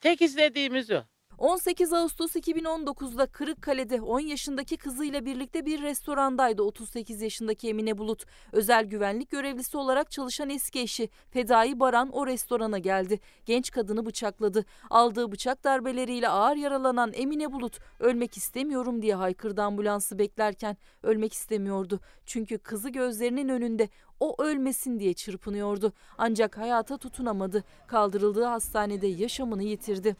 [0.00, 1.02] Tek istediğimiz o.
[1.42, 8.24] 18 Ağustos 2019'da Kırıkkale'de 10 yaşındaki kızıyla birlikte bir restorandaydı 38 yaşındaki Emine Bulut.
[8.52, 13.20] Özel güvenlik görevlisi olarak çalışan eski eşi Fedai Baran o restorana geldi.
[13.46, 14.64] Genç kadını bıçakladı.
[14.90, 22.00] Aldığı bıçak darbeleriyle ağır yaralanan Emine Bulut ölmek istemiyorum diye haykırdı ambulansı beklerken ölmek istemiyordu.
[22.26, 23.88] Çünkü kızı gözlerinin önünde
[24.20, 25.92] o ölmesin diye çırpınıyordu.
[26.18, 27.64] Ancak hayata tutunamadı.
[27.86, 30.16] Kaldırıldığı hastanede yaşamını yitirdi.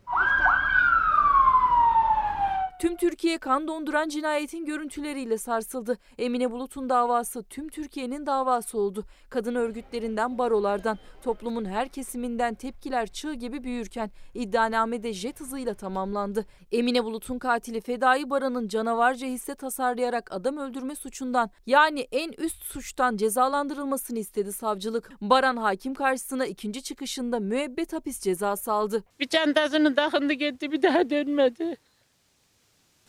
[2.83, 5.99] Tüm Türkiye kan donduran cinayetin görüntüleriyle sarsıldı.
[6.19, 9.05] Emine Bulut'un davası tüm Türkiye'nin davası oldu.
[9.31, 16.47] Kadın örgütlerinden, barolardan, toplumun her kesiminden tepkiler çığ gibi büyürken iddianamede jet hızıyla tamamlandı.
[16.73, 23.17] Emine Bulut'un katili Fedai Baran'ın canavarca hisse tasarlayarak adam öldürme suçundan yani en üst suçtan
[23.17, 25.11] cezalandırılmasını istedi savcılık.
[25.21, 29.05] Baran hakim karşısına ikinci çıkışında müebbet hapis cezası aldı.
[29.21, 31.77] Bir çantasını takındı gitti bir daha dönmedi.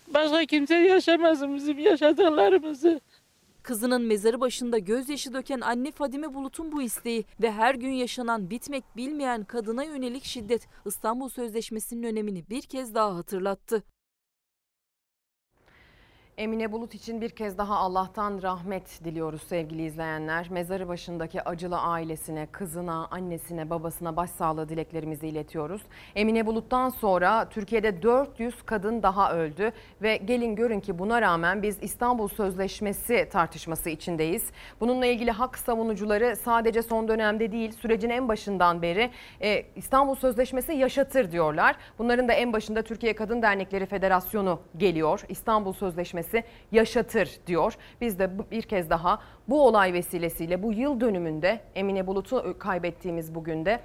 [0.08, 3.02] Başka kimse yaşamasın bizim yaşadıklarımızı.
[3.64, 8.84] Kızının mezarı başında gözyaşı döken anne Fadime Bulut'un bu isteği ve her gün yaşanan bitmek
[8.98, 13.84] bilmeyen kadına yönelik şiddet İstanbul Sözleşmesi'nin önemini bir kez daha hatırlattı.
[16.38, 20.48] Emine Bulut için bir kez daha Allah'tan rahmet diliyoruz sevgili izleyenler.
[20.50, 25.82] Mezarı başındaki acılı ailesine, kızına, annesine, babasına başsağlığı dileklerimizi iletiyoruz.
[26.16, 31.78] Emine Bulut'tan sonra Türkiye'de 400 kadın daha öldü ve gelin görün ki buna rağmen biz
[31.82, 34.44] İstanbul Sözleşmesi tartışması içindeyiz.
[34.80, 39.12] Bununla ilgili hak savunucuları sadece son dönemde değil sürecin en başından beri
[39.42, 41.76] e, İstanbul Sözleşmesi yaşatır diyorlar.
[42.00, 45.22] Bunların da en başında Türkiye Kadın Dernekleri Federasyonu geliyor.
[45.30, 46.23] İstanbul Sözleşmesi
[46.72, 47.74] yaşatır diyor.
[48.02, 53.66] Biz de bir kez daha bu olay vesilesiyle bu yıl dönümünde Emine Bulut'u kaybettiğimiz bugün
[53.66, 53.80] de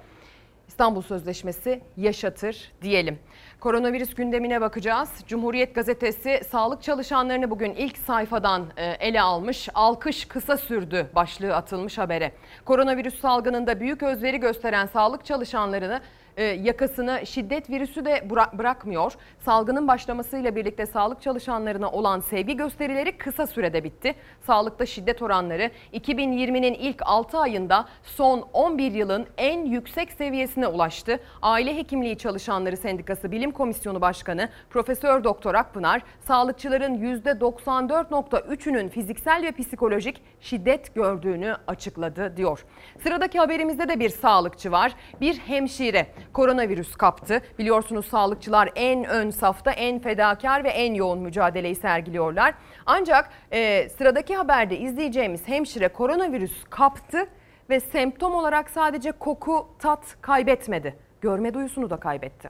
[0.69, 3.19] İstanbul Sözleşmesi yaşatır diyelim.
[3.59, 5.09] Koronavirüs gündemine bakacağız.
[5.27, 9.69] Cumhuriyet Gazetesi sağlık çalışanlarını bugün ilk sayfadan e, ele almış.
[9.73, 12.31] Alkış kısa sürdü başlığı atılmış habere.
[12.65, 16.01] Koronavirüs salgınında büyük özveri gösteren sağlık çalışanlarını
[16.37, 19.13] yakasını şiddet virüsü de bıra- bırakmıyor.
[19.39, 24.15] Salgının başlamasıyla birlikte sağlık çalışanlarına olan sevgi gösterileri kısa sürede bitti.
[24.47, 31.19] Sağlıkta şiddet oranları 2020'nin ilk 6 ayında son 11 yılın en yüksek seviyesine ulaştı.
[31.41, 40.21] Aile Hekimliği Çalışanları Sendikası Bilim Komisyonu Başkanı Profesör Doktor Akpınar, sağlıkçıların %94.3'ünün fiziksel ve psikolojik
[40.41, 42.65] şiddet gördüğünü açıkladı diyor.
[43.03, 44.95] Sıradaki haberimizde de bir sağlıkçı var.
[45.21, 47.41] Bir hemşire koronavirüs kaptı.
[47.59, 52.53] Biliyorsunuz sağlıkçılar en ön safta, en fedakar ve en yoğun mücadeleyi sergiliyorlar.
[52.85, 57.27] Ancak e, sıradaki haberde izleyeceğimiz hemşire koronavirüs kaptı
[57.69, 60.95] ve semptom olarak sadece koku, tat kaybetmedi.
[61.21, 62.49] Görme duyusunu da kaybetti.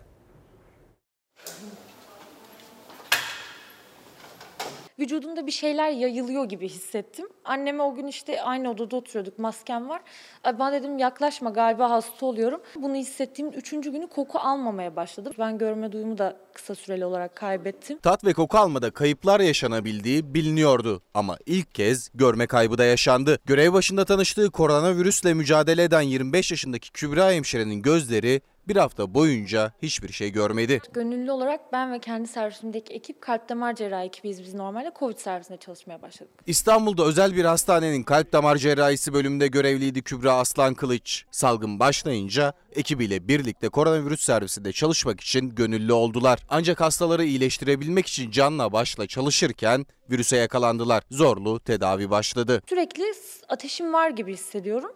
[5.00, 7.28] Vücudumda bir şeyler yayılıyor gibi hissettim.
[7.46, 10.02] Anneme o gün işte aynı odada oturuyorduk, maskem var.
[10.44, 12.62] Ay Ben dedim yaklaşma galiba hasta oluyorum.
[12.76, 15.34] Bunu hissettiğim üçüncü günü koku almamaya başladım.
[15.40, 17.98] Ben görme duyumu da kısa süreli olarak kaybettim.
[17.98, 23.40] Tat ve koku almada kayıplar yaşanabildiği biliniyordu ama ilk kez görme kaybı da yaşandı.
[23.46, 30.14] Görev başında tanıştığı koronavirüsle mücadele eden 25 yaşındaki Kübra hemşirenin gözleri bir hafta boyunca hiçbir
[30.14, 30.82] şey görmedi.
[30.94, 34.91] Gönüllü olarak ben ve kendi servisimdeki ekip kalp damar cerrahi ekibiyiz biz normalde.
[35.00, 36.34] Covid servisinde çalışmaya başladık.
[36.46, 41.26] İstanbul'da özel bir hastanenin kalp damar cerrahisi bölümünde görevliydi Kübra Aslan Kılıç.
[41.32, 46.40] Salgın başlayınca ekibiyle birlikte koronavirüs servisinde çalışmak için gönüllü oldular.
[46.50, 51.04] Ancak hastaları iyileştirebilmek için canla başla çalışırken virüse yakalandılar.
[51.12, 52.62] Zorlu tedavi başladı.
[52.70, 53.04] Sürekli
[53.50, 54.91] ateşim var gibi hissediyorum.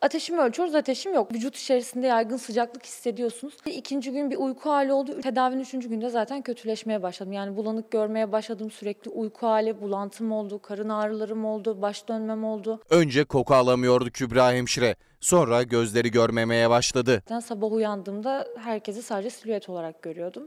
[0.00, 1.32] Ateşimi ölçüyoruz, ateşim yok.
[1.34, 3.54] Vücut içerisinde yaygın sıcaklık hissediyorsunuz.
[3.66, 5.20] İkinci gün bir uyku hali oldu.
[5.20, 7.32] Tedavinin üçüncü günde zaten kötüleşmeye başladım.
[7.32, 8.70] Yani bulanık görmeye başladım.
[8.70, 12.80] Sürekli uyku hali, bulantım oldu, karın ağrılarım oldu, baş dönmem oldu.
[12.90, 14.96] Önce koku alamıyordu Kübra hemşire.
[15.20, 17.22] Sonra gözleri görmemeye başladı.
[17.30, 20.44] Ben sabah uyandığımda herkesi sadece silüet olarak görüyordum.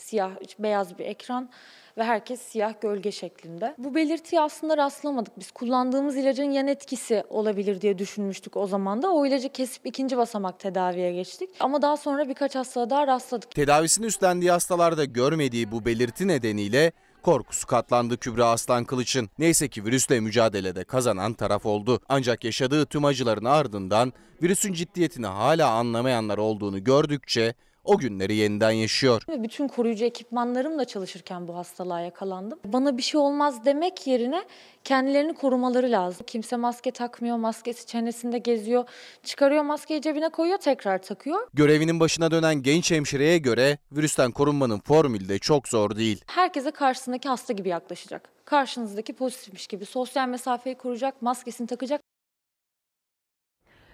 [0.00, 1.50] Siyah, beyaz bir ekran
[1.98, 3.74] ve herkes siyah gölge şeklinde.
[3.78, 5.38] Bu belirtiyi aslında rastlamadık.
[5.38, 9.10] Biz kullandığımız ilacın yan etkisi olabilir diye düşünmüştük o zaman da.
[9.10, 11.50] O ilacı kesip ikinci basamak tedaviye geçtik.
[11.60, 13.50] Ama daha sonra birkaç hastalığa daha rastladık.
[13.50, 19.30] Tedavisini üstlendiği hastalarda görmediği bu belirti nedeniyle korkusu katlandı Kübra Aslan Kılıç'ın.
[19.38, 22.00] Neyse ki virüsle mücadelede kazanan taraf oldu.
[22.08, 24.12] Ancak yaşadığı tüm acıların ardından
[24.42, 27.54] virüsün ciddiyetini hala anlamayanlar olduğunu gördükçe
[27.90, 29.22] o günleri yeniden yaşıyor.
[29.28, 32.58] Ve bütün koruyucu ekipmanlarımla çalışırken bu hastalığa yakalandım.
[32.64, 34.44] Bana bir şey olmaz demek yerine
[34.84, 36.26] kendilerini korumaları lazım.
[36.26, 38.84] Kimse maske takmıyor, maskesi çenesinde geziyor,
[39.22, 41.48] çıkarıyor maskeyi cebine koyuyor, tekrar takıyor.
[41.54, 46.24] Görevinin başına dönen genç hemşireye göre virüsten korunmanın formülü de çok zor değil.
[46.26, 48.28] Herkese karşısındaki hasta gibi yaklaşacak.
[48.44, 52.09] Karşınızdaki pozitifmiş gibi sosyal mesafeyi koruyacak, maskesini takacak.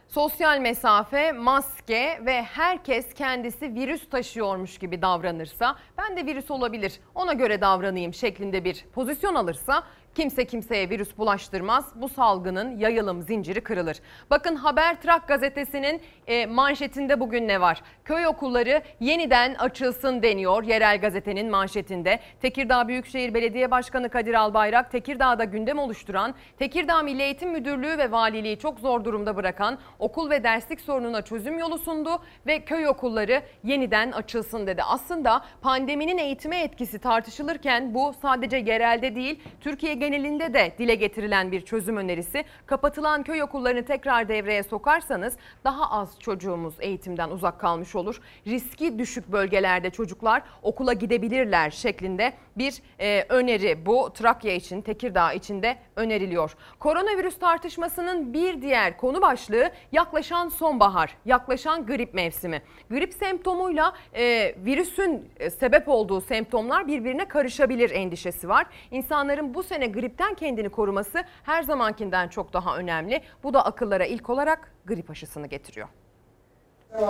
[0.08, 7.32] Sosyal mesafe, maske ve herkes kendisi virüs taşıyormuş gibi davranırsa ben de virüs olabilir ona
[7.32, 9.82] göre davranayım şeklinde bir pozisyon alırsa
[10.16, 11.92] Kimse kimseye virüs bulaştırmaz.
[11.94, 13.96] Bu salgının yayılım zinciri kırılır.
[14.30, 17.82] Bakın Habertrak gazetesinin e, manşetinde bugün ne var?
[18.04, 22.20] Köy okulları yeniden açılsın deniyor yerel gazetenin manşetinde.
[22.40, 28.58] Tekirdağ Büyükşehir Belediye Başkanı Kadir Albayrak Tekirdağ'da gündem oluşturan, Tekirdağ Milli Eğitim Müdürlüğü ve valiliği
[28.58, 34.12] çok zor durumda bırakan okul ve derslik sorununa çözüm yolu sundu ve köy okulları yeniden
[34.12, 34.82] açılsın dedi.
[34.82, 41.60] Aslında pandeminin eğitime etkisi tartışılırken bu sadece yerelde değil Türkiye genelinde de dile getirilen bir
[41.60, 42.44] çözüm önerisi.
[42.66, 48.20] Kapatılan köy okullarını tekrar devreye sokarsanız daha az çocuğumuz eğitimden uzak kalmış olur.
[48.46, 55.62] Riski düşük bölgelerde çocuklar okula gidebilirler şeklinde bir e, öneri bu Trakya için, Tekirdağ için
[55.62, 56.56] de öneriliyor.
[56.78, 62.62] Koronavirüs tartışmasının bir diğer konu başlığı yaklaşan sonbahar, yaklaşan grip mevsimi.
[62.90, 68.66] Grip semptomuyla e, virüsün e, sebep olduğu semptomlar birbirine karışabilir endişesi var.
[68.90, 73.22] İnsanların bu sene gripten kendini koruması her zamankinden çok daha önemli.
[73.42, 75.88] Bu da akıllara ilk olarak grip aşısını getiriyor.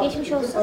[0.03, 0.61] Geçmiş olsun.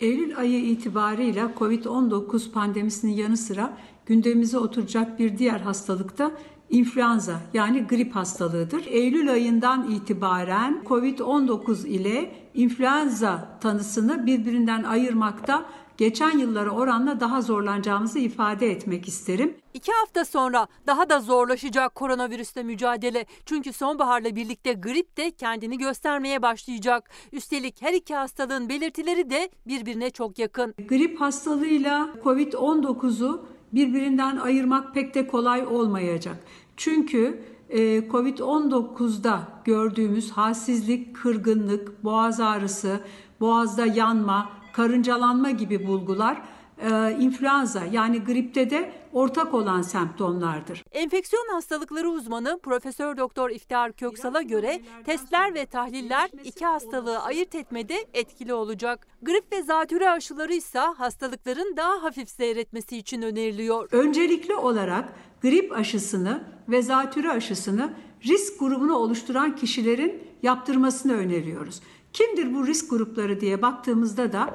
[0.00, 3.72] Eylül ayı itibarıyla COVID-19 pandemisinin yanı sıra
[4.06, 6.30] gündemimize oturacak bir diğer hastalık da
[6.70, 8.86] influenza yani grip hastalığıdır.
[8.86, 15.64] Eylül ayından itibaren COVID-19 ile influenza tanısını birbirinden ayırmakta
[16.02, 19.54] geçen yıllara oranla daha zorlanacağımızı ifade etmek isterim.
[19.74, 23.26] İki hafta sonra daha da zorlaşacak koronavirüsle mücadele.
[23.46, 27.10] Çünkü sonbaharla birlikte grip de kendini göstermeye başlayacak.
[27.32, 30.74] Üstelik her iki hastalığın belirtileri de birbirine çok yakın.
[30.88, 36.36] Grip hastalığıyla COVID-19'u birbirinden ayırmak pek de kolay olmayacak.
[36.76, 43.00] Çünkü e, Covid-19'da gördüğümüz halsizlik, kırgınlık, boğaz ağrısı,
[43.40, 46.42] boğazda yanma, karıncalanma gibi bulgular
[46.82, 50.84] e, influenza yani gripte de ortak olan semptomlardır.
[50.92, 57.94] Enfeksiyon hastalıkları uzmanı Profesör Doktor İftihar Köksal'a göre testler ve tahliller iki hastalığı ayırt etmede
[58.14, 59.06] etkili olacak.
[59.22, 63.88] Grip ve zatürre aşıları ise hastalıkların daha hafif seyretmesi için öneriliyor.
[63.92, 65.12] Öncelikli olarak
[65.42, 67.92] grip aşısını ve zatürre aşısını
[68.24, 71.80] risk grubunu oluşturan kişilerin yaptırmasını öneriyoruz.
[72.12, 74.54] Kimdir bu risk grupları diye baktığımızda da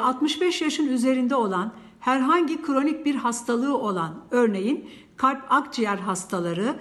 [0.00, 6.74] 65 yaşın üzerinde olan herhangi kronik bir hastalığı olan örneğin kalp akciğer hastaları,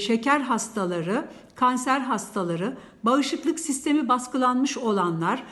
[0.00, 5.42] şeker hastaları, kanser hastaları, bağışıklık sistemi baskılanmış olanlar,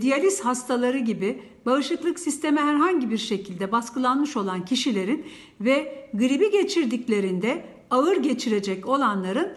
[0.00, 5.26] diyaliz hastaları gibi bağışıklık sistemi herhangi bir şekilde baskılanmış olan kişilerin
[5.60, 9.52] ve gribi geçirdiklerinde ağır geçirecek olanların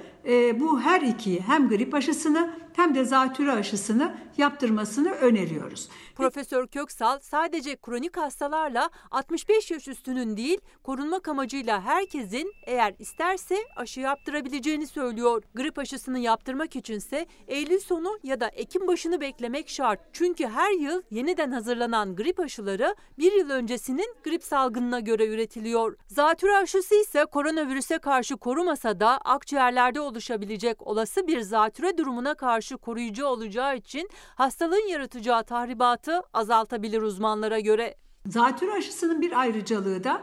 [0.59, 5.89] bu her iki hem grip aşısını hem de zatürre aşısını yaptırmasını öneriyoruz.
[6.15, 13.99] Profesör Köksal sadece kronik hastalarla 65 yaş üstünün değil korunmak amacıyla herkesin eğer isterse aşı
[13.99, 15.43] yaptırabileceğini söylüyor.
[15.55, 19.99] Grip aşısını yaptırmak içinse Eylül sonu ya da Ekim başını beklemek şart.
[20.13, 25.97] Çünkü her yıl yeniden hazırlanan grip aşıları bir yıl öncesinin grip salgınına göre üretiliyor.
[26.07, 33.25] Zatürre aşısı ise koronavirüse karşı korumasa da akciğerlerde oluşabilecek olası bir zatürre durumuna karşı koruyucu
[33.25, 37.95] olacağı için hastalığın yaratacağı tahribatı azaltabilir uzmanlara göre.
[38.27, 40.21] Zatürre aşısının bir ayrıcalığı da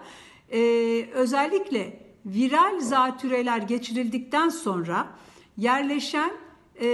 [0.53, 0.61] e,
[1.13, 5.07] özellikle viral zatüreler geçirildikten sonra
[5.57, 6.33] yerleşen
[6.81, 6.87] e,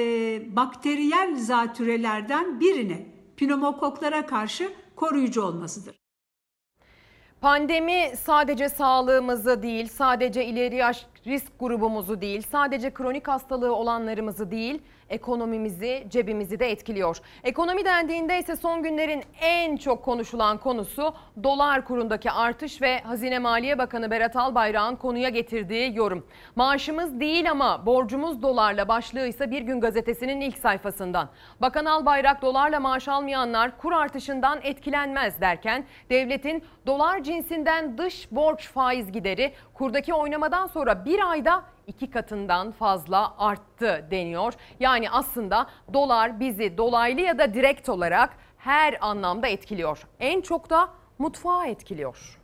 [0.57, 3.07] bakteriyel zatürelerden birine
[3.37, 5.99] pneumokoklara karşı koruyucu olmasıdır.
[7.41, 14.83] Pandemi sadece sağlığımızı değil, sadece ileri yaş risk grubumuzu değil, sadece kronik hastalığı olanlarımızı değil,
[15.09, 17.17] ekonomimizi, cebimizi de etkiliyor.
[17.45, 23.79] Ekonomi dendiğinde ise son günlerin en çok konuşulan konusu dolar kurundaki artış ve Hazine Maliye
[23.79, 26.27] Bakanı Berat Albayrak'ın konuya getirdiği yorum.
[26.57, 31.29] Maaşımız değil ama borcumuz dolarla başlığı ise Bir Gün Gazetesi'nin ilk sayfasından.
[31.61, 39.13] Bakan Albayrak dolarla maaş almayanlar kur artışından etkilenmez derken devletin dolar cinsinden dış borç faiz
[39.13, 44.55] gideri kurdaki oynamadan sonra bir ayda iki katından fazla arttı deniyor.
[44.81, 50.07] Yani aslında dolar bizi dolaylı ya da direkt olarak her anlamda etkiliyor.
[50.21, 50.89] En çok da
[51.19, 52.38] mutfağı etkiliyor.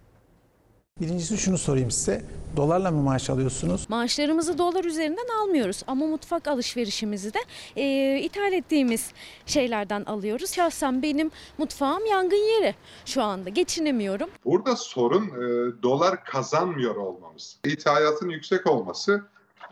[1.01, 2.25] Birincisi şunu sorayım size.
[2.57, 3.91] Dolarla mı maaş alıyorsunuz?
[3.91, 7.39] Maaşlarımızı dolar üzerinden almıyoruz ama mutfak alışverişimizi de
[7.77, 9.13] e, ithal ettiğimiz
[9.47, 10.53] şeylerden alıyoruz.
[10.53, 12.75] Şahsen benim mutfağım yangın yeri
[13.07, 14.29] şu anda geçinemiyorum.
[14.45, 17.59] Burada sorun e, dolar kazanmıyor olmamız.
[17.65, 19.23] İthalatın yüksek olması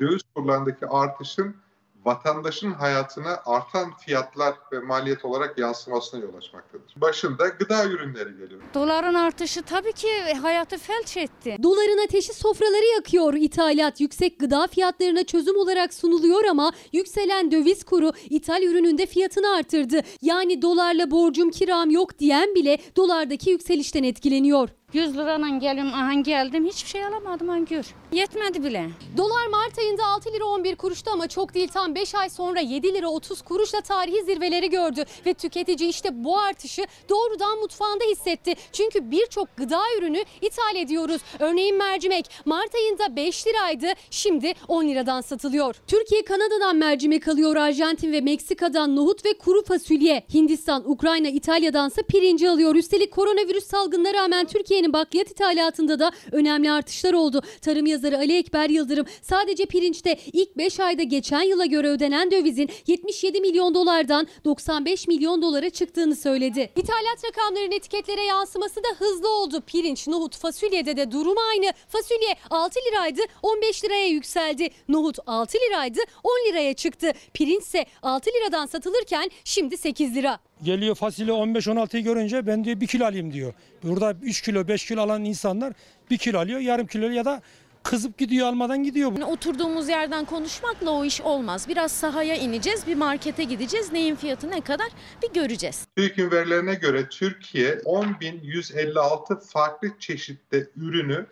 [0.00, 1.56] döviz kurlarındaki artışın
[2.04, 6.94] vatandaşın hayatına artan fiyatlar ve maliyet olarak yansımasına yol açmaktadır.
[6.96, 8.60] Başında gıda ürünleri geliyor.
[8.74, 10.08] Doların artışı tabii ki
[10.42, 11.56] hayatı felç etti.
[11.62, 13.34] Doların ateşi sofraları yakıyor.
[13.34, 20.00] İthalat yüksek gıda fiyatlarına çözüm olarak sunuluyor ama yükselen döviz kuru ithal ürününde fiyatını artırdı.
[20.22, 24.68] Yani dolarla borcum kiram yok diyen bile dolardaki yükselişten etkileniyor.
[24.92, 27.84] 100 liradan geliyorum aha geldim hiçbir şey alamadım an gör.
[28.12, 28.90] Yetmedi bile.
[29.16, 32.94] Dolar Mart ayında 6 lira 11 kuruştu ama çok değil tam 5 ay sonra 7
[32.94, 35.04] lira 30 kuruşla tarihi zirveleri gördü.
[35.26, 38.54] Ve tüketici işte bu artışı doğrudan mutfağında hissetti.
[38.72, 41.22] Çünkü birçok gıda ürünü ithal ediyoruz.
[41.38, 45.74] Örneğin mercimek Mart ayında 5 liraydı şimdi 10 liradan satılıyor.
[45.86, 50.24] Türkiye Kanada'dan mercimek alıyor Arjantin ve Meksika'dan nohut ve kuru fasulye.
[50.34, 52.74] Hindistan, Ukrayna, İtalya'dansa pirinci alıyor.
[52.74, 57.42] Üstelik koronavirüs salgınına rağmen Türkiye Türkiye'nin bakliyat ithalatında da önemli artışlar oldu.
[57.60, 62.68] Tarım yazarı Ali Ekber Yıldırım sadece pirinçte ilk 5 ayda geçen yıla göre ödenen dövizin
[62.86, 66.70] 77 milyon dolardan 95 milyon dolara çıktığını söyledi.
[66.76, 69.60] İthalat rakamlarının etiketlere yansıması da hızlı oldu.
[69.66, 71.72] Pirinç, nohut, fasulyede de durum aynı.
[71.88, 74.68] Fasulye 6 liraydı 15 liraya yükseldi.
[74.88, 77.12] Nohut 6 liraydı 10 liraya çıktı.
[77.34, 80.38] Pirinç ise 6 liradan satılırken şimdi 8 lira.
[80.62, 83.52] Geliyor fasulye 15-16'yı görünce ben diyor 1 kilo alayım diyor.
[83.82, 85.72] Burada 3 kilo 5 kilo alan insanlar
[86.10, 87.42] 1 kilo alıyor yarım kilo ya da
[87.82, 89.12] kızıp gidiyor almadan gidiyor.
[89.12, 91.68] Yani oturduğumuz yerden konuşmakla o iş olmaz.
[91.68, 93.92] Biraz sahaya ineceğiz, bir markete gideceğiz.
[93.92, 94.88] Neyin fiyatı ne kadar
[95.22, 95.86] bir göreceğiz.
[95.96, 101.26] TÜİK'in verilerine göre Türkiye 10.156 farklı çeşitte ürünü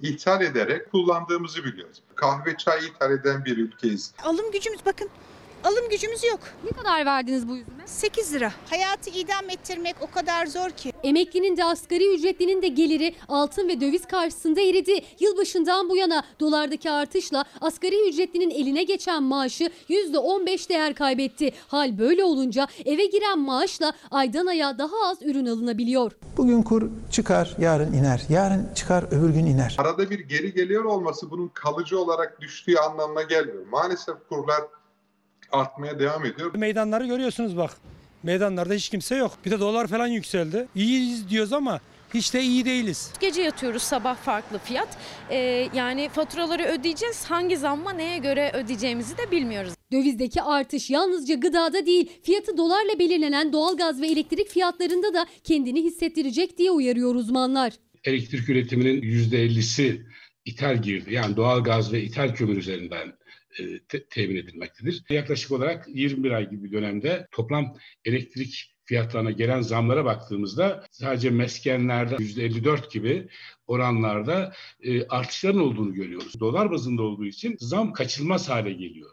[0.00, 2.02] ithal ederek kullandığımızı biliyoruz.
[2.14, 4.12] Kahve çay ithal eden bir ülkeyiz.
[4.24, 5.08] Alım gücümüz bakın
[5.64, 6.40] alım gücümüz yok.
[6.64, 7.82] Ne kadar verdiniz bu üzüme?
[7.86, 8.52] 8 lira.
[8.70, 10.92] Hayatı idam ettirmek o kadar zor ki.
[11.02, 15.00] Emeklinin de asgari ücretlinin de geliri altın ve döviz karşısında eridi.
[15.20, 21.52] Yılbaşından bu yana dolardaki artışla asgari ücretlinin eline geçen maaşı %15 değer kaybetti.
[21.68, 26.12] Hal böyle olunca eve giren maaşla aydan aya daha az ürün alınabiliyor.
[26.36, 28.22] Bugün kur çıkar, yarın iner.
[28.28, 29.76] Yarın çıkar, öbür gün iner.
[29.78, 33.66] Arada bir geri geliyor olması bunun kalıcı olarak düştüğü anlamına gelmiyor.
[33.66, 34.60] Maalesef kurlar
[35.52, 36.54] artmaya devam ediyor.
[36.54, 37.76] Meydanları görüyorsunuz bak.
[38.22, 39.32] Meydanlarda hiç kimse yok.
[39.44, 40.68] Bir de dolar falan yükseldi.
[40.74, 41.80] İyiyiz diyoruz ama
[42.14, 43.12] hiç de iyi değiliz.
[43.20, 44.88] Gece yatıyoruz sabah farklı fiyat.
[45.30, 47.24] Ee, yani faturaları ödeyeceğiz.
[47.24, 49.72] Hangi zamma neye göre ödeyeceğimizi de bilmiyoruz.
[49.92, 56.58] Dövizdeki artış yalnızca gıdada değil, fiyatı dolarla belirlenen doğalgaz ve elektrik fiyatlarında da kendini hissettirecek
[56.58, 57.72] diye uyarıyor uzmanlar.
[58.04, 60.02] Elektrik üretiminin %50'si
[60.44, 61.14] ithal girdi.
[61.14, 63.12] Yani doğalgaz ve ithal kömür üzerinden
[63.58, 65.04] e, te- temin edilmektedir.
[65.10, 72.14] Yaklaşık olarak 21 ay gibi bir dönemde toplam elektrik fiyatlarına gelen zamlara baktığımızda sadece meskenlerde
[72.16, 73.28] %54 gibi
[73.66, 76.40] oranlarda e, artışların olduğunu görüyoruz.
[76.40, 79.10] Dolar bazında olduğu için zam kaçılmaz hale geliyor.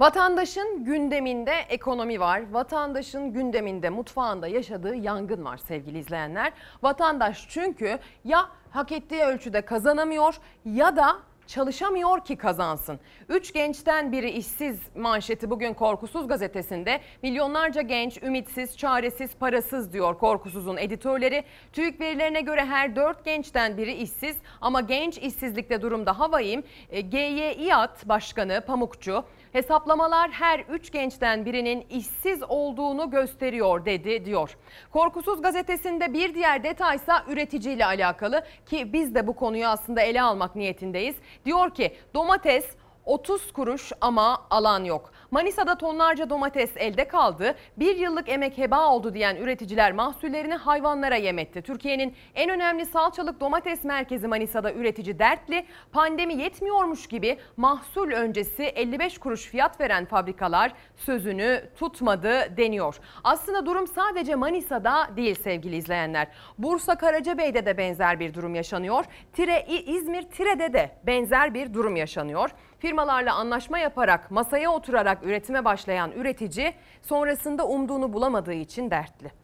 [0.00, 2.50] Vatandaşın gündeminde ekonomi var.
[2.50, 6.52] Vatandaşın gündeminde mutfağında yaşadığı yangın var sevgili izleyenler.
[6.82, 10.34] Vatandaş çünkü ya hak ettiği ölçüde kazanamıyor
[10.64, 13.00] ya da çalışamıyor ki kazansın.
[13.28, 17.00] Üç gençten biri işsiz manşeti bugün Korkusuz gazetesinde.
[17.22, 21.44] Milyonlarca genç ümitsiz, çaresiz, parasız diyor Korkusuz'un editörleri.
[21.72, 26.62] TÜİK verilerine göre her dört gençten biri işsiz ama genç işsizlikte durum daha vahim.
[26.90, 34.56] E, GYİAD Başkanı Pamukçu Hesaplamalar her üç gençten birinin işsiz olduğunu gösteriyor dedi diyor.
[34.92, 40.56] Korkusuz gazetesinde bir diğer detaysa üreticiyle alakalı ki biz de bu konuyu aslında ele almak
[40.56, 41.16] niyetindeyiz.
[41.44, 42.64] Diyor ki domates
[43.04, 45.12] 30 kuruş ama alan yok.
[45.30, 47.54] Manisa'da tonlarca domates elde kaldı.
[47.76, 51.62] Bir yıllık emek heba oldu diyen üreticiler mahsullerini hayvanlara yem etti.
[51.62, 55.66] Türkiye'nin en önemli salçalık domates merkezi Manisa'da üretici dertli.
[55.92, 62.96] Pandemi yetmiyormuş gibi mahsul öncesi 55 kuruş fiyat veren fabrikalar sözünü tutmadı deniyor.
[63.24, 66.28] Aslında durum sadece Manisa'da değil sevgili izleyenler.
[66.58, 69.04] Bursa Karacabey'de de benzer bir durum yaşanıyor.
[69.32, 72.50] Tire İzmir Tire'de de benzer bir durum yaşanıyor.
[72.80, 79.39] Firmalarla anlaşma yaparak masaya oturarak üretime başlayan üretici sonrasında umduğunu bulamadığı için dertli.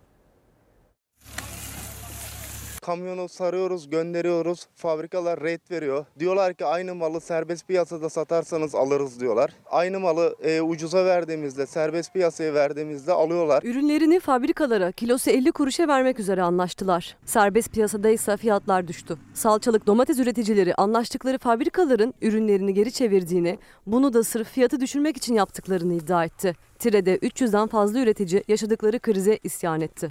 [2.86, 4.66] Kamyonu sarıyoruz, gönderiyoruz.
[4.74, 6.06] Fabrikalar rate veriyor.
[6.18, 9.52] Diyorlar ki aynı malı serbest piyasada satarsanız alırız diyorlar.
[9.70, 13.62] Aynı malı e, ucuza verdiğimizde, serbest piyasaya verdiğimizde alıyorlar.
[13.62, 17.16] Ürünlerini fabrikalara kilosu 50 kuruşa vermek üzere anlaştılar.
[17.24, 19.18] Serbest piyasada ise fiyatlar düştü.
[19.34, 25.94] Salçalık domates üreticileri anlaştıkları fabrikaların ürünlerini geri çevirdiğini, bunu da sırf fiyatı düşürmek için yaptıklarını
[25.94, 26.56] iddia etti.
[26.78, 30.08] Tire'de 300'den fazla üretici yaşadıkları krize isyan etti.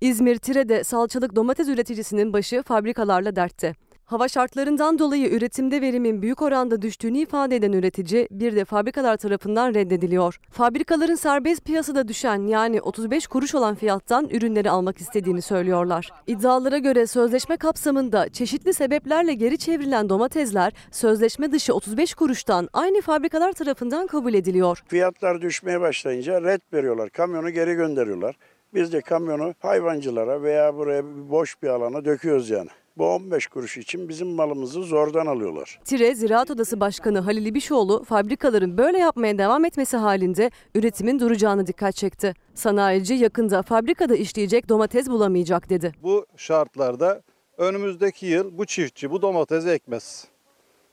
[0.00, 3.74] İzmir Tire'de salçalık domates üreticisinin başı fabrikalarla dertte.
[4.10, 9.74] Hava şartlarından dolayı üretimde verimin büyük oranda düştüğünü ifade eden üretici bir de fabrikalar tarafından
[9.74, 10.40] reddediliyor.
[10.50, 16.10] Fabrikaların serbest piyasada düşen yani 35 kuruş olan fiyattan ürünleri almak istediğini söylüyorlar.
[16.26, 23.52] İddialara göre sözleşme kapsamında çeşitli sebeplerle geri çevrilen domatesler sözleşme dışı 35 kuruştan aynı fabrikalar
[23.52, 24.82] tarafından kabul ediliyor.
[24.88, 27.10] Fiyatlar düşmeye başlayınca red veriyorlar.
[27.10, 28.36] Kamyonu geri gönderiyorlar.
[28.74, 32.68] Biz de kamyonu hayvancılara veya buraya boş bir alana döküyoruz yani.
[33.00, 35.80] Bu 15 kuruş için bizim malımızı zordan alıyorlar.
[35.84, 41.96] Tire Ziraat Odası Başkanı Halil İbişoğlu fabrikaların böyle yapmaya devam etmesi halinde üretimin duracağını dikkat
[41.96, 42.34] çekti.
[42.54, 45.92] Sanayici yakında fabrikada işleyecek domates bulamayacak dedi.
[46.02, 47.22] Bu şartlarda
[47.58, 50.26] önümüzdeki yıl bu çiftçi bu domatesi ekmez.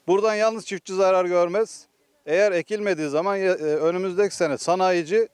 [0.07, 1.87] Buradan yalnız çiftçi zarar görmez.
[2.25, 5.27] Eğer ekilmediği zaman e, önümüzdeki sene sanayici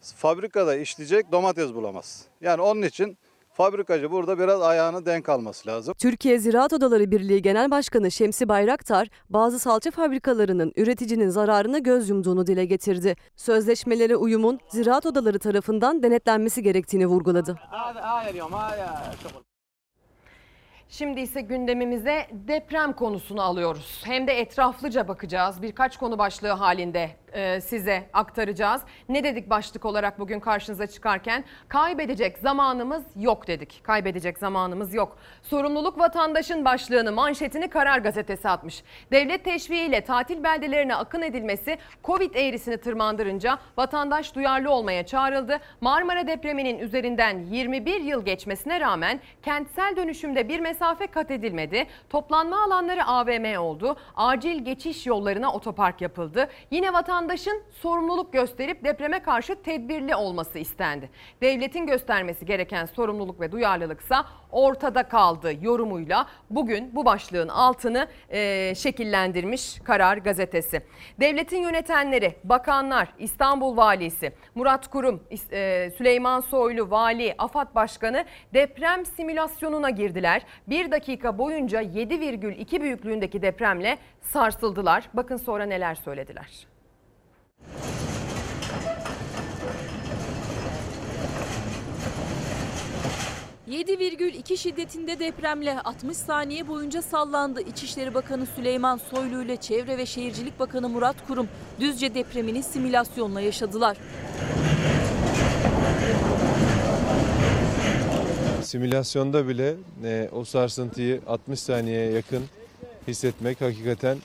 [0.00, 2.24] fabrikada işleyecek domates bulamaz.
[2.40, 3.18] Yani onun için
[3.58, 5.94] fabrikacı burada biraz ayağını denk alması lazım.
[5.98, 12.46] Türkiye Ziraat Odaları Birliği Genel Başkanı Şemsi Bayraktar bazı salça fabrikalarının üreticinin zararına göz yumduğunu
[12.46, 13.16] dile getirdi.
[13.36, 17.58] Sözleşmelere uyumun ziraat odaları tarafından denetlenmesi gerektiğini vurguladı.
[20.90, 24.02] Şimdi ise gündemimize deprem konusunu alıyoruz.
[24.04, 25.62] Hem de etraflıca bakacağız.
[25.62, 28.82] Birkaç konu başlığı halinde e, size aktaracağız.
[29.08, 31.44] Ne dedik başlık olarak bugün karşınıza çıkarken?
[31.68, 33.80] Kaybedecek zamanımız yok dedik.
[33.82, 35.18] Kaybedecek zamanımız yok.
[35.42, 38.82] Sorumluluk vatandaşın başlığını manşetini Karar Gazetesi atmış.
[39.12, 45.58] Devlet teşviğiyle tatil beldelerine akın edilmesi Covid eğrisini tırmandırınca vatandaş duyarlı olmaya çağrıldı.
[45.80, 51.86] Marmara depreminin üzerinden 21 yıl geçmesine rağmen kentsel dönüşümde bir mesafe kat edilmedi.
[52.10, 53.96] Toplanma alanları AVM oldu.
[54.16, 56.48] Acil geçiş yollarına otopark yapıldı.
[56.70, 61.10] Yine vatandaşın sorumluluk gösterip depreme karşı tedbirli olması istendi.
[61.40, 69.80] Devletin göstermesi gereken sorumluluk ve duyarlılıksa ortada kaldı yorumuyla bugün bu başlığın altını e, şekillendirmiş
[69.84, 70.82] Karar Gazetesi.
[71.20, 75.22] Devletin yönetenleri, bakanlar, İstanbul Valisi, Murat Kurum,
[75.52, 78.24] e, Süleyman Soylu, Vali, AFAD Başkanı
[78.54, 80.42] deprem simülasyonuna girdiler.
[80.68, 85.04] Bir dakika boyunca 7,2 büyüklüğündeki depremle sarsıldılar.
[85.14, 86.77] Bakın sonra neler söylediler.
[93.70, 97.60] 7,2 şiddetinde depremle 60 saniye boyunca sallandı.
[97.60, 101.48] İçişleri Bakanı Süleyman Soylu ile Çevre ve Şehircilik Bakanı Murat Kurum
[101.80, 103.96] Düzce depremini simülasyonla yaşadılar.
[108.62, 109.74] Simülasyonda bile
[110.04, 112.44] e, o sarsıntıyı 60 saniyeye yakın
[113.08, 114.18] hissetmek hakikaten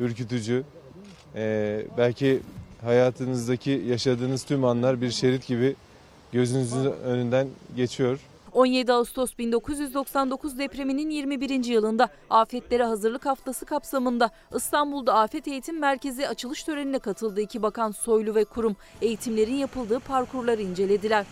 [0.00, 0.64] ürkütücü.
[1.34, 2.40] E, belki
[2.84, 5.76] hayatınızdaki yaşadığınız tüm anlar bir şerit gibi
[6.32, 8.18] gözünüzün önünden geçiyor.
[8.52, 11.64] 17 Ağustos 1999 depreminin 21.
[11.64, 18.34] yılında afetlere hazırlık haftası kapsamında İstanbul'da Afet Eğitim Merkezi açılış törenine katıldı iki bakan Soylu
[18.34, 21.26] ve kurum eğitimlerin yapıldığı parkurları incelediler.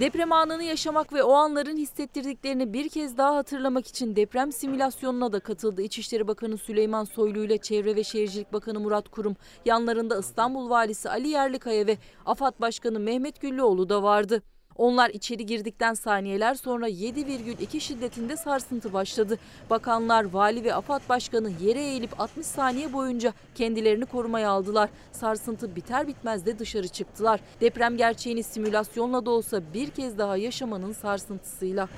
[0.00, 5.40] Deprem anını yaşamak ve o anların hissettirdiklerini bir kez daha hatırlamak için deprem simülasyonuna da
[5.40, 5.82] katıldı.
[5.82, 11.28] İçişleri Bakanı Süleyman Soylu ile Çevre ve Şehircilik Bakanı Murat Kurum, yanlarında İstanbul Valisi Ali
[11.28, 14.42] Yerlikaya ve AFAD Başkanı Mehmet Güllüoğlu da vardı.
[14.78, 19.38] Onlar içeri girdikten saniyeler sonra 7,2 şiddetinde sarsıntı başladı.
[19.70, 24.90] Bakanlar, vali ve AFAD başkanı yere eğilip 60 saniye boyunca kendilerini korumaya aldılar.
[25.12, 27.40] Sarsıntı biter bitmez de dışarı çıktılar.
[27.60, 31.88] Deprem gerçeğini simülasyonla da olsa bir kez daha yaşamanın sarsıntısıyla.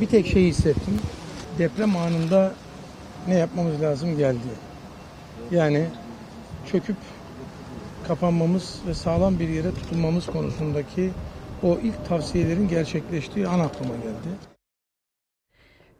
[0.00, 0.98] Bir tek şey hissettim.
[1.58, 2.54] Deprem anında
[3.28, 4.38] ne yapmamız lazım geldi.
[5.50, 5.86] Yani
[6.72, 6.96] çöküp
[8.08, 11.10] kapanmamız ve sağlam bir yere tutunmamız konusundaki
[11.62, 14.28] o ilk tavsiyelerin gerçekleştiği an aklıma geldi.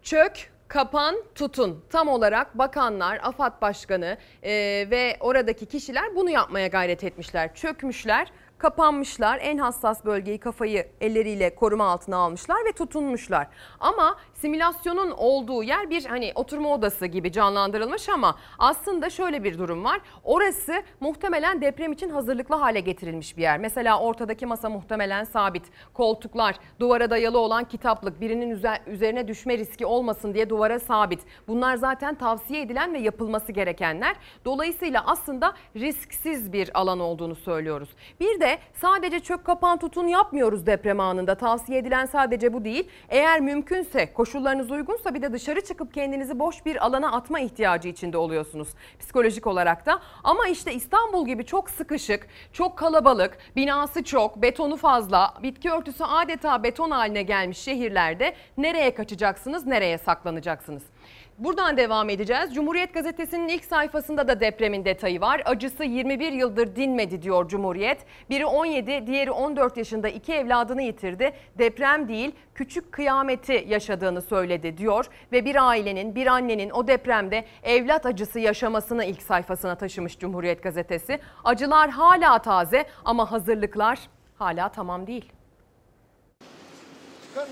[0.02, 1.84] Çök, kapan, tutun.
[1.90, 4.52] Tam olarak bakanlar, AFAD Başkanı e,
[4.90, 7.54] ve oradaki kişiler bunu yapmaya gayret etmişler.
[7.54, 9.38] Çökmüşler, kapanmışlar.
[9.42, 13.46] En hassas bölgeyi kafayı elleriyle koruma altına almışlar ve tutunmuşlar.
[13.80, 19.84] Ama simülasyonun olduğu yer bir hani oturma odası gibi canlandırılmış ama aslında şöyle bir durum
[19.84, 20.00] var.
[20.24, 23.58] Orası muhtemelen deprem için hazırlıklı hale getirilmiş bir yer.
[23.58, 25.62] Mesela ortadaki masa muhtemelen sabit.
[25.94, 28.50] Koltuklar, duvara dayalı olan kitaplık, birinin
[28.86, 31.20] üzerine düşme riski olmasın diye duvara sabit.
[31.48, 34.16] Bunlar zaten tavsiye edilen ve yapılması gerekenler.
[34.44, 37.88] Dolayısıyla aslında risksiz bir alan olduğunu söylüyoruz.
[38.20, 41.34] Bir de sadece çök kapan tutun yapmıyoruz deprem anında.
[41.34, 42.88] Tavsiye edilen sadece bu değil.
[43.08, 48.18] Eğer mümkünse koşullarınız uygunsa bir de dışarı çıkıp kendinizi boş bir alana atma ihtiyacı içinde
[48.18, 48.68] oluyorsunuz
[49.00, 50.00] psikolojik olarak da.
[50.24, 56.62] Ama işte İstanbul gibi çok sıkışık, çok kalabalık, binası çok, betonu fazla, bitki örtüsü adeta
[56.62, 60.82] beton haline gelmiş şehirlerde nereye kaçacaksınız, nereye saklanacaksınız?
[61.38, 62.54] Buradan devam edeceğiz.
[62.54, 65.42] Cumhuriyet Gazetesi'nin ilk sayfasında da depremin detayı var.
[65.44, 67.98] Acısı 21 yıldır dinmedi diyor Cumhuriyet.
[68.30, 71.32] Biri 17, diğeri 14 yaşında iki evladını yitirdi.
[71.58, 75.06] Deprem değil, küçük kıyameti yaşadığını söyledi diyor.
[75.32, 81.20] Ve bir ailenin, bir annenin o depremde evlat acısı yaşamasını ilk sayfasına taşımış Cumhuriyet Gazetesi.
[81.44, 83.98] Acılar hala taze ama hazırlıklar
[84.38, 85.32] hala tamam değil.
[87.28, 87.48] Çıkar?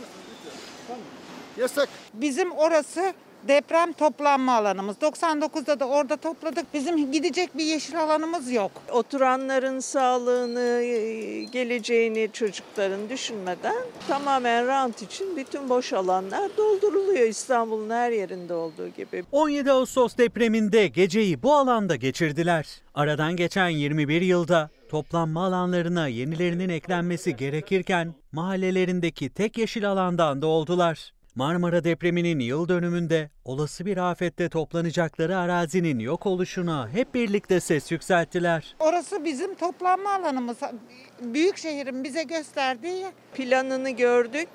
[0.86, 1.02] Tamam.
[1.56, 1.88] Yasak.
[2.14, 3.14] Bizim orası
[3.48, 4.96] deprem toplanma alanımız.
[4.96, 6.74] 99'da da orada topladık.
[6.74, 8.70] Bizim gidecek bir yeşil alanımız yok.
[8.92, 10.82] Oturanların sağlığını,
[11.52, 19.24] geleceğini çocukların düşünmeden tamamen rant için bütün boş alanlar dolduruluyor İstanbul'un her yerinde olduğu gibi.
[19.32, 22.66] 17 Ağustos depreminde geceyi bu alanda geçirdiler.
[22.94, 31.15] Aradan geçen 21 yılda toplanma alanlarına yenilerinin eklenmesi gerekirken mahallelerindeki tek yeşil alandan da oldular.
[31.36, 38.76] Marmara depreminin yıl dönümünde olası bir afette toplanacakları arazinin yok oluşuna hep birlikte ses yükselttiler.
[38.80, 40.56] Orası bizim toplanma alanımız.
[41.20, 44.48] Büyük şehrin bize gösterdiği planını gördük.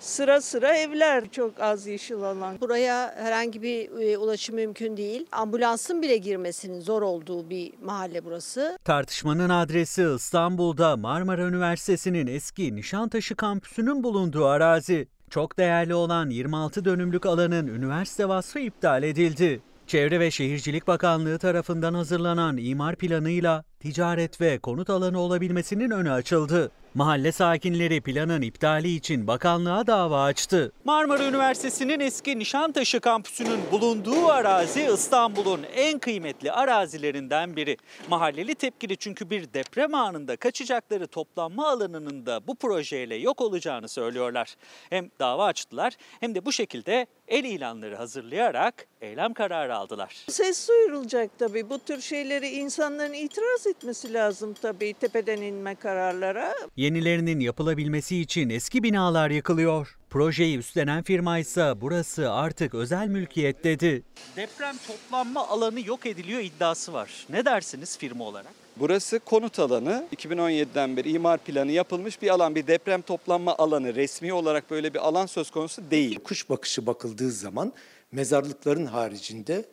[0.00, 2.60] Sıra sıra evler çok az yeşil alan.
[2.60, 5.26] Buraya herhangi bir e, ulaşım mümkün değil.
[5.32, 8.78] Ambulansın bile girmesinin zor olduğu bir mahalle burası.
[8.84, 15.08] Tartışmanın adresi İstanbul'da Marmara Üniversitesi'nin eski Nişantaşı kampüsünün bulunduğu arazi.
[15.30, 19.60] Çok değerli olan 26 dönümlük alanın üniversite vasfı iptal edildi.
[19.86, 26.70] Çevre ve Şehircilik Bakanlığı tarafından hazırlanan imar planıyla ticaret ve konut alanı olabilmesinin önü açıldı.
[26.94, 30.72] Mahalle sakinleri planın iptali için bakanlığa dava açtı.
[30.84, 37.76] Marmara Üniversitesi'nin eski Nişantaşı kampüsünün bulunduğu arazi İstanbul'un en kıymetli arazilerinden biri.
[38.10, 44.54] Mahalleli tepkili çünkü bir deprem anında kaçacakları toplanma alanının da bu projeyle yok olacağını söylüyorlar.
[44.90, 50.16] Hem dava açtılar hem de bu şekilde el ilanları hazırlayarak eylem kararı aldılar.
[50.28, 51.70] Ses duyurulacak tabii.
[51.70, 56.54] Bu tür şeyleri insanların itiraz etmesi lazım tabii tepeden inme kararlara.
[56.76, 59.98] Yenilerinin yapılabilmesi için eski binalar yıkılıyor.
[60.10, 64.02] Projeyi üstlenen firma ise burası artık özel mülkiyet dedi.
[64.36, 67.26] Deprem toplanma alanı yok ediliyor iddiası var.
[67.30, 68.52] Ne dersiniz firma olarak?
[68.76, 70.06] Burası konut alanı.
[70.16, 72.54] 2017'den beri imar planı yapılmış bir alan.
[72.54, 73.94] Bir deprem toplanma alanı.
[73.94, 76.18] Resmi olarak böyle bir alan söz konusu değil.
[76.24, 77.72] Kuş bakışı bakıldığı zaman
[78.12, 79.64] mezarlıkların haricinde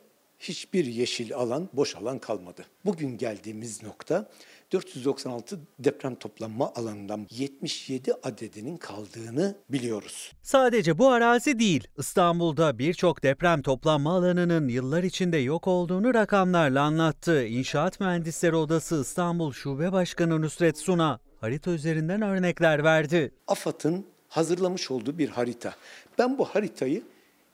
[0.50, 2.66] hiçbir yeşil alan, boş alan kalmadı.
[2.86, 4.30] Bugün geldiğimiz nokta
[4.72, 10.32] 496 deprem toplanma alanından 77 adedinin kaldığını biliyoruz.
[10.44, 17.46] Sadece bu arazi değil, İstanbul'da birçok deprem toplanma alanının yıllar içinde yok olduğunu rakamlarla anlattı.
[17.46, 23.32] İnşaat Mühendisleri Odası İstanbul Şube Başkanı Nusret Suna harita üzerinden örnekler verdi.
[23.48, 25.76] AFAD'ın hazırlamış olduğu bir harita.
[26.18, 27.04] Ben bu haritayı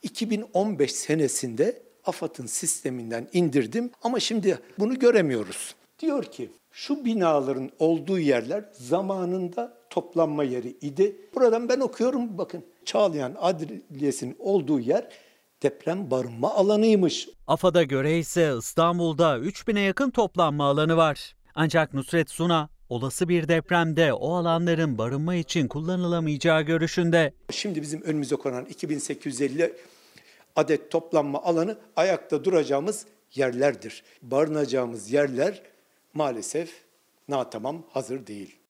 [0.03, 5.75] 2015 senesinde AFAD'ın sisteminden indirdim ama şimdi bunu göremiyoruz.
[5.99, 11.15] Diyor ki şu binaların olduğu yerler zamanında toplanma yeri idi.
[11.35, 12.65] Buradan ben okuyorum bakın.
[12.85, 15.07] Çağlayan Adliyesi'nin olduğu yer
[15.63, 17.29] deprem barınma alanıymış.
[17.47, 21.35] AFAD'a göre ise İstanbul'da 3000'e yakın toplanma alanı var.
[21.55, 27.33] Ancak Nusret Suna olası bir depremde o alanların barınma için kullanılamayacağı görüşünde.
[27.51, 29.73] Şimdi bizim önümüze konan 2850
[30.55, 33.05] adet toplanma alanı ayakta duracağımız
[33.35, 34.03] yerlerdir.
[34.21, 35.61] Barınacağımız yerler
[36.13, 36.83] maalesef
[37.27, 38.61] natamam hazır değil.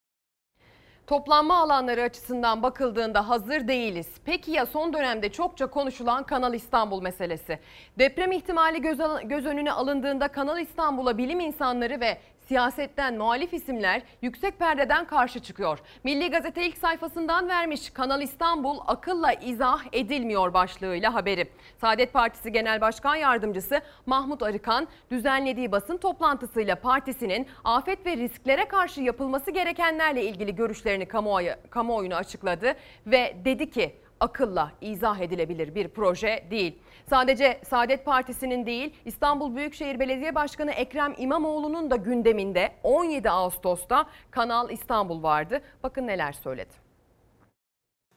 [1.08, 4.08] Toplanma alanları açısından bakıldığında hazır değiliz.
[4.26, 7.60] Peki ya son dönemde çokça konuşulan Kanal İstanbul meselesi?
[8.00, 12.18] Deprem ihtimali göz, göz önüne alındığında Kanal İstanbul'a bilim insanları ve
[12.52, 15.80] siyasetten muhalif isimler yüksek perdeden karşı çıkıyor.
[16.04, 21.50] Milli Gazete ilk sayfasından vermiş Kanal İstanbul akılla izah edilmiyor başlığıyla haberi.
[21.82, 29.02] Saadet Partisi Genel Başkan Yardımcısı Mahmut Arıkan düzenlediği basın toplantısıyla partisinin afet ve risklere karşı
[29.02, 32.74] yapılması gerekenlerle ilgili görüşlerini kamuoyu, kamuoyuna açıkladı
[33.06, 36.80] ve dedi ki akılla izah edilebilir bir proje değil.
[37.10, 44.70] Sadece Saadet Partisi'nin değil İstanbul Büyükşehir Belediye Başkanı Ekrem İmamoğlu'nun da gündeminde 17 Ağustos'ta Kanal
[44.70, 45.62] İstanbul vardı.
[45.84, 46.74] Bakın neler söyledi.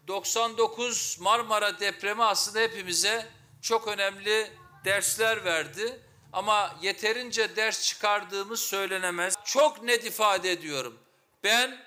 [0.09, 3.26] 99 Marmara depremi aslında hepimize
[3.62, 4.51] çok önemli
[4.85, 6.01] dersler verdi.
[6.32, 9.35] Ama yeterince ders çıkardığımız söylenemez.
[9.44, 10.98] Çok net ifade ediyorum.
[11.44, 11.78] Ben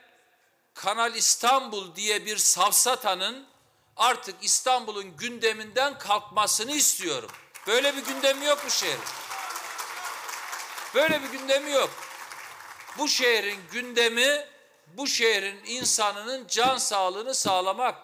[0.73, 3.45] Kanal İstanbul diye bir safsatanın
[3.97, 7.29] artık İstanbul'un gündeminden kalkmasını istiyorum.
[7.67, 8.99] Böyle bir gündemi yok bu şehrin.
[10.95, 11.89] Böyle bir gündemi yok.
[12.97, 14.47] Bu şehrin gündemi
[14.87, 17.95] bu şehrin insanının can sağlığını sağlamak.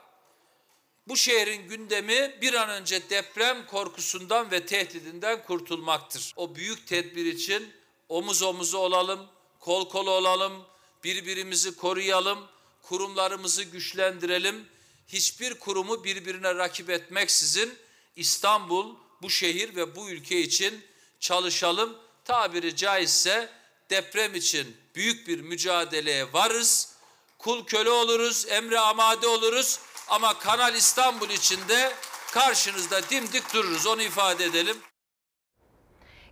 [1.07, 6.33] Bu şehrin gündemi bir an önce deprem korkusundan ve tehdidinden kurtulmaktır.
[6.35, 7.73] O büyük tedbir için
[8.09, 9.27] omuz omuza olalım,
[9.59, 10.65] kol kola olalım,
[11.03, 12.47] birbirimizi koruyalım,
[12.81, 14.67] kurumlarımızı güçlendirelim
[15.07, 17.77] hiçbir kurumu birbirine rakip etmeksizin
[18.15, 20.85] İstanbul, bu şehir ve bu ülke için
[21.19, 21.97] çalışalım.
[22.25, 23.49] Tabiri caizse
[23.89, 26.93] deprem için büyük bir mücadeleye varız.
[27.39, 31.93] Kul köle oluruz, emre amade oluruz ama Kanal İstanbul içinde
[32.31, 34.77] karşınızda dimdik dururuz onu ifade edelim.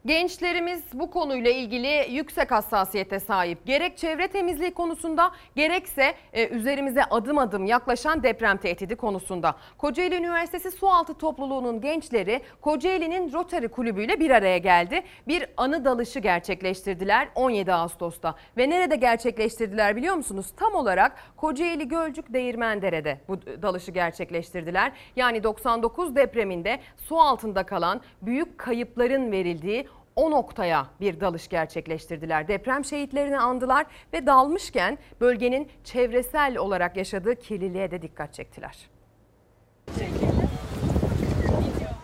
[0.06, 3.66] Gençlerimiz bu konuyla ilgili yüksek hassasiyete sahip.
[3.66, 9.56] Gerek çevre temizliği konusunda gerekse e, üzerimize adım adım yaklaşan deprem tehdidi konusunda.
[9.78, 15.04] Kocaeli Üniversitesi Sualtı Topluluğu'nun gençleri Kocaeli'nin Rotary Kulübü ile bir araya geldi.
[15.28, 18.36] Bir anı dalışı gerçekleştirdiler 17 Ağustos'ta.
[18.58, 20.48] Ve nerede gerçekleştirdiler biliyor musunuz?
[20.58, 24.92] Tam olarak Kocaeli Gölcük Değirmendere'de bu dalışı gerçekleştirdiler.
[25.16, 32.48] Yani 99 depreminde su altında kalan büyük kayıpların verildiği o noktaya bir dalış gerçekleştirdiler.
[32.48, 38.90] Deprem şehitlerini andılar ve dalmışken bölgenin çevresel olarak yaşadığı kirliliğe de dikkat çektiler.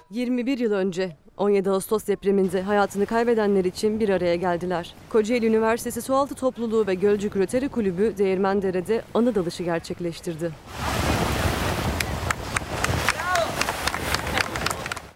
[0.10, 4.96] 21 yıl önce 17 Ağustos depreminde hayatını kaybedenler için bir araya geldiler.
[5.10, 10.52] Kocaeli Üniversitesi Sualtı Topluluğu ve Gölcük Rotary Kulübü Değirmendere'de anı dalışı gerçekleştirdi.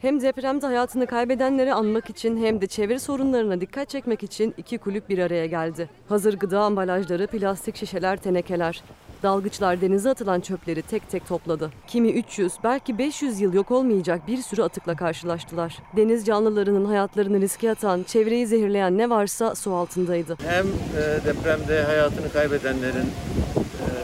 [0.02, 5.10] Hem depremde hayatını kaybedenleri anmak için hem de çevre sorunlarına dikkat çekmek için iki kulüp
[5.10, 5.90] bir araya geldi.
[6.10, 8.84] Hazır gıda ambalajları, plastik şişeler, tenekeler.
[9.24, 11.72] Dalgıçlar denize atılan çöpleri tek tek topladı.
[11.88, 15.78] Kimi 300, belki 500 yıl yok olmayacak bir sürü atıkla karşılaştılar.
[15.96, 20.38] Deniz canlılarının hayatlarını riske atan, çevreyi zehirleyen ne varsa su altındaydı.
[20.48, 24.00] Hem e, depremde hayatını kaybedenlerin e,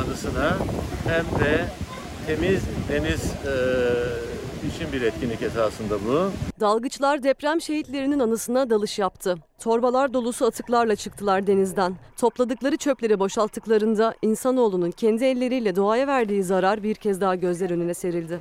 [0.00, 0.56] anısına
[1.08, 1.64] hem de
[2.26, 4.29] temiz deniz e,
[4.64, 6.30] için bir etkinlik esasında bu.
[6.60, 9.36] Dalgıçlar deprem şehitlerinin anısına dalış yaptı.
[9.58, 11.94] Torbalar dolusu atıklarla çıktılar denizden.
[12.16, 18.40] Topladıkları çöpleri boşalttıklarında insanoğlunun kendi elleriyle doğaya verdiği zarar bir kez daha gözler önüne serildi.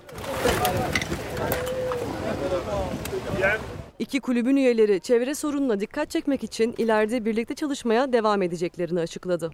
[4.00, 9.52] İki kulübün üyeleri çevre sorununa dikkat çekmek için ileride birlikte çalışmaya devam edeceklerini açıkladı.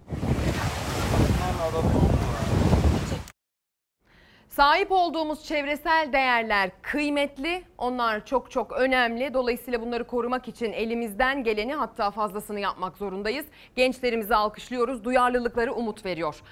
[4.56, 9.34] Sahip olduğumuz çevresel değerler kıymetli, onlar çok çok önemli.
[9.34, 13.46] Dolayısıyla bunları korumak için elimizden geleni hatta fazlasını yapmak zorundayız.
[13.76, 16.42] Gençlerimizi alkışlıyoruz, duyarlılıkları umut veriyor.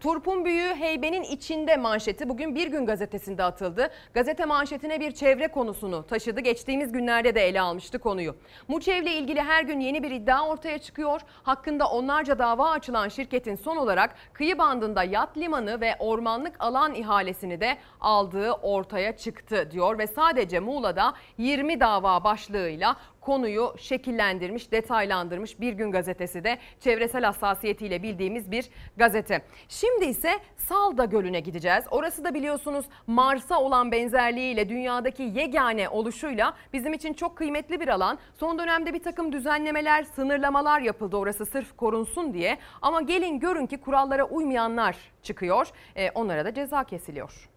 [0.00, 3.90] Turpun büyüğü heybenin içinde manşeti bugün Bir Gün gazetesinde atıldı.
[4.14, 6.40] Gazete manşetine bir çevre konusunu taşıdı.
[6.40, 8.36] Geçtiğimiz günlerde de ele almıştı konuyu.
[8.68, 11.20] Muçev ile ilgili her gün yeni bir iddia ortaya çıkıyor.
[11.42, 17.60] Hakkında onlarca dava açılan şirketin son olarak kıyı bandında yat limanı ve ormanlık alan ihalesini
[17.60, 25.72] de aldığı ortaya çıktı diyor ve sadece Muğla'da 20 dava başlığıyla konuyu şekillendirmiş, detaylandırmış Bir
[25.72, 29.42] Gün Gazetesi de çevresel hassasiyetiyle bildiğimiz bir gazete.
[29.68, 31.84] Şimdi ise Salda Gölü'ne gideceğiz.
[31.90, 38.18] Orası da biliyorsunuz Mars'a olan benzerliğiyle dünyadaki yegane oluşuyla bizim için çok kıymetli bir alan.
[38.34, 42.58] Son dönemde bir takım düzenlemeler, sınırlamalar yapıldı orası sırf korunsun diye.
[42.82, 45.68] Ama gelin görün ki kurallara uymayanlar çıkıyor.
[45.96, 47.48] E, onlara da ceza kesiliyor.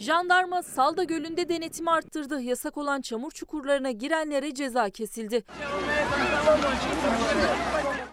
[0.00, 2.40] Jandarma Salda Gölü'nde denetimi arttırdı.
[2.40, 5.44] Yasak olan çamur çukurlarına girenlere ceza kesildi.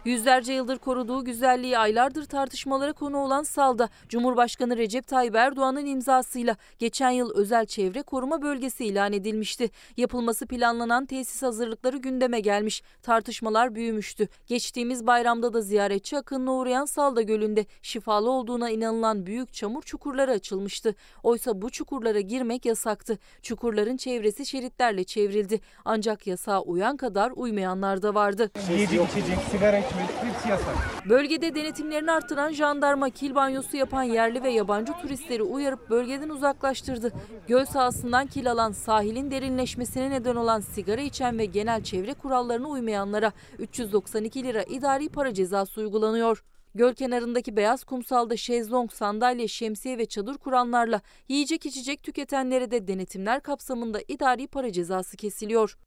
[0.07, 7.09] Yüzlerce yıldır koruduğu güzelliği aylardır tartışmalara konu olan Salda, Cumhurbaşkanı Recep Tayyip Erdoğan'ın imzasıyla geçen
[7.09, 9.69] yıl özel çevre koruma bölgesi ilan edilmişti.
[9.97, 12.84] Yapılması planlanan tesis hazırlıkları gündeme gelmiş.
[13.01, 14.27] Tartışmalar büyümüştü.
[14.45, 20.95] Geçtiğimiz bayramda da ziyaretçi akınına uğrayan Salda Gölü'nde şifalı olduğuna inanılan büyük çamur çukurları açılmıştı.
[21.23, 23.17] Oysa bu çukurlara girmek yasaktı.
[23.41, 25.59] Çukurların çevresi şeritlerle çevrildi.
[25.85, 28.51] Ancak yasağa uyan kadar uymayanlar da vardı.
[28.69, 30.76] Yiyecek, içecek, sigara içmek hepsi yasak.
[31.10, 37.14] Bölgede denetimlerini artıran jandarma kil banyosu yapan yerli ve yabancı turistleri uyarıp bölgeden uzaklaştırdı.
[37.48, 43.32] Göl sahasından kil alan sahilin derinleşmesine neden olan sigara içen ve genel çevre kurallarına uymayanlara
[43.60, 46.44] 392 lira idari para cezası uygulanıyor.
[46.76, 53.41] Göl kenarındaki beyaz kumsalda şezlong, sandalye, şemsiye ve çadır kuranlarla yiyecek içecek tüketenlere de denetimler
[53.41, 55.78] kapsamında idari para cezası kesiliyor.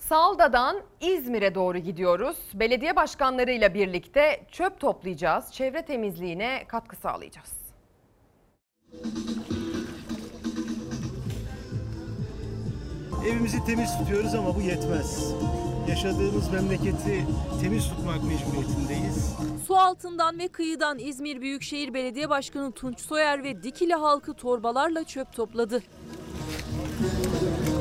[0.00, 2.36] Salda'dan İzmir'e doğru gidiyoruz.
[2.54, 5.52] Belediye başkanlarıyla birlikte çöp toplayacağız.
[5.52, 7.52] Çevre temizliğine katkı sağlayacağız.
[13.28, 15.34] Evimizi temiz tutuyoruz ama bu yetmez.
[15.88, 17.26] Yaşadığımız memleketi
[17.62, 19.36] temiz tutmak mecburiyetindeyiz.
[19.66, 25.32] Su altından ve kıyıdan İzmir Büyükşehir Belediye Başkanı Tunç Soyer ve Dikili halkı torbalarla çöp
[25.32, 25.82] topladı.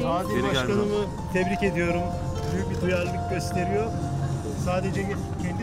[0.05, 2.01] Adil Başkanımı tebrik ediyorum.
[2.53, 3.91] Büyük bir duyarlılık gösteriyor.
[4.65, 5.05] Sadece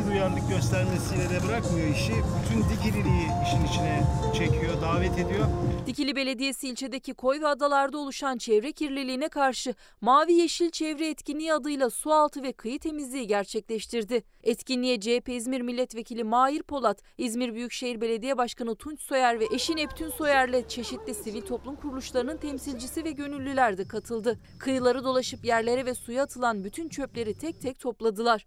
[0.06, 2.12] duyarlılık göstermesiyle de bırakmıyor işi.
[2.12, 4.02] Bütün Dikililiği işin içine
[4.34, 5.46] çekiyor, davet ediyor.
[5.86, 11.90] Dikili Belediyesi ilçedeki koy ve adalarda oluşan çevre kirliliğine karşı Mavi Yeşil Çevre Etkinliği adıyla
[11.90, 14.22] su altı ve kıyı temizliği gerçekleştirdi.
[14.42, 20.10] Etkinliğe CHP İzmir Milletvekili Mahir Polat, İzmir Büyükşehir Belediye Başkanı Tunç Soyer ve eşi Neptün
[20.10, 24.38] Soyer'le çeşitli sivil toplum kuruluşlarının temsilcisi ve gönüllüler de katıldı.
[24.58, 28.46] Kıyıları dolaşıp yerlere ve suya atılan bütün çöpleri tek tek topladılar.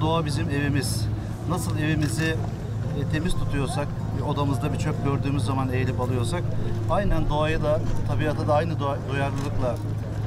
[0.00, 1.06] Doğa bizim evimiz.
[1.48, 2.36] Nasıl evimizi
[3.00, 3.88] e, temiz tutuyorsak,
[4.28, 6.42] odamızda bir çöp gördüğümüz zaman eğilip alıyorsak,
[6.90, 9.76] aynen doğayı da, tabiata da aynı duyarlılıkla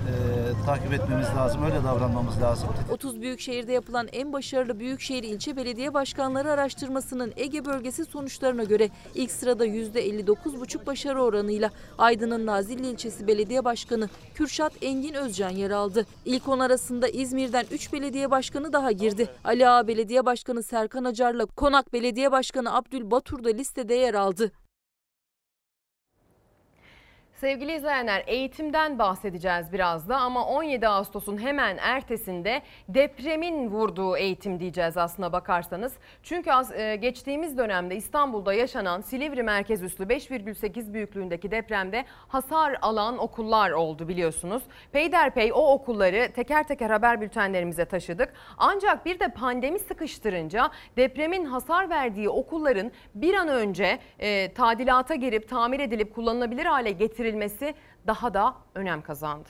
[0.10, 2.70] e, takip etmemiz lazım, öyle davranmamız lazım.
[2.92, 8.90] 30 büyük şehirde yapılan en başarılı büyükşehir ilçe belediye başkanları araştırmasının Ege bölgesi sonuçlarına göre
[9.16, 16.06] ilk sırada %59,5 başarı oranıyla Aydın'ın Nazilli ilçesi belediye başkanı Kürşat Engin Özcan yer aldı.
[16.26, 19.30] İlk 10 arasında İzmir'den 3 belediye başkanı daha girdi.
[19.44, 24.52] Ali Ağa Belediye Başkanı Serkan Acar'la Konak Belediye Başkanı Abdül Batur da listede yer aldı.
[27.40, 34.98] Sevgili izleyenler eğitimden bahsedeceğiz biraz da ama 17 Ağustos'un hemen ertesinde depremin vurduğu eğitim diyeceğiz
[34.98, 35.94] aslına bakarsanız.
[36.24, 43.72] Çünkü e, geçtiğimiz dönemde İstanbul'da yaşanan Silivri merkez üslü 5,8 büyüklüğündeki depremde hasar alan okullar
[43.72, 44.64] oldu biliyorsunuz.
[44.92, 48.34] Peyderpey o okulları teker teker haber bültenlerimize taşıdık.
[48.58, 55.50] Ancak bir de pandemi sıkıştırınca depremin hasar verdiği okulların bir an önce e, tadilata girip
[55.50, 57.74] tamir edilip kullanılabilir hale getirilmesi verilmesi
[58.08, 59.50] daha da önem kazandı.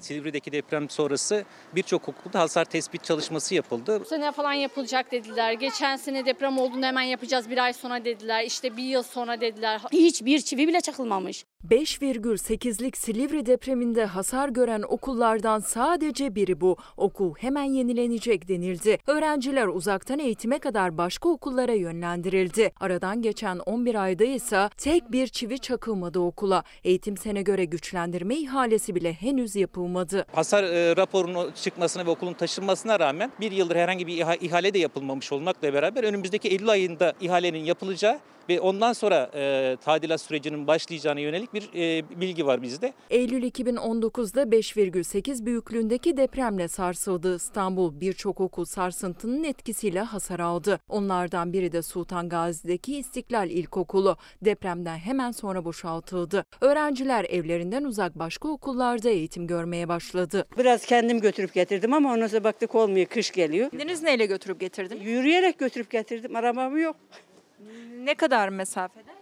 [0.00, 1.44] Silivri'deki deprem sonrası
[1.74, 4.00] birçok okulda hasar tespit çalışması yapıldı.
[4.00, 5.52] Bu sene falan yapılacak dediler.
[5.52, 8.44] Geçen sene deprem olduğunda hemen yapacağız bir ay sonra dediler.
[8.44, 9.80] İşte bir yıl sonra dediler.
[9.92, 11.44] Hiçbir çivi bile çakılmamış.
[11.70, 16.76] 5,8'lik Silivri depreminde hasar gören okullardan sadece biri bu.
[16.96, 18.98] Okul hemen yenilenecek denildi.
[19.06, 22.72] Öğrenciler uzaktan eğitime kadar başka okullara yönlendirildi.
[22.80, 26.64] Aradan geçen 11 ayda ise tek bir çivi çakılmadı okula.
[26.84, 30.26] Eğitim sene göre güçlendirme ihalesi bile henüz yapılmadı.
[30.32, 35.32] Hasar e, raporunun çıkmasına ve okulun taşınmasına rağmen bir yıldır herhangi bir ihale de yapılmamış
[35.32, 38.18] olmakla beraber önümüzdeki Eylül ayında ihalenin yapılacağı
[38.48, 42.92] ve ondan sonra e, tadilat sürecinin başlayacağına yönelik bir e, bilgi var bizde.
[43.10, 48.00] Eylül 2019'da 5,8 büyüklüğündeki depremle sarsıldı İstanbul.
[48.00, 50.80] Birçok okul sarsıntının etkisiyle hasar aldı.
[50.88, 54.16] Onlardan biri de Sultan Gazi'deki İstiklal İlkokulu.
[54.42, 56.44] Depremden hemen sonra boşaltıldı.
[56.60, 60.46] Öğrenciler evlerinden uzak başka okullarda eğitim görmeye başladı.
[60.58, 63.70] Biraz kendim götürüp getirdim ama ondan sonra baktık olmuyor, kış geliyor.
[63.78, 65.00] Deniz neyle götürüp getirdin?
[65.00, 66.96] Yürüyerek götürüp getirdim, arabam yok.
[68.04, 69.12] Ne kadar mesafede?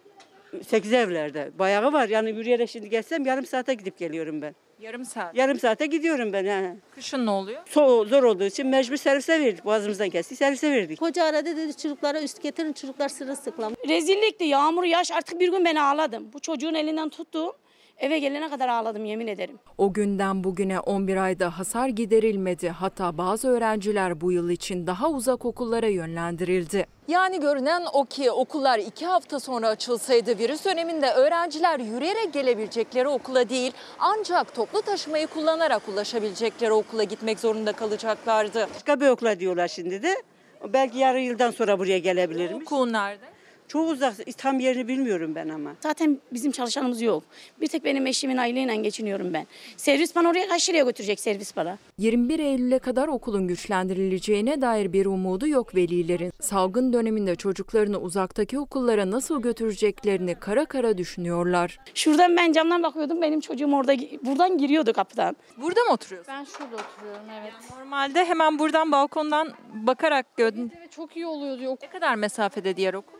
[0.66, 1.50] 8 evlerde.
[1.58, 2.08] Bayağı var.
[2.08, 4.54] Yani yürüyerek şimdi gelsem yarım saate gidip geliyorum ben.
[4.80, 5.34] Yarım saat.
[5.36, 6.44] Yarım saate gidiyorum ben.
[6.44, 6.76] Yani.
[6.94, 7.62] Kışın ne oluyor?
[7.66, 9.64] So zor olduğu için mecbur servise verdik.
[9.64, 11.00] Boğazımızdan kestik servise verdik.
[11.00, 13.72] Hoca aradı dedi çocuklara üst getirin çocuklar sırılsıklam.
[13.88, 16.30] Rezillikti yağmur yaş artık bir gün beni ağladım.
[16.32, 17.52] Bu çocuğun elinden tuttum.
[18.00, 19.58] Eve gelene kadar ağladım yemin ederim.
[19.78, 22.68] O günden bugüne 11 ayda hasar giderilmedi.
[22.68, 26.86] Hatta bazı öğrenciler bu yıl için daha uzak okullara yönlendirildi.
[27.08, 33.48] Yani görünen o ki okullar iki hafta sonra açılsaydı virüs döneminde öğrenciler yürüyerek gelebilecekleri okula
[33.48, 38.68] değil ancak toplu taşımayı kullanarak ulaşabilecekleri okula gitmek zorunda kalacaklardı.
[38.74, 40.22] Başka bir okula diyorlar şimdi de.
[40.68, 42.62] Belki yarı yıldan sonra buraya gelebilirmiş.
[42.66, 43.29] Okul nerede?
[43.70, 44.14] Çok uzak.
[44.38, 45.70] Tam yerini bilmiyorum ben ama.
[45.80, 47.22] Zaten bizim çalışanımız yok.
[47.60, 49.46] Bir tek benim eşimin aileyle geçiniyorum ben.
[49.76, 51.78] Servis bana oraya kaç liraya götürecek servis bana?
[51.98, 56.32] 21 Eylül'e kadar okulun güçlendirileceğine dair bir umudu yok velilerin.
[56.40, 61.78] Salgın döneminde çocuklarını uzaktaki okullara nasıl götüreceklerini kara kara düşünüyorlar.
[61.94, 63.22] Şuradan ben camdan bakıyordum.
[63.22, 63.92] Benim çocuğum orada
[64.24, 65.36] buradan giriyordu kapıdan.
[65.56, 66.34] Burada mı oturuyorsun?
[66.34, 67.52] Ben şurada oturuyorum evet.
[67.78, 70.72] Normalde hemen buradan balkondan bakarak gördün.
[70.78, 71.78] Evet çok iyi oluyordu.
[71.82, 73.19] Ne kadar mesafede diğer okul?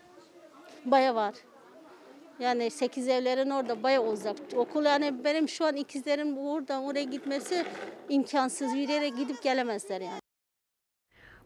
[0.85, 1.35] Baya var.
[2.39, 4.37] Yani 8 evlerin orada baya uzak.
[4.55, 7.65] Okul yani benim şu an ikizlerim buradan oraya gitmesi
[8.09, 8.75] imkansız.
[8.75, 10.20] Yürüyerek gidip gelemezler yani.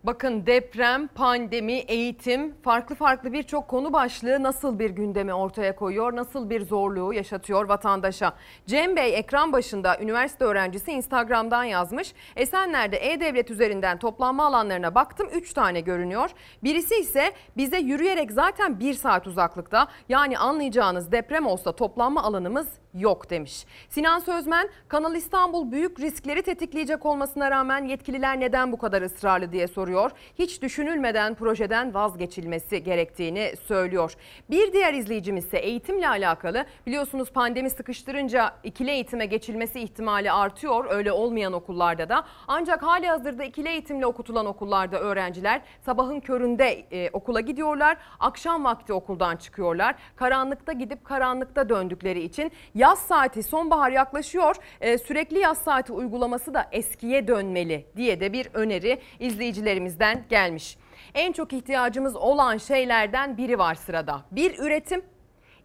[0.06, 6.50] Bakın deprem, pandemi, eğitim farklı farklı birçok konu başlığı nasıl bir gündemi ortaya koyuyor, nasıl
[6.50, 8.34] bir zorluğu yaşatıyor vatandaşa.
[8.66, 12.14] Cem Bey ekran başında üniversite öğrencisi Instagram'dan yazmış.
[12.36, 16.30] Esenler'de E-Devlet üzerinden toplanma alanlarına baktım 3 tane görünüyor.
[16.64, 23.30] Birisi ise bize yürüyerek zaten 1 saat uzaklıkta yani anlayacağınız deprem olsa toplanma alanımız yok
[23.30, 23.66] demiş.
[23.90, 29.68] Sinan Sözmen Kanal İstanbul büyük riskleri tetikleyecek olmasına rağmen yetkililer neden bu kadar ısrarlı diye
[29.68, 30.12] soruyor.
[30.40, 34.16] Hiç düşünülmeden projeden vazgeçilmesi gerektiğini söylüyor.
[34.50, 41.12] Bir diğer izleyicimiz ise eğitimle alakalı biliyorsunuz pandemi sıkıştırınca ikili eğitime geçilmesi ihtimali artıyor öyle
[41.12, 42.26] olmayan okullarda da.
[42.48, 47.98] Ancak hali hazırda ikili eğitimle okutulan okullarda öğrenciler sabahın köründe e, okula gidiyorlar.
[48.20, 49.96] Akşam vakti okuldan çıkıyorlar.
[50.16, 52.52] Karanlıkta gidip karanlıkta döndükleri için
[52.86, 54.56] Yaz saati sonbahar yaklaşıyor.
[54.82, 60.78] Ee, sürekli yaz saati uygulaması da eskiye dönmeli diye de bir öneri izleyicilerimizden gelmiş.
[61.14, 64.22] En çok ihtiyacımız olan şeylerden biri var sırada.
[64.32, 65.02] Bir üretim,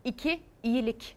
[0.05, 1.16] iki iyilik.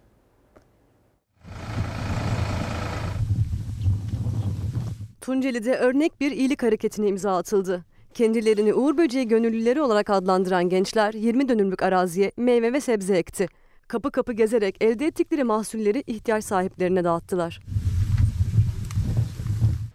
[5.21, 7.85] Tunceli'de örnek bir iyilik hareketine imza atıldı.
[8.13, 13.47] Kendilerini Uğur Böceği gönüllüleri olarak adlandıran gençler 20 dönümlük araziye meyve ve sebze ekti.
[13.88, 17.60] Kapı kapı gezerek elde ettikleri mahsulleri ihtiyaç sahiplerine dağıttılar.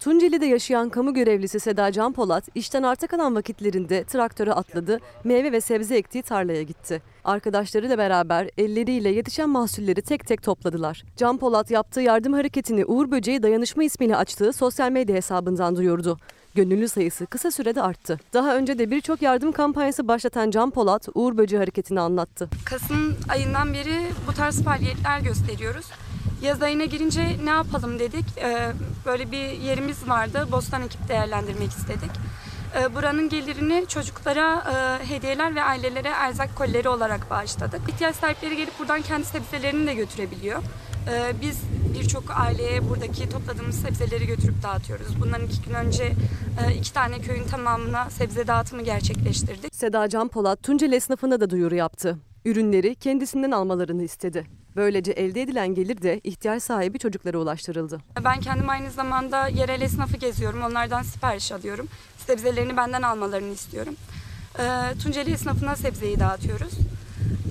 [0.00, 5.60] Tunceli'de yaşayan kamu görevlisi Seda Can Polat, işten arta kalan vakitlerinde traktöre atladı, meyve ve
[5.60, 7.02] sebze ektiği tarlaya gitti.
[7.24, 11.04] Arkadaşlarıyla beraber elleriyle yetişen mahsulleri tek tek topladılar.
[11.16, 16.18] Can Polat yaptığı yardım hareketini Uğur Böceği Dayanışma ismiyle açtığı sosyal medya hesabından duyurdu.
[16.58, 18.20] Gönüllü sayısı kısa sürede arttı.
[18.32, 22.48] Daha önce de birçok yardım kampanyası başlatan Can Polat, Uğur Böceği hareketini anlattı.
[22.64, 25.86] Kasım ayından beri bu tarz faaliyetler gösteriyoruz.
[26.42, 28.24] Yaz ayına girince ne yapalım dedik.
[28.38, 28.72] Ee,
[29.06, 30.48] böyle bir yerimiz vardı.
[30.52, 32.10] Bostan ekip değerlendirmek istedik.
[32.76, 37.80] Ee, buranın gelirini çocuklara e, hediyeler ve ailelere erzak kolileri olarak bağışladık.
[37.88, 40.62] İhtiyaç sahipleri gelip buradan kendi sebzelerini de götürebiliyor.
[41.10, 41.58] Ee, biz
[41.98, 45.20] birçok aileye buradaki topladığımız sebzeleri götürüp dağıtıyoruz.
[45.20, 46.04] Bundan iki gün önce
[46.66, 49.74] e, iki tane köyün tamamına sebze dağıtımı gerçekleştirdik.
[49.74, 52.18] Seda Can Polat, Tunceli esnafına da duyuru yaptı.
[52.44, 54.46] Ürünleri kendisinden almalarını istedi.
[54.76, 57.98] Böylece elde edilen gelir de ihtiyaç sahibi çocuklara ulaştırıldı.
[58.24, 60.62] Ben kendim aynı zamanda yerel esnafı geziyorum.
[60.62, 61.88] Onlardan sipariş alıyorum.
[62.26, 63.94] Sebzelerini benden almalarını istiyorum.
[64.58, 66.72] Ee, Tunceli esnafına sebzeyi dağıtıyoruz.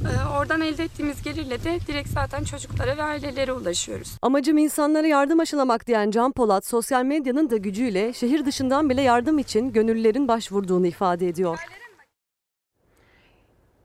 [0.07, 4.17] Ee, oradan elde ettiğimiz gelirle de direkt zaten çocuklara ve ailelere ulaşıyoruz.
[4.21, 9.39] Amacım insanlara yardım aşılamak diyen Can Polat, sosyal medyanın da gücüyle şehir dışından bile yardım
[9.39, 11.59] için gönüllülerin başvurduğunu ifade ediyor.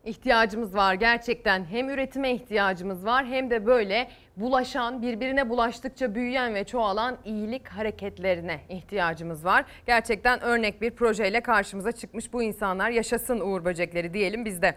[0.05, 6.65] İhtiyacımız var gerçekten hem üretime ihtiyacımız var hem de böyle bulaşan birbirine bulaştıkça büyüyen ve
[6.65, 9.65] çoğalan iyilik hareketlerine ihtiyacımız var.
[9.87, 14.77] Gerçekten örnek bir projeyle karşımıza çıkmış bu insanlar yaşasın Uğur Böcekleri diyelim biz de.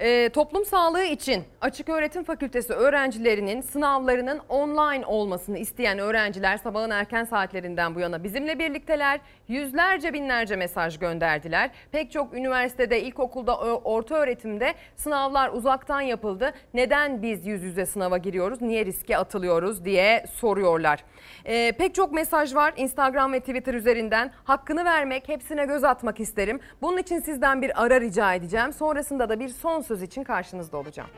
[0.00, 7.24] Ee, toplum sağlığı için Açık Öğretim Fakültesi öğrencilerinin sınavlarının online olmasını isteyen öğrenciler sabahın erken
[7.24, 9.20] saatlerinden bu yana bizimle birlikteler.
[9.48, 11.70] Yüzlerce binlerce mesaj gönderdiler.
[11.92, 16.52] Pek çok üniversitede, ilkokulda, orta öğretimde sınavlar uzaktan yapıldı.
[16.74, 21.04] Neden biz yüz yüze sınava giriyoruz, niye riske atılıyoruz diye soruyorlar.
[21.44, 24.32] Ee, pek çok mesaj var Instagram ve Twitter üzerinden.
[24.44, 26.60] Hakkını vermek, hepsine göz atmak isterim.
[26.82, 28.72] Bunun için sizden bir ara rica edeceğim.
[28.72, 31.10] Sonrasında da bir son söz için karşınızda olacağım.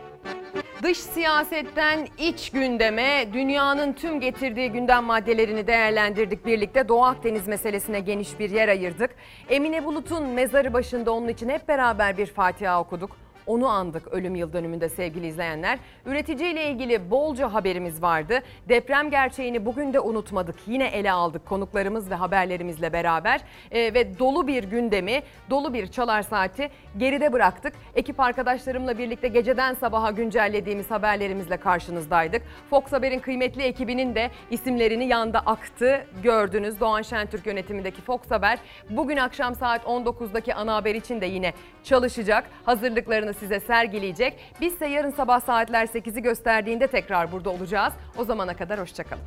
[0.83, 6.89] Dış siyasetten iç gündeme dünyanın tüm getirdiği gündem maddelerini değerlendirdik birlikte.
[6.89, 9.11] Doğu Akdeniz meselesine geniş bir yer ayırdık.
[9.49, 13.17] Emine Bulut'un mezarı başında onun için hep beraber bir Fatiha okuduk.
[13.51, 15.79] Onu andık ölüm yıl dönümünde sevgili izleyenler.
[16.07, 18.41] Üreticiyle ilgili bolca haberimiz vardı.
[18.69, 20.57] Deprem gerçeğini bugün de unutmadık.
[20.67, 23.41] Yine ele aldık konuklarımız ve haberlerimizle beraber.
[23.71, 27.73] E, ve dolu bir gündemi, dolu bir çalar saati geride bıraktık.
[27.95, 32.43] Ekip arkadaşlarımla birlikte geceden sabaha güncellediğimiz haberlerimizle karşınızdaydık.
[32.71, 36.81] Fox Haber'in kıymetli ekibinin de isimlerini yanda aktı gördünüz.
[36.81, 38.59] Doğan Şentürk yönetimindeki Fox Haber
[38.91, 41.53] bugün akşam saat 19'daki ana haber için de yine
[41.85, 42.45] çalışacak.
[42.65, 44.39] Hazırlıklarını size sergileyecek.
[44.61, 47.93] Biz ise yarın sabah saatler 8'i gösterdiğinde tekrar burada olacağız.
[48.19, 49.23] O zamana kadar hoşçakalın.